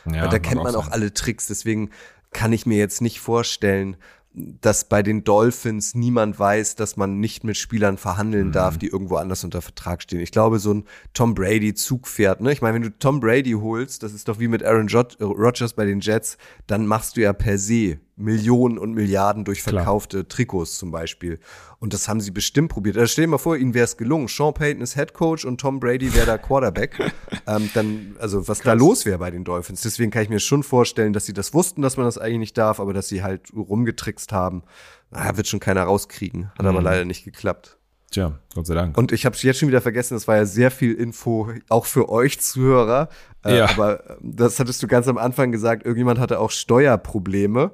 [0.06, 0.92] Ja, Weil da kennt man auch sein.
[0.94, 1.46] alle Tricks.
[1.46, 1.90] Deswegen
[2.32, 3.96] kann ich mir jetzt nicht vorstellen,
[4.34, 8.52] dass bei den Dolphins niemand weiß, dass man nicht mit Spielern verhandeln Mhm.
[8.52, 10.20] darf, die irgendwo anders unter Vertrag stehen.
[10.20, 12.50] Ich glaube, so ein Tom Brady Zugpferd, ne?
[12.50, 15.74] Ich meine, wenn du Tom Brady holst, das ist doch wie mit Aaron Jod- Rodgers
[15.74, 19.82] bei den Jets, dann machst du ja per se Millionen und Milliarden durch Klar.
[19.82, 21.38] verkaufte Trikots zum Beispiel.
[21.78, 22.96] Und das haben sie bestimmt probiert.
[22.96, 24.28] Also stell dir mal vor, ihnen wäre es gelungen.
[24.28, 26.98] Sean Payton ist Head Coach und Tom Brady wäre da Quarterback.
[27.46, 29.80] ähm, dann, also was da los wäre bei den Dolphins.
[29.80, 32.58] Deswegen kann ich mir schon vorstellen, dass sie das wussten, dass man das eigentlich nicht
[32.58, 34.62] darf, aber dass sie halt rumgetrickst haben.
[35.10, 36.50] Na, wird schon keiner rauskriegen.
[36.58, 37.78] Hat aber leider nicht geklappt.
[38.10, 38.98] Tja, Gott sei Dank.
[38.98, 41.86] Und ich habe es jetzt schon wieder vergessen, das war ja sehr viel Info, auch
[41.86, 43.08] für euch Zuhörer.
[43.42, 43.70] Äh, Ja.
[43.70, 47.72] Aber äh, das hattest du ganz am Anfang gesagt, irgendjemand hatte auch Steuerprobleme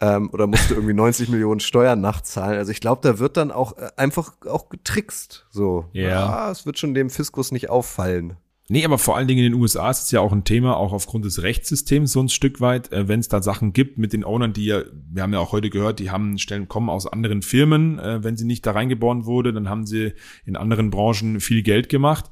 [0.00, 2.58] ähm, oder musste irgendwie 90 Millionen Steuern nachzahlen.
[2.58, 5.46] Also ich glaube, da wird dann auch äh, einfach auch getrickst.
[5.50, 6.50] So, Ja.
[6.50, 8.36] es wird schon dem Fiskus nicht auffallen.
[8.70, 10.92] Nee, aber vor allen Dingen in den USA ist es ja auch ein Thema, auch
[10.92, 14.24] aufgrund des Rechtssystems so ein Stück weit, äh, wenn es da Sachen gibt mit den
[14.24, 17.40] Ownern, die ja, wir haben ja auch heute gehört, die haben Stellen kommen aus anderen
[17.40, 20.12] Firmen, äh, wenn sie nicht da reingeboren wurde, dann haben sie
[20.44, 22.30] in anderen Branchen viel Geld gemacht.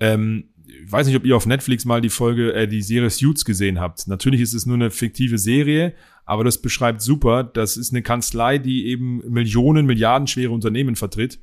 [0.00, 0.48] Ähm,
[0.84, 3.80] ich weiß nicht, ob ihr auf Netflix mal die Folge, äh, die Serie Suits gesehen
[3.80, 4.06] habt.
[4.08, 5.94] Natürlich ist es nur eine fiktive Serie,
[6.24, 7.44] aber das beschreibt super.
[7.44, 11.40] Das ist eine Kanzlei, die eben Millionen, Milliarden schwere Unternehmen vertritt.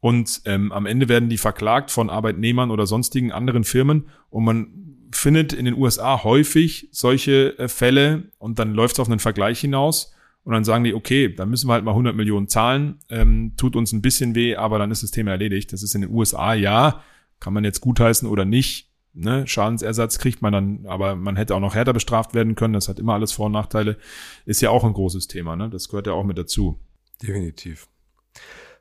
[0.00, 4.08] Und ähm, am Ende werden die verklagt von Arbeitnehmern oder sonstigen anderen Firmen.
[4.30, 9.08] Und man findet in den USA häufig solche äh, Fälle und dann läuft es auf
[9.08, 10.14] einen Vergleich hinaus.
[10.44, 13.00] Und dann sagen die, okay, dann müssen wir halt mal 100 Millionen zahlen.
[13.10, 15.72] Ähm, tut uns ein bisschen weh, aber dann ist das Thema erledigt.
[15.72, 17.02] Das ist in den USA, ja,
[17.40, 18.90] kann man jetzt gutheißen oder nicht.
[19.14, 22.74] ne, Schadensersatz kriegt man dann, aber man hätte auch noch härter bestraft werden können.
[22.74, 23.96] Das hat immer alles Vor- und Nachteile.
[24.44, 25.68] Ist ja auch ein großes Thema, ne?
[25.70, 26.78] Das gehört ja auch mit dazu.
[27.22, 27.88] Definitiv.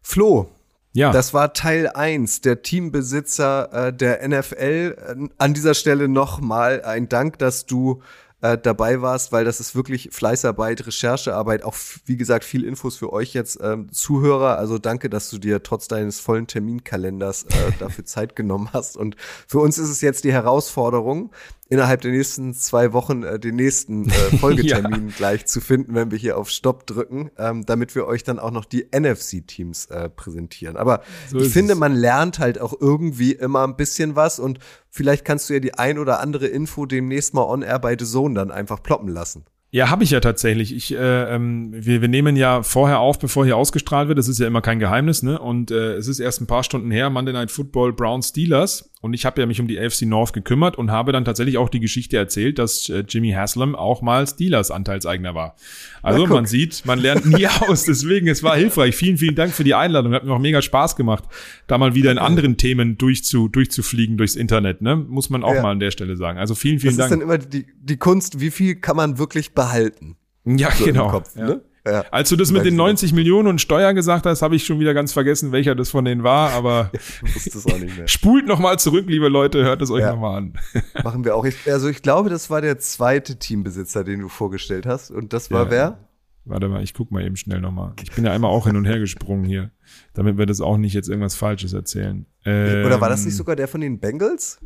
[0.01, 0.49] Flo,
[0.93, 1.11] Ja.
[1.11, 4.95] Das war Teil 1, der Teambesitzer äh, der NFL.
[4.97, 8.01] Äh, an dieser Stelle nochmal ein Dank, dass du
[8.41, 13.11] äh, dabei warst, weil das ist wirklich Fleißarbeit, Recherchearbeit, auch wie gesagt viel Infos für
[13.11, 14.57] euch jetzt ähm, Zuhörer.
[14.57, 18.95] Also danke, dass du dir trotz deines vollen Terminkalenders äh, dafür Zeit genommen hast.
[18.95, 19.15] Und
[19.47, 21.31] für uns ist es jetzt die Herausforderung,
[21.69, 26.17] innerhalb der nächsten zwei Wochen äh, den nächsten äh, Folgetermin gleich zu finden, wenn wir
[26.17, 30.77] hier auf Stopp drücken, ähm, damit wir euch dann auch noch die NFC-Teams äh, präsentieren.
[30.77, 31.79] Aber So ich finde, es.
[31.79, 35.73] man lernt halt auch irgendwie immer ein bisschen was und vielleicht kannst du ja die
[35.73, 39.45] ein oder andere Info demnächst mal on air bei The Zone dann einfach ploppen lassen.
[39.69, 40.73] Ja, habe ich ja tatsächlich.
[40.73, 44.17] Ich, äh, ähm, wir, wir nehmen ja vorher auf, bevor hier ausgestrahlt wird.
[44.17, 45.39] Das ist ja immer kein Geheimnis, ne?
[45.39, 48.89] Und äh, es ist erst ein paar Stunden her, Monday Night Football Brown Steelers.
[48.99, 51.69] Und ich habe ja mich um die AFC North gekümmert und habe dann tatsächlich auch
[51.69, 55.55] die Geschichte erzählt, dass äh, Jimmy Haslam auch mal Steelers Anteilseigner war.
[56.01, 57.83] Also man sieht, man lernt nie aus.
[57.83, 58.95] Deswegen, es war hilfreich.
[58.95, 60.13] Vielen, vielen Dank für die Einladung.
[60.13, 61.25] Hat mir auch mega Spaß gemacht,
[61.67, 64.81] da mal wieder in anderen Themen durchzu, durchzufliegen durchs Internet.
[64.81, 64.95] Ne?
[64.95, 65.61] Muss man auch Ja.
[65.61, 66.39] mal an der Stelle sagen.
[66.39, 67.11] Also vielen, Das vielen ist Dank.
[67.11, 70.15] dann immer die, die Kunst, wie viel kann man wirklich behalten
[70.45, 71.09] Ja, so genau.
[71.09, 71.35] Kopf.
[71.35, 71.45] ja.
[71.47, 71.61] Ne?
[71.85, 72.03] Ja.
[72.11, 72.77] Als du das mit den dir.
[72.79, 76.03] 90 Millionen und Steuer gesagt hast, habe ich schon wieder ganz vergessen, welcher das von
[76.03, 76.51] denen war.
[76.51, 76.91] Aber
[77.23, 78.07] es auch nicht mehr.
[78.09, 80.11] spult noch mal zurück, liebe Leute, hört es euch Ja.
[80.11, 80.53] noch mal an.
[81.05, 81.45] Machen wir auch.
[81.45, 85.11] Ich, also ich glaube, das war der zweite Teambesitzer, den du vorgestellt hast.
[85.11, 85.71] Und das war Ja.
[85.71, 85.97] wer?
[86.43, 87.93] Warte mal, ich guck mal eben schnell noch mal.
[88.03, 89.71] Ich bin ja einmal auch hin und her gesprungen hier,
[90.13, 92.25] damit wir das auch nicht jetzt irgendwas Falsches erzählen.
[92.45, 94.59] Ähm, Oder war das nicht sogar der von den Bengals?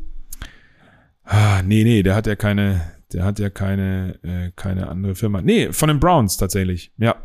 [1.24, 2.80] Ah, nee, nee, der hat ja keine,
[3.12, 5.40] der hat ja keine, äh, keine andere Firma.
[5.42, 6.92] Nee, von den Browns tatsächlich.
[6.98, 7.16] Ja.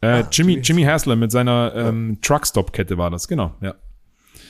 [0.00, 3.74] Äh, Ah, Jimmy, Jimmy- Haslam mit seiner ähm, Truckstop-Kette war das, genau, ja.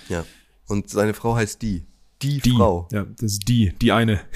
[0.08, 0.24] Ja.
[0.68, 1.86] Und seine Frau heißt die.
[2.22, 2.86] Die, Die, Frau.
[2.92, 4.20] ja, das ist die, die eine.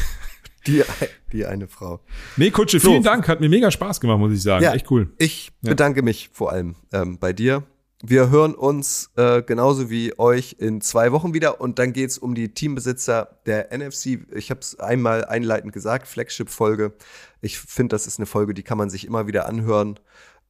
[0.66, 0.82] Die,
[1.30, 2.00] die eine Frau.
[2.38, 2.88] Nee, Kutsche, So.
[2.88, 3.28] vielen Dank.
[3.28, 4.64] Hat mir mega Spaß gemacht, muss ich sagen.
[4.64, 5.12] Echt cool.
[5.18, 5.68] Ich Ja.
[5.72, 7.64] bedanke mich vor allem ähm, bei dir.
[8.06, 12.34] Wir hören uns äh, genauso wie euch in zwei Wochen wieder und dann geht's um
[12.34, 14.26] die Teambesitzer der NFC.
[14.34, 16.92] Ich habe es einmal einleitend gesagt, Flagship-Folge.
[17.40, 19.98] Ich finde, das ist eine Folge, die kann man sich immer wieder anhören.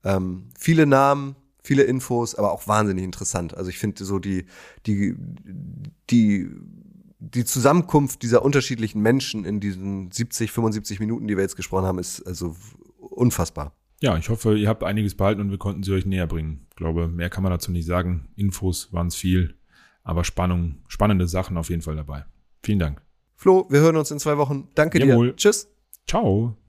[0.02, 3.56] Ähm, viele Namen, viele Infos, aber auch wahnsinnig interessant.
[3.56, 4.47] Also ich finde so die,
[4.86, 5.14] die,
[6.10, 6.51] die,
[7.20, 12.01] die Zusammenkunft dieser unterschiedlichen Menschen in diesen 70, 75 Minuten, die wir jetzt gesprochen haben,
[12.01, 12.56] ist also
[12.98, 13.72] unfassbar.
[14.01, 16.66] Ja, ich hoffe, ihr habt einiges behalten und wir konnten sie euch näher bringen.
[16.71, 18.29] Ich glaube, mehr kann man dazu nicht sagen.
[18.37, 19.55] Infos waren es viel,
[20.03, 22.25] aber Spannung, spannende Sachen auf jeden Fall dabei.
[22.62, 23.03] Vielen Dank.
[23.37, 24.69] Flo, wir hören uns in zwei Wochen.
[24.75, 25.29] Danke Jawohl.
[25.29, 25.37] dir.
[25.37, 25.69] Tschüss.
[26.07, 26.57] Ciao.